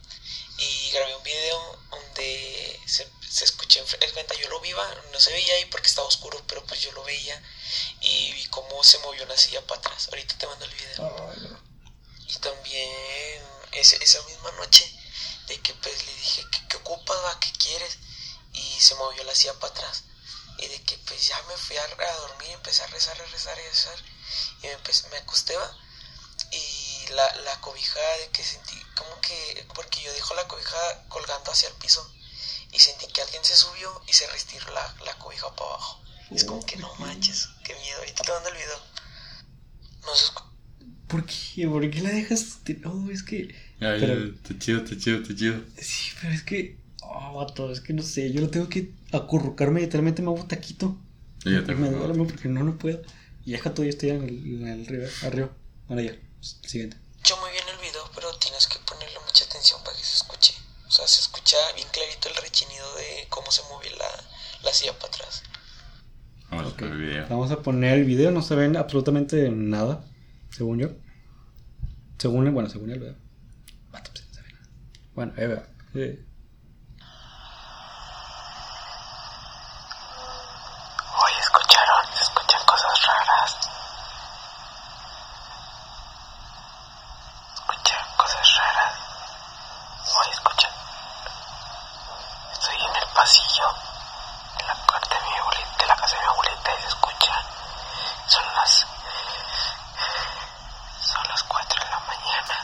Y 0.56 0.90
grabé 0.92 1.16
un 1.16 1.22
video 1.24 1.78
donde 1.90 2.80
se, 2.86 3.08
se 3.28 3.44
escuché 3.44 3.80
en 4.00 4.10
cuenta 4.12 4.34
yo 4.36 4.48
lo 4.48 4.60
viva 4.60 4.88
no 5.12 5.18
se 5.18 5.32
veía 5.32 5.54
ahí 5.54 5.64
porque 5.64 5.88
estaba 5.88 6.06
oscuro 6.06 6.40
pero 6.46 6.64
pues 6.64 6.80
yo 6.80 6.92
lo 6.92 7.02
veía. 7.04 7.42
Y 8.00 8.32
vi 8.32 8.46
cómo 8.46 8.82
se 8.84 8.98
movió 8.98 9.24
una 9.24 9.36
silla 9.36 9.66
para 9.66 9.80
atrás. 9.80 10.08
Ahorita 10.08 10.36
te 10.38 10.46
mando 10.46 10.64
el 10.64 10.70
video. 10.74 11.32
Y 12.28 12.36
también 12.36 13.42
ese- 13.72 14.02
esa 14.02 14.22
misma 14.22 14.52
noche 14.52 14.88
de 15.48 15.60
que 15.60 15.74
pues 15.74 16.06
le 16.06 16.14
dije 16.14 16.44
que, 16.50 16.68
que 16.68 16.76
ocupas 16.76 17.16
va 17.24 17.40
que 17.40 17.50
quieres 17.52 17.98
y 18.52 18.80
se 18.80 18.94
movió 18.94 19.24
la 19.24 19.34
silla 19.34 19.54
para 19.58 19.72
atrás. 19.72 20.04
Y 20.58 20.68
de 20.68 20.80
que 20.84 20.96
pues 20.98 21.26
ya 21.26 21.40
me 21.42 21.56
fui 21.56 21.76
a, 21.76 21.82
a 21.84 22.16
dormir, 22.16 22.50
empecé 22.50 22.82
a 22.82 22.86
rezar, 22.86 23.20
a 23.20 23.24
rezar, 23.26 23.58
a 23.58 23.62
rezar. 23.62 23.98
Y 24.62 24.66
me, 24.66 24.72
empecé- 24.72 25.08
me 25.10 25.16
acosté, 25.18 25.54
¿va? 25.56 25.70
Y 26.52 27.12
la, 27.12 27.34
la 27.44 27.60
cobija 27.60 27.98
de 28.24 28.30
que 28.32 28.42
sentí, 28.42 28.74
como 28.96 29.20
que, 29.20 29.66
porque 29.74 30.02
yo 30.02 30.12
dejo 30.12 30.34
la 30.34 30.46
cobija 30.48 30.76
colgando 31.08 31.50
hacia 31.50 31.68
el 31.68 31.74
piso. 31.76 32.00
Y 32.72 32.78
sentí 32.78 33.06
que 33.12 33.20
alguien 33.22 33.44
se 33.44 33.56
subió 33.56 34.02
y 34.08 34.12
se 34.12 34.26
retiró 34.28 34.72
la, 34.72 34.94
la 35.04 35.16
cobija 35.18 35.54
para 35.54 35.70
abajo. 35.70 36.00
Es 36.30 36.44
como 36.44 36.64
que 36.64 36.76
no 36.76 36.92
manches, 36.96 37.48
qué 37.64 37.74
miedo. 37.76 37.98
Ahorita 37.98 38.22
te 38.24 38.32
mando 38.32 38.48
el 38.48 38.56
video. 38.56 38.78
No 40.02 40.14
se 40.16 40.32
¿Por 41.06 41.24
qué? 41.26 41.68
¿Por 41.68 41.90
qué 41.90 42.00
la 42.00 42.10
dejas? 42.10 42.64
de- 42.64 42.74
No, 42.76 43.10
es 43.10 43.22
que. 43.22 43.54
Ay, 43.80 44.00
Pero- 44.00 44.24
Está 44.34 44.58
chido, 44.58 44.78
está 44.84 44.98
chido, 44.98 45.18
está 45.22 45.34
chido. 45.36 45.60
Sí, 45.80 46.10
pero 46.20 46.32
es 46.34 46.42
que. 46.42 46.78
Oh, 47.02 47.34
vato, 47.34 47.70
es 47.70 47.80
que 47.80 47.92
no 47.92 48.02
sé. 48.02 48.32
Yo 48.32 48.40
lo 48.40 48.50
tengo 48.50 48.68
que 48.68 48.92
acurrucarme. 49.12 49.80
Literalmente 49.82 50.22
me 50.22 50.32
hago 50.32 50.46
taquito. 50.46 50.96
Y 51.44 51.52
ya 51.52 51.58
Y 51.58 51.64
te 51.64 51.74
me 51.74 51.90
duermo 51.90 52.26
porque 52.26 52.48
no, 52.48 52.64
no 52.64 52.76
puedo. 52.78 53.02
Y 53.44 53.52
deja 53.52 53.74
todo, 53.74 53.84
yo 53.84 53.90
estoy 53.90 54.10
en 54.10 54.22
el, 54.22 54.62
en 54.62 54.68
el 54.68 54.86
arriba, 54.86 55.08
arriba. 55.22 55.50
Bueno, 55.88 56.02
ya. 56.02 56.14
Siguiente. 56.40 56.96
escucho 57.16 57.36
muy 57.40 57.50
bien 57.52 57.64
el 57.68 57.78
video, 57.78 58.10
pero 58.14 58.32
tienes 58.38 58.66
que 58.66 58.78
ponerle 58.80 59.18
mucha 59.26 59.44
atención 59.44 59.80
para 59.84 59.96
que 59.96 60.02
se 60.04 60.16
escuche. 60.16 60.54
O 60.86 60.90
sea, 60.90 61.06
se 61.06 61.20
escucha 61.20 61.56
bien 61.74 61.88
clarito 61.92 62.28
el 62.28 62.36
rechinido 62.36 62.94
de 62.96 63.26
cómo 63.28 63.50
se 63.50 63.62
mueve 63.70 63.90
la, 63.96 64.06
la 64.62 64.72
silla 64.72 64.92
para 64.98 65.08
atrás. 65.12 65.42
Vamos 66.50 66.72
a 66.72 66.76
ver 66.76 66.92
el 66.92 66.98
video. 66.98 67.26
Vamos 67.28 67.50
a 67.50 67.62
poner 67.62 67.94
el 67.98 68.04
video. 68.04 68.30
No 68.30 68.42
se 68.42 68.54
ven 68.54 68.76
absolutamente 68.76 69.48
nada. 69.50 70.04
Según 70.50 70.78
yo. 70.78 70.88
Según, 72.18 72.52
bueno, 72.54 72.68
según 72.68 72.90
el 72.90 73.00
video. 73.00 73.16
Pues, 73.90 74.02
no 74.04 74.34
se 74.34 74.42
ve 74.42 74.52
nada. 74.52 74.68
Bueno, 75.14 75.32
ahí 75.36 75.46
veo. 75.46 75.66
Eh, 75.94 76.24
Hoy 81.16 81.32
escucharon, 81.40 82.04
se 82.14 82.22
escuchan 82.22 82.60
cosas 82.66 83.06
raras. 83.06 83.56
Escuchan 87.54 88.06
cosas 88.16 88.56
raras. 88.58 88.94
Hoy 90.16 90.26
escuchan. 90.32 90.70
Estoy 92.52 92.74
en 92.76 92.96
el 92.96 93.08
pasillo 93.14 93.66
de 94.58 94.64
la, 94.66 94.74
de 94.74 95.28
mi 95.28 95.34
abuelita, 95.38 95.76
de 95.78 95.86
la 95.86 95.96
casa 95.96 96.16
de 96.16 96.22
mi 96.22 96.28
abuelita 96.28 96.70
y 96.76 96.82
se 96.82 96.88
escucha. 96.88 97.32
Son 98.28 98.44
las. 98.54 98.86
Son 101.00 101.28
las 101.28 101.42
4 101.44 101.84
de 101.84 101.90
la 101.90 102.00
mañana. 102.00 102.56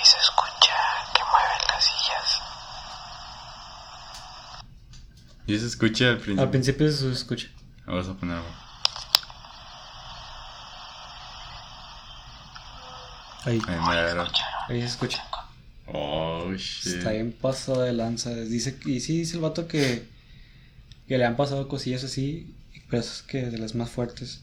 Y 0.00 0.04
se 0.06 0.18
escucha 0.18 0.74
que 1.14 1.24
mueven 1.24 1.60
las 1.68 1.84
sillas. 1.84 2.40
Y 5.46 5.58
se 5.58 5.66
escucha 5.78 6.10
al 6.10 6.16
principio. 6.16 6.42
al 6.42 6.50
principio 6.50 6.90
se 6.90 7.12
escucha. 7.12 7.48
Vamos 7.86 8.08
a 8.08 8.14
ponerlo. 8.14 8.44
Ahí. 13.44 13.60
Ahí 13.68 13.78
mero. 13.88 14.26
Ahí 14.68 14.80
se 14.80 14.86
escucha. 14.86 15.22
Oh, 15.86 16.52
shit. 16.56 16.96
Está 16.96 17.12
bien 17.12 17.32
pasado 17.32 17.82
de 17.82 17.92
lanza. 17.92 18.34
Dice, 18.34 18.76
y 18.84 19.00
sí 19.00 19.18
dice 19.18 19.36
el 19.36 19.42
vato 19.42 19.68
que, 19.68 20.04
que 21.06 21.16
le 21.16 21.24
han 21.24 21.36
pasado 21.36 21.68
cosillas 21.68 22.02
así, 22.02 22.54
pero 22.90 23.00
es 23.00 23.22
que 23.22 23.46
de 23.46 23.58
las 23.58 23.74
más 23.74 23.88
fuertes. 23.88 24.42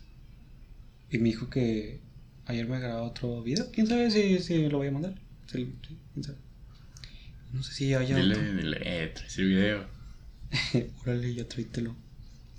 Y 1.11 1.17
me 1.17 1.25
dijo 1.25 1.49
que 1.49 1.99
ayer 2.45 2.65
me 2.67 2.79
grabó 2.79 3.03
otro 3.03 3.43
video. 3.43 3.69
¿Quién 3.71 3.87
sabe 3.87 4.09
si, 4.09 4.39
si 4.39 4.69
lo 4.69 4.77
voy 4.77 4.87
a 4.87 4.91
mandar? 4.91 5.15
No 7.51 7.61
sé 7.61 7.73
si 7.73 7.93
haya 7.93 8.15
Dile, 8.15 8.35
otro. 8.35 8.53
dile, 8.53 8.77
eh, 8.81 9.07
trae 9.09 9.27
ese 9.27 9.43
video. 9.43 9.94
Órale, 11.01 11.33
ya 11.33 11.47
tráetelo. 11.47 11.95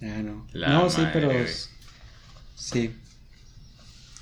Ah, 0.02 0.22
no. 0.22 0.46
La 0.52 0.68
no, 0.68 0.90
sí, 0.90 1.02
pero... 1.12 1.30
Sí. 2.54 2.94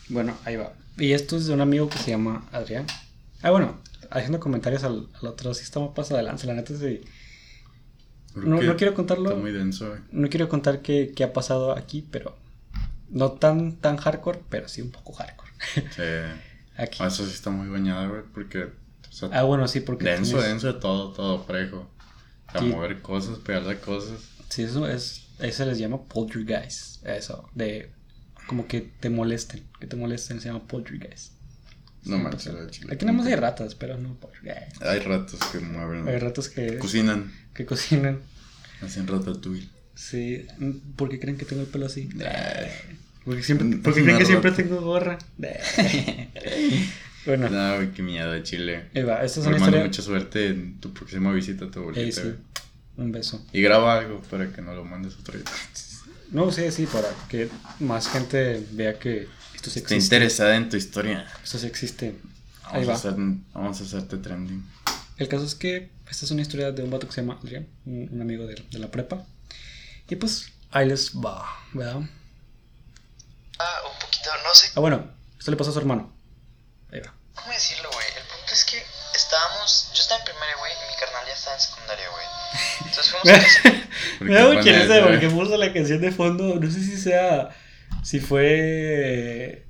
Bueno, 0.08 0.36
ahí 0.44 0.56
va. 0.56 0.72
Y 0.98 1.12
esto 1.12 1.36
es 1.36 1.46
de 1.46 1.54
un 1.54 1.60
amigo 1.60 1.88
que 1.88 1.98
se 1.98 2.10
llama 2.10 2.46
Adrián. 2.52 2.86
Ah, 3.42 3.50
bueno, 3.50 3.80
haciendo 4.10 4.38
comentarios 4.40 4.84
al, 4.84 5.08
al 5.20 5.26
otro, 5.28 5.54
sí 5.54 5.64
pasado 5.94 6.16
de 6.18 6.22
lanza, 6.22 6.46
la 6.46 6.54
neta 6.54 6.76
sí. 6.76 7.00
¿Por 8.32 8.46
No, 8.46 8.60
no 8.60 8.76
quiero 8.76 8.94
contarlo. 8.94 9.30
Está 9.30 9.40
muy 9.40 9.52
denso, 9.52 9.88
güey. 9.88 10.00
No 10.12 10.28
quiero 10.28 10.48
contar 10.48 10.82
qué, 10.82 11.12
qué 11.14 11.24
ha 11.24 11.32
pasado 11.32 11.72
aquí, 11.76 12.06
pero 12.10 12.36
no 13.10 13.32
tan 13.32 13.76
tan 13.76 13.96
hardcore, 13.96 14.40
pero 14.48 14.68
sí 14.68 14.82
un 14.82 14.90
poco 14.90 15.12
hardcore. 15.12 15.50
Sí. 15.74 16.02
Aquí. 16.76 16.98
Ah, 17.00 17.06
Eso 17.06 17.24
sí 17.24 17.32
está 17.32 17.50
muy 17.50 17.68
bañado, 17.68 18.08
güey, 18.10 18.22
porque. 18.34 18.64
O 18.64 19.12
sea, 19.12 19.28
Ah, 19.32 19.44
bueno, 19.44 19.68
sí, 19.68 19.78
porque 19.80 20.04
denso, 20.06 20.38
tienes- 20.38 20.48
denso 20.48 20.72
de 20.72 20.80
todo, 20.80 21.12
todo 21.12 21.46
parejo. 21.46 21.88
A 22.55 22.61
Sí. 22.61 22.64
mover 22.66 23.02
cosas, 23.02 23.38
pegarle 23.38 23.78
cosas. 23.80 24.18
Sí, 24.48 24.62
eso 24.62 24.88
es 24.88 25.26
eso 25.40 25.57
se 25.64 25.66
les 25.66 25.78
llama 25.78 26.00
poltergeist, 26.05 27.05
eso 27.07 27.48
de 27.55 27.90
como 28.46 28.66
que 28.68 28.80
te 29.00 29.11
molesten, 29.11 29.64
que 29.80 29.86
te 29.86 29.96
molesten 29.96 30.40
se 30.40 30.48
llama 30.48 30.66
poltergeist. 30.66 31.32
No 32.05 32.18
manches. 32.18 32.48
Aquí 32.90 33.05
nada 33.07 33.16
más 33.16 33.26
hay 33.26 33.34
ratas, 33.34 33.74
pero 33.74 33.96
no 33.98 34.14
poltergeist. 34.14 34.82
Hay 34.82 35.00
ratos 35.00 35.40
que 35.50 35.59
mueven. 35.59 36.07
Hay 36.07 36.18
ratas 36.18 36.48
que 36.48 36.78
Cocinan. 36.78 37.32
que 37.55 37.64
cocinan. 37.66 38.20
Hacen 38.82 39.07
ratatouille. 39.07 39.68
Sí, 39.94 40.46
¿por 40.96 41.09
qué 41.09 41.18
creen 41.18 41.36
que 41.38 41.44
tengo 41.46 41.62
el 41.62 41.68
pelo 41.68 41.86
así? 41.86 42.09
Nah. 42.14 42.26
Porque 43.24 43.42
siempre 43.42 43.78
porque 43.82 44.02
creen 44.02 44.18
que 44.18 44.26
siempre 44.26 44.52
tengo 44.52 44.80
gorra. 44.82 45.18
bueno, 47.27 47.49
No, 47.49 47.77
güey, 47.77 47.93
qué 47.93 48.03
miedo 48.03 48.31
de 48.33 48.43
Chile. 48.43 48.91
ahí 48.95 49.03
va, 49.03 49.22
esta 49.25 49.41
es 49.41 49.47
una 49.47 49.59
mando 49.59 49.66
historia. 49.66 49.85
mucha 49.87 50.03
suerte 50.03 50.47
en 50.49 50.81
tu 50.81 50.93
próxima 50.93 51.33
visita 51.33 51.64
a 51.66 51.70
tu 51.70 51.81
abuelita. 51.81 52.03
Ey, 52.05 52.12
sí. 52.12 52.20
güey. 52.22 52.35
Un 52.97 53.12
beso. 53.12 53.45
Y 53.53 53.61
graba 53.62 53.99
algo 53.99 54.20
para 54.22 54.53
que 54.53 54.62
no 54.62 54.75
lo 54.75 54.85
mandes 54.85 55.14
otro 55.18 55.35
día. 55.37 55.45
No, 56.31 56.51
sí, 56.53 56.70
sí, 56.70 56.87
para 56.87 57.09
que 57.29 57.49
más 57.81 58.09
gente 58.09 58.64
vea 58.72 58.99
que 58.99 59.29
esto 59.55 59.70
sí 59.70 59.81
Está 59.81 59.95
existe. 59.95 59.97
interesada 60.16 60.57
en 60.57 60.68
tu 60.68 60.77
historia. 60.77 61.27
Esto 61.43 61.59
sí 61.59 61.66
existe. 61.66 62.14
Ahí 62.64 62.85
Vamos, 62.85 62.89
va. 62.89 62.93
a, 62.93 62.97
hacer, 62.97 63.14
vamos 63.53 63.81
a 63.81 63.85
hacerte 63.85 64.16
trending. 64.18 64.64
El 65.16 65.29
caso 65.29 65.45
es 65.45 65.55
que 65.55 65.91
esta 66.09 66.25
es 66.25 66.31
una 66.31 66.43
historia 66.43 66.72
de 66.72 66.83
un 66.83 66.91
vato 66.91 67.07
que 67.07 67.12
se 67.12 67.20
llama 67.20 67.39
Adrián, 67.43 67.66
un, 67.85 68.09
un 68.12 68.20
amigo 68.22 68.47
de, 68.47 68.55
de 68.70 68.79
la 68.79 68.91
prepa. 68.91 69.25
Y 70.09 70.16
pues 70.16 70.47
ahí 70.70 70.89
les 70.89 71.12
va, 71.16 71.45
¿verdad? 71.72 72.01
Ah, 73.59 73.79
un 73.93 73.99
poquito, 74.01 74.31
no 74.43 74.55
sé 74.55 74.66
Ah, 74.77 74.81
bueno, 74.81 75.11
esto 75.39 75.51
le 75.51 75.57
pasó 75.57 75.70
a 75.70 75.72
su 75.72 75.79
hermano. 75.79 76.12
Ahí 76.93 77.01
va. 77.01 77.12
cómo 77.35 77.53
decirlo, 77.53 77.91
güey. 77.93 78.07
El 78.16 78.22
punto 78.24 78.53
es 78.53 78.64
que 78.64 78.82
estábamos. 79.14 79.91
Yo 79.95 80.01
estaba 80.03 80.20
en 80.20 80.24
primaria, 80.26 80.57
güey, 80.59 80.72
y 80.72 80.93
mi 80.93 80.99
carnal 81.01 81.26
ya 81.26 81.32
estaba 81.35 81.57
en 81.57 81.62
secundaria, 81.62 82.09
güey. 82.11 82.26
Entonces 82.87 83.11
fuimos 83.11 83.39
a 83.39 83.43
casa. 83.43 83.61
¿Por 84.18 84.28
Me 84.28 84.35
da 84.35 84.47
mucha 84.49 84.72
risa 84.72 85.03
porque 85.03 85.28
puso 85.30 85.57
la 85.57 85.72
canción 85.72 86.01
de 86.01 86.12
fondo. 86.12 86.55
No 86.61 86.70
sé 86.70 86.80
si 86.80 86.99
sea. 87.01 87.51
Si 88.03 88.20
fue. 88.20 89.61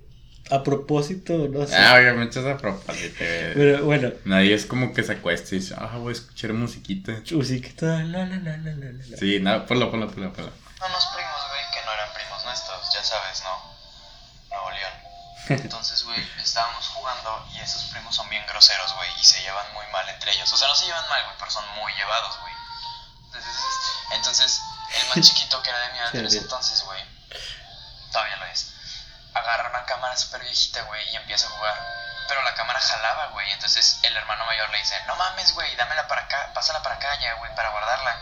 A 0.51 0.62
propósito, 0.62 1.49
no 1.49 1.67
sé. 1.67 1.75
Ah, 1.75 1.95
obviamente 1.99 2.39
es 2.39 2.45
a 2.45 2.59
propósito. 2.59 3.15
güey. 3.19 3.55
Pero 3.55 3.85
bueno, 3.85 4.12
Nadie 4.27 4.53
es 4.55 4.67
como 4.67 4.93
que 4.93 5.03
se 5.03 5.12
acuesta 5.12 5.55
y 5.55 5.59
dice, 5.61 5.75
ah, 5.79 5.97
voy 5.97 6.11
a 6.11 6.12
escuchar 6.12 6.53
musiquita. 6.53 7.12
musiquita. 7.33 7.87
La, 8.05 8.27
la, 8.27 8.37
la, 8.37 8.57
la, 8.59 8.73
la, 8.75 8.75
la, 8.75 8.93
la. 8.93 9.17
Sí, 9.17 9.41
nada, 9.41 9.65
ponlo, 9.65 9.91
ponlo, 9.91 10.07
ponlo, 10.11 10.31
ponlo. 10.35 10.53
unos 10.53 11.07
primos, 11.17 11.41
güey, 11.49 11.62
que 11.73 11.81
no 11.87 11.93
eran 11.95 12.12
primos 12.15 12.45
nuestros, 12.45 12.93
ya 12.93 13.03
sabes, 13.03 13.43
¿no? 13.43 13.74
Entonces, 15.49 16.05
güey, 16.05 16.20
estábamos 16.42 16.88
jugando 16.88 17.47
y 17.53 17.61
esos 17.61 17.84
primos 17.84 18.14
son 18.14 18.28
bien 18.30 18.45
groseros, 18.47 18.95
güey, 18.95 19.11
y 19.20 19.24
se 19.24 19.40
llevan 19.42 19.72
muy 19.74 19.86
mal 19.88 20.09
entre 20.09 20.32
ellos. 20.32 20.51
O 20.53 20.57
sea, 20.57 20.68
no 20.68 20.74
se 20.74 20.86
llevan 20.86 21.07
mal, 21.09 21.22
güey, 21.24 21.36
pero 21.38 21.51
son 21.51 21.68
muy 21.76 21.92
llevados, 21.95 22.38
güey. 22.40 22.55
Entonces, 23.26 23.57
entonces, 24.12 24.61
el 24.90 25.09
más 25.09 25.20
chiquito 25.20 25.62
que 25.62 25.70
era 25.70 25.78
de 25.80 25.92
mi 25.92 25.99
edad 25.99 26.14
en 26.14 26.26
ese 26.26 26.38
entonces, 26.38 26.82
güey, 26.82 27.05
todavía 28.11 28.36
lo 28.36 28.47
es, 28.47 28.72
agarra 29.34 29.68
una 29.70 29.84
cámara 29.84 30.16
súper 30.16 30.42
viejita, 30.42 30.82
güey, 30.82 31.09
y 31.11 31.16
empieza 31.16 31.47
a 31.47 31.51
jugar. 31.51 32.05
Pero 32.26 32.42
la 32.42 32.55
cámara 32.55 32.80
jalaba, 32.80 33.26
güey. 33.28 33.51
Entonces 33.53 33.99
el 34.03 34.16
hermano 34.16 34.47
mayor 34.47 34.70
le 34.70 34.78
dice, 34.78 34.99
no 35.07 35.14
mames, 35.16 35.53
güey, 35.53 35.76
dámela 35.76 36.09
para 36.09 36.22
acá, 36.22 36.53
pásala 36.55 36.82
para 36.82 36.95
acá 36.95 37.20
ya, 37.20 37.34
güey, 37.34 37.55
para 37.55 37.68
guardarla. 37.68 38.18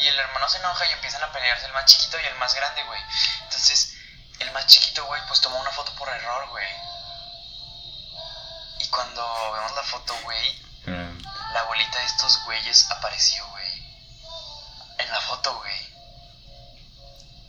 Y 0.00 0.06
el 0.06 0.18
hermano 0.18 0.48
se 0.48 0.58
enoja 0.58 0.84
y 0.86 0.92
empiezan 0.92 1.22
a 1.22 1.32
pelearse 1.32 1.66
el 1.66 1.72
más 1.72 1.86
chiquito 1.86 2.20
y 2.20 2.26
el 2.26 2.34
más 2.34 2.54
grande, 2.54 2.82
güey. 2.84 3.00
Entonces, 3.44 3.87
el 4.40 4.52
más 4.52 4.66
chiquito, 4.66 5.04
güey, 5.06 5.20
pues 5.28 5.40
tomó 5.40 5.58
una 5.60 5.70
foto 5.72 5.92
por 5.94 6.08
error, 6.08 6.48
güey. 6.50 6.66
Y 8.80 8.88
cuando 8.88 9.52
vemos 9.52 9.72
la 9.74 9.82
foto, 9.82 10.14
güey, 10.22 10.62
Eh, 10.86 11.18
la 11.52 11.62
bolita 11.64 11.98
de 11.98 12.06
estos 12.06 12.42
güeyes 12.44 12.90
apareció, 12.90 13.46
güey. 13.48 13.68
En 14.98 15.10
la 15.10 15.20
foto, 15.20 15.54
güey. 15.58 15.94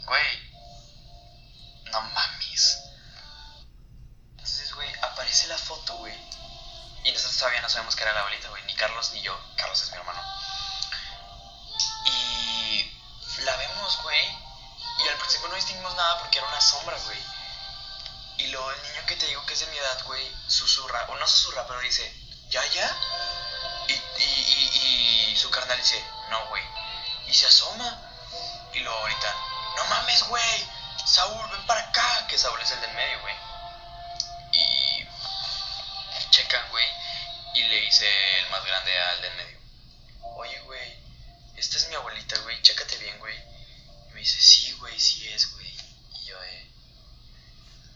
Güey. 0.06 0.52
No 1.92 2.02
mames. 2.02 2.80
Entonces, 4.32 4.74
güey, 4.74 4.94
aparece 5.02 5.48
la 5.48 5.58
foto, 5.58 5.96
güey. 5.98 6.14
Y 7.06 7.12
nosotros 7.12 7.38
todavía 7.38 7.62
no 7.62 7.70
sabemos 7.70 7.96
que 7.96 8.04
era 8.04 8.14
la 8.14 8.24
bolita, 8.24 8.50
güey. 8.50 8.64
Ni 8.64 8.74
Carlos 8.76 9.12
ni 9.14 9.22
yo. 9.22 9.40
Carlos 9.56 9.82
es 9.82 9.92
mi 9.92 9.98
hermano. 9.98 10.22
Y 12.06 12.92
la 13.44 13.56
vemos, 13.56 14.02
güey. 14.04 14.38
Y 15.04 15.08
al 15.08 15.18
principio 15.18 15.48
no 15.48 15.56
distinguimos 15.56 15.96
nada 15.96 16.20
porque 16.20 16.40
era 16.40 16.48
una 16.48 16.62
sombra, 16.62 16.98
güey. 17.06 17.20
Y 18.38 18.48
luego 18.48 18.72
el 18.72 18.84
niño 18.84 19.06
que 19.06 19.16
te 19.16 19.26
digo 19.28 19.46
que 19.46 19.54
es 19.54 19.60
de 19.60 19.68
mi 19.68 19.78
edad, 19.78 20.04
güey, 20.06 20.36
susurra, 20.48 21.06
o 21.10 21.16
no 21.16 21.28
susurra, 21.28 21.68
pero 21.68 21.80
dice, 21.82 22.14
¿ya, 22.50 22.66
ya? 22.68 22.98
Y, 23.88 23.94
y, 23.94 25.32
y, 25.32 25.36
su 25.36 25.50
carnal 25.50 25.78
dice, 25.78 26.04
no, 26.30 26.48
güey. 26.48 26.64
Y 27.28 27.34
se 27.34 27.48
asoma. 27.48 27.98
Y 28.74 28.80
luego 28.80 29.04
gritan, 29.04 29.36
no 29.76 29.86
mames, 29.86 30.24
güey, 30.28 30.70
Saúl, 31.06 31.50
ven 31.50 31.66
para 31.66 31.82
acá, 31.82 32.28
que 32.28 32.38
Saúl 32.38 32.62
es 32.62 32.72
el 32.72 32.82
del 32.82 32.94
medio, 32.94 33.20
güey. 33.22 33.36
Y 34.52 35.08
checan, 36.30 36.70
güey, 36.70 36.86
y 37.56 37.64
le 37.64 37.82
dice 37.82 38.40
el 38.40 38.50
más 38.50 38.64
grande 38.64 39.02
al 39.02 39.22
del 39.22 39.36
medio, 39.36 39.60
oye, 40.36 40.60
güey, 40.62 41.00
esta 41.58 41.78
es 41.78 41.88
mi 41.90 41.96
abuelita, 41.96 42.38
güey, 42.40 42.62
chécate 42.62 42.98
bien, 42.98 43.18
güey. 43.20 43.36
Y 44.20 44.22
me 44.22 44.26
dice, 44.26 44.42
sí, 44.42 44.74
güey, 44.80 45.00
sí 45.00 45.26
es, 45.34 45.54
güey. 45.54 45.68
Y 45.68 46.28
yo 46.28 46.36
de, 46.42 46.70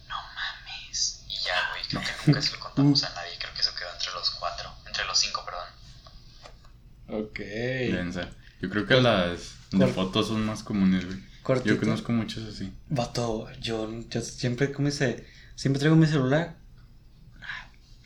no 0.07 0.15
mames. 0.15 1.25
Y 1.27 1.35
ya, 1.43 1.69
güey, 1.71 1.83
creo 1.89 2.01
que 2.01 2.27
nunca 2.27 2.41
se 2.41 2.51
lo 2.53 2.59
contamos 2.61 3.03
a 3.03 3.09
nadie, 3.13 3.31
creo 3.37 3.53
que 3.53 3.59
eso 3.59 3.75
quedó 3.75 3.91
entre 3.91 4.11
los 4.13 4.29
cuatro, 4.31 4.73
entre 4.87 5.03
los 5.05 5.19
cinco, 5.19 5.43
perdón. 5.43 7.25
Ok. 7.25 7.39
Densa. 7.39 8.29
Yo 8.61 8.69
creo 8.69 8.87
que 8.87 9.01
las 9.01 9.55
de 9.71 9.79
¿Cuál? 9.79 9.93
fotos 9.93 10.27
son 10.27 10.45
más 10.45 10.63
comunes, 10.63 11.05
güey. 11.05 11.19
Cortito. 11.41 11.75
Yo 11.75 11.79
conozco 11.81 12.13
muchos 12.13 12.47
así. 12.47 12.73
Vato, 12.87 13.51
yo, 13.59 13.89
yo 14.07 14.21
siempre, 14.21 14.71
¿cómo 14.71 14.87
dice? 14.87 15.27
Siempre 15.55 15.81
traigo 15.81 15.97
mi 15.97 16.07
celular. 16.07 16.55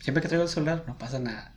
Siempre 0.02 0.24
que 0.24 0.28
traigo 0.28 0.46
el 0.46 0.50
celular, 0.50 0.84
no 0.88 0.98
pasa 0.98 1.20
nada. 1.20 1.54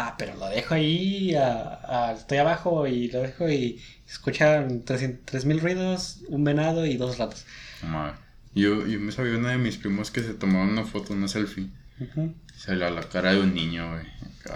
Ah, 0.00 0.14
pero 0.16 0.36
lo 0.36 0.48
dejo 0.48 0.74
ahí, 0.74 1.34
ah, 1.34 1.80
ah, 1.84 2.14
estoy 2.16 2.38
abajo 2.38 2.86
y 2.86 3.08
lo 3.10 3.20
dejo 3.22 3.48
y 3.50 3.82
escuchan 4.06 4.84
3000 4.84 5.60
ruidos, 5.60 6.18
un 6.28 6.44
venado 6.44 6.86
y 6.86 6.96
dos 6.96 7.18
ratos. 7.18 7.44
Mames. 7.82 8.14
Yo, 8.54 8.86
yo 8.86 9.00
me 9.00 9.10
sabía 9.10 9.36
una 9.36 9.50
de 9.50 9.58
mis 9.58 9.76
primos 9.76 10.10
que 10.12 10.22
se 10.22 10.34
tomaron 10.34 10.68
una 10.70 10.84
foto, 10.84 11.14
una 11.14 11.26
selfie. 11.26 11.68
Ujú. 12.00 12.32
Se 12.56 12.76
le 12.76 12.88
la 12.90 13.00
cara 13.08 13.32
de 13.32 13.40
un 13.40 13.54
niño, 13.54 13.90
güey. 13.90 14.04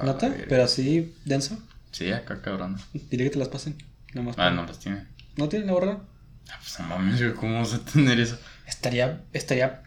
¿Nota? 0.04 0.32
Pero 0.48 0.62
así, 0.62 1.12
denso. 1.24 1.58
Sí, 1.90 2.12
acá 2.12 2.40
cabrón. 2.40 2.76
Dile 2.92 3.24
que 3.24 3.30
te 3.30 3.38
las 3.40 3.48
pasen. 3.48 3.76
Nada 4.14 4.26
más 4.26 4.34
Ah, 4.34 4.36
para- 4.36 4.50
no 4.52 4.64
las 4.66 4.78
tiene. 4.78 5.06
¿No 5.36 5.48
tienen 5.48 5.66
la 5.66 5.72
borraron? 5.74 6.02
Ah, 6.50 6.58
pues 6.60 6.78
no 6.78 6.86
mames, 6.88 7.20
¿cómo 7.34 7.58
vas 7.58 7.74
a 7.74 7.84
tener 7.84 8.20
eso? 8.20 8.38
Estaría, 8.66 9.22
estaría, 9.32 9.82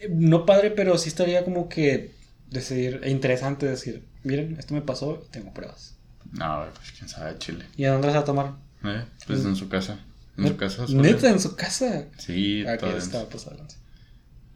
eh, 0.00 0.08
no 0.10 0.46
padre, 0.46 0.70
pero 0.70 0.96
sí 0.96 1.08
estaría 1.10 1.44
como 1.44 1.68
que 1.68 2.14
decir, 2.50 3.00
e 3.02 3.10
interesante 3.10 3.66
decir, 3.66 4.04
miren, 4.24 4.56
esto 4.58 4.74
me 4.74 4.80
pasó 4.82 5.22
y 5.26 5.30
tengo 5.30 5.52
pruebas. 5.54 5.94
No, 6.32 6.64
pues 6.74 6.92
quién 6.98 7.08
sabe, 7.08 7.38
chile. 7.38 7.66
¿Y 7.76 7.84
a 7.84 7.92
dónde 7.92 8.08
las 8.08 8.16
va 8.16 8.20
a 8.20 8.24
tomar? 8.24 8.52
¿Eh? 8.82 9.04
Pues 9.26 9.44
en 9.44 9.54
su 9.56 9.68
casa. 9.68 9.98
En 10.36 10.48
su 10.48 10.56
casa. 10.56 10.86
suele- 10.86 10.98
Mm. 10.98 11.02
Neta, 11.14 11.30
en 11.30 11.40
su 11.40 11.54
casa. 11.56 12.06
Sí, 12.18 12.62
denso. 12.62 12.96
estaba 12.98 13.24
adelante. 13.24 13.76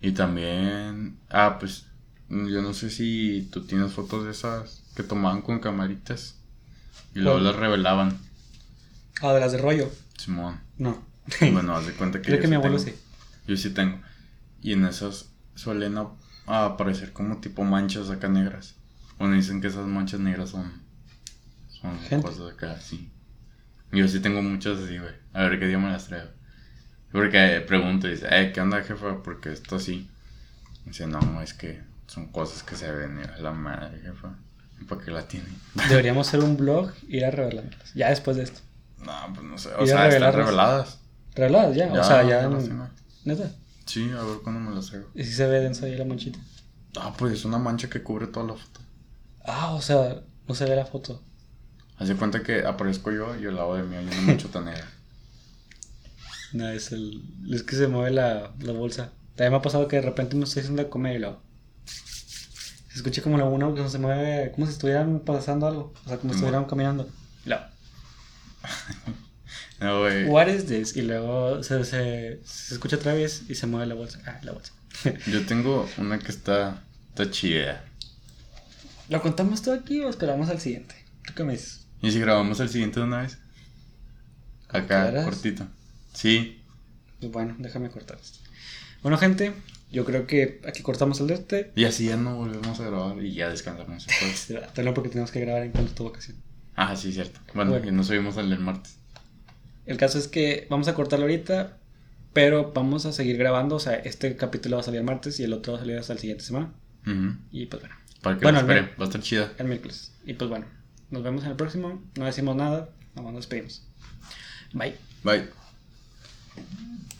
Y 0.01 0.13
también. 0.13 1.19
Ah, 1.29 1.59
pues. 1.61 1.85
Yo 2.31 2.61
no 2.63 2.75
sé 2.75 2.91
si 2.91 3.49
tú 3.51 3.65
tienes 3.65 3.93
fotos 3.93 4.25
de 4.25 4.33
esas 4.33 4.83
que 4.95 5.03
tomaban 5.03 5.41
con 5.43 5.61
camaritas. 5.61 6.35
Y 7.15 7.21
luego 7.21 7.39
¿Cuál? 7.39 7.45
las 7.45 7.57
revelaban. 7.57 8.19
Ah, 9.23 9.33
de 9.33 9.41
las 9.41 9.53
de 9.53 9.59
rollo. 9.59 9.91
Simón. 10.19 10.61
No. 10.77 11.07
Bueno, 11.53 11.75
haz 11.77 11.87
de 11.87 11.93
cuenta 11.95 12.19
que. 12.21 12.25
Creo 12.27 12.37
yo 12.37 12.41
que 12.43 12.47
sí 12.47 12.51
mi 12.51 12.57
abuelo 12.57 12.77
tengo. 12.79 12.91
sí. 12.91 12.97
Yo 13.47 13.57
sí 13.57 13.71
tengo. 13.71 14.01
Y 14.63 14.73
en 14.73 14.85
esas 14.85 15.27
suelen 15.55 15.97
aparecer 16.47 17.13
como 17.13 17.39
tipo 17.41 17.63
manchas 17.65 18.11
acá 18.11 18.29
negras. 18.29 18.75
Bueno, 19.19 19.35
dicen 19.35 19.61
que 19.61 19.67
esas 19.67 19.87
manchas 19.87 20.21
negras 20.21 20.51
son. 20.51 20.83
Son 21.69 21.99
Gente. 22.01 22.27
cosas 22.27 22.53
acá, 22.53 22.81
sí. 22.81 23.11
Yo 23.93 24.07
sí 24.09 24.21
tengo 24.21 24.43
muchas 24.43 24.79
así, 24.79 24.99
güey. 24.99 25.15
A 25.33 25.45
ver 25.45 25.59
qué 25.59 25.67
día 25.67 25.79
me 25.79 25.91
las 25.91 26.07
traigo. 26.07 26.29
Porque 27.13 27.65
pregunto 27.67 28.07
y 28.07 28.13
dice, 28.13 28.27
eh, 28.31 28.53
¿qué 28.53 28.61
onda, 28.61 28.83
jefa? 28.83 29.23
Porque 29.23 29.53
esto 29.53 29.77
así. 29.77 30.11
Dice, 30.85 31.07
no, 31.07 31.41
es 31.43 31.55
que 31.55 31.81
son 32.07 32.27
cosas 32.33 32.63
que 32.63 32.77
se 32.77 32.91
ven. 32.93 33.21
La 33.41 33.53
madre, 33.53 34.01
jefa. 34.01 34.37
¿Para 34.89 35.01
qué 35.03 35.11
la 35.11 35.27
tiene? 35.27 35.47
Deberíamos 35.89 36.29
hacer 36.29 36.41
un 36.41 36.57
blog 36.57 36.93
y 37.09 37.17
ir 37.17 37.25
a 37.25 37.31
revelarlas. 37.31 37.95
Ya 37.95 38.11
después 38.11 38.37
de 38.37 38.45
esto. 38.45 38.61
No, 39.05 39.13
pues 39.35 39.47
no 39.47 39.59
sé. 39.59 39.71
O 39.75 39.87
sea, 39.87 40.09
están 40.09 40.33
reveladas. 40.33 41.01
Reveladas 41.35 41.77
ya. 41.77 41.93
o 41.93 42.05
sea, 42.05 42.23
ya. 42.23 42.49
no, 42.49 42.61
en-. 42.61 42.89
Neta. 43.25 43.51
Sí, 43.87 44.11
a 44.11 44.23
ver 44.23 44.39
cuándo 44.43 44.61
me 44.61 44.75
las 44.75 44.87
traigo. 44.87 45.09
Y 45.15 45.25
si 45.25 45.33
se 45.33 45.47
ve 45.47 45.61
densa 45.61 45.87
ahí 45.87 45.97
la 45.97 46.05
manchita. 46.05 46.39
Ah, 46.97 47.15
pues 47.17 47.33
es 47.33 47.45
una 47.45 47.59
mancha 47.59 47.89
que 47.89 48.03
cubre 48.03 48.27
toda 48.27 48.47
la 48.47 48.55
foto. 48.55 48.81
Ah, 49.45 49.73
o 49.75 49.81
sea, 49.81 50.23
no 50.47 50.55
se 50.55 50.65
ve 50.65 50.77
la 50.77 50.87
foto. 50.87 51.23
Haz 51.99 52.09
de 52.09 52.17
cuenta 52.17 52.43
que 52.43 52.65
aparezco 52.65 53.11
yo 53.11 53.35
y 53.37 53.47
al 53.47 53.57
lado 53.57 53.75
de 53.75 53.83
mí 53.83 53.97
hay 53.97 54.07
una 54.07 54.21
manchota 54.23 54.61
negra. 54.61 54.89
No, 56.53 56.69
es 56.69 56.93
el. 56.93 57.23
Es 57.53 57.63
que 57.63 57.77
se 57.77 57.89
mueve 57.89 58.11
la, 58.11 58.53
la 58.61 58.73
bolsa. 58.73 59.13
También 59.37 59.53
me 59.53 59.59
ha 59.59 59.63
pasado 59.63 59.89
que 59.89 59.97
de 59.97 60.03
repente 60.03 60.37
me 60.37 60.45
estoy 60.45 60.61
haciendo 60.63 60.89
comer 60.91 61.17
y 61.17 61.19
luego. 61.19 61.43
Se 61.85 62.97
escucha 62.97 63.23
como 63.23 63.39
la 63.39 63.45
una 63.45 63.73
que 63.75 63.89
se 63.89 63.99
mueve, 63.99 64.51
como 64.53 64.67
si 64.67 64.73
estuvieran 64.73 65.21
pasando 65.21 65.67
algo. 65.67 65.93
O 66.05 66.09
sea, 66.09 66.19
como 66.19 66.33
si 66.33 66.39
estuvieran 66.39 66.65
caminando. 66.67 67.09
Luego, 67.45 67.63
No, 69.81 70.01
güey. 70.01 70.25
what 70.27 70.49
is 70.49 70.67
this? 70.67 70.97
Y 70.97 71.03
luego 71.03 71.63
se, 71.63 71.85
se, 71.85 72.41
se 72.45 72.75
escucha 72.75 72.97
otra 72.97 73.15
vez 73.15 73.43
y 73.49 73.55
se 73.55 73.67
mueve 73.69 73.87
la 73.87 73.95
bolsa. 73.95 74.19
Ah, 74.27 74.41
la 74.43 74.53
bolsa. 74.53 74.73
Yo 75.27 75.47
tengo 75.47 75.89
una 75.99 76.19
que 76.19 76.33
está, 76.33 76.83
está 77.11 77.31
chida. 77.31 77.85
¿Lo 79.09 79.23
contamos 79.23 79.63
todo 79.63 79.75
aquí 79.75 80.01
o 80.01 80.09
esperamos 80.11 80.49
al 80.51 80.61
siguiente? 80.61 80.95
¿Tú 81.27 81.33
qué 81.35 81.45
me 81.45 81.53
dices? 81.53 81.87
¿Y 82.03 82.11
si 82.13 82.21
grabamos 82.21 82.61
el 82.61 82.69
siguiente 82.69 83.01
de 83.01 83.07
una 83.07 83.23
vez? 83.23 83.39
Acá, 84.69 85.25
cortito. 85.25 85.67
Sí. 86.13 86.63
Pues 87.21 87.33
bueno, 87.33 87.57
déjame 87.59 87.91
cortar 87.91 88.19
esto. 88.21 88.39
Bueno, 89.03 89.17
gente, 89.17 89.53
yo 89.91 90.05
creo 90.05 90.27
que 90.27 90.61
aquí 90.67 90.83
cortamos 90.83 91.21
el 91.21 91.27
de 91.29 91.35
este. 91.35 91.73
Y 91.75 91.85
así 91.85 92.07
ya 92.07 92.17
no 92.17 92.37
volvemos 92.37 92.79
a 92.81 92.85
grabar 92.85 93.23
y 93.25 93.33
ya 93.33 93.49
descansamos. 93.49 94.07
Tenlo 94.75 94.95
porque 94.95 95.09
tenemos 95.09 95.31
que 95.31 95.41
grabar 95.41 95.63
en 95.63 95.73
cuanto 95.73 95.93
tu 95.95 96.05
vacación. 96.05 96.37
ah, 96.77 96.95
sí, 96.97 97.13
cierto. 97.13 97.41
Bueno, 97.55 97.71
Bueno. 97.73 97.85
que 97.87 97.93
no 97.93 98.05
subimos 98.05 98.37
el 98.37 98.51
del 98.51 98.61
martes. 98.61 98.97
El 99.87 99.97
caso 99.97 100.19
es 100.19 100.29
que 100.29 100.67
vamos 100.69 100.87
a 100.89 100.95
cortarlo 100.95 101.25
ahorita, 101.25 101.79
pero 102.35 102.73
vamos 102.75 103.07
a 103.07 103.13
seguir 103.13 103.39
grabando. 103.39 103.77
O 103.77 103.81
sea, 103.81 103.95
este 103.95 104.37
capítulo 104.37 104.77
va 104.77 104.83
a 104.83 104.85
salir 104.85 105.01
el 105.01 105.07
martes 105.07 105.41
y 105.41 105.45
el 105.45 105.53
otro 105.55 105.73
va 105.73 105.79
a 105.79 105.83
salir 105.83 105.97
hasta 105.97 106.15
la 106.15 106.21
siguiente 106.21 106.45
semana. 106.45 106.73
Ujú. 107.07 107.37
Y 107.51 107.67
pues 107.67 107.81
bueno, 107.83 107.97
para 108.23 108.37
que 108.37 108.45
bueno, 108.45 108.61
esperen, 108.61 108.91
va 108.99 109.05
a 109.05 109.09
estar 109.09 109.23
chida. 109.23 109.53
El 109.59 109.67
miércoles. 109.69 110.13
Y 110.25 110.35
pues 110.35 110.51
bueno, 110.51 110.67
nos 111.11 111.23
vemos 111.23 111.45
en 111.45 111.51
el 111.51 111.57
próximo. 111.57 112.03
No 112.17 112.25
decimos 112.25 112.57
nada, 112.57 112.91
nomás 113.15 113.33
nos 113.33 113.43
despedimos. 113.43 113.87
Bye. 114.73 114.97
Bye. 115.23 115.49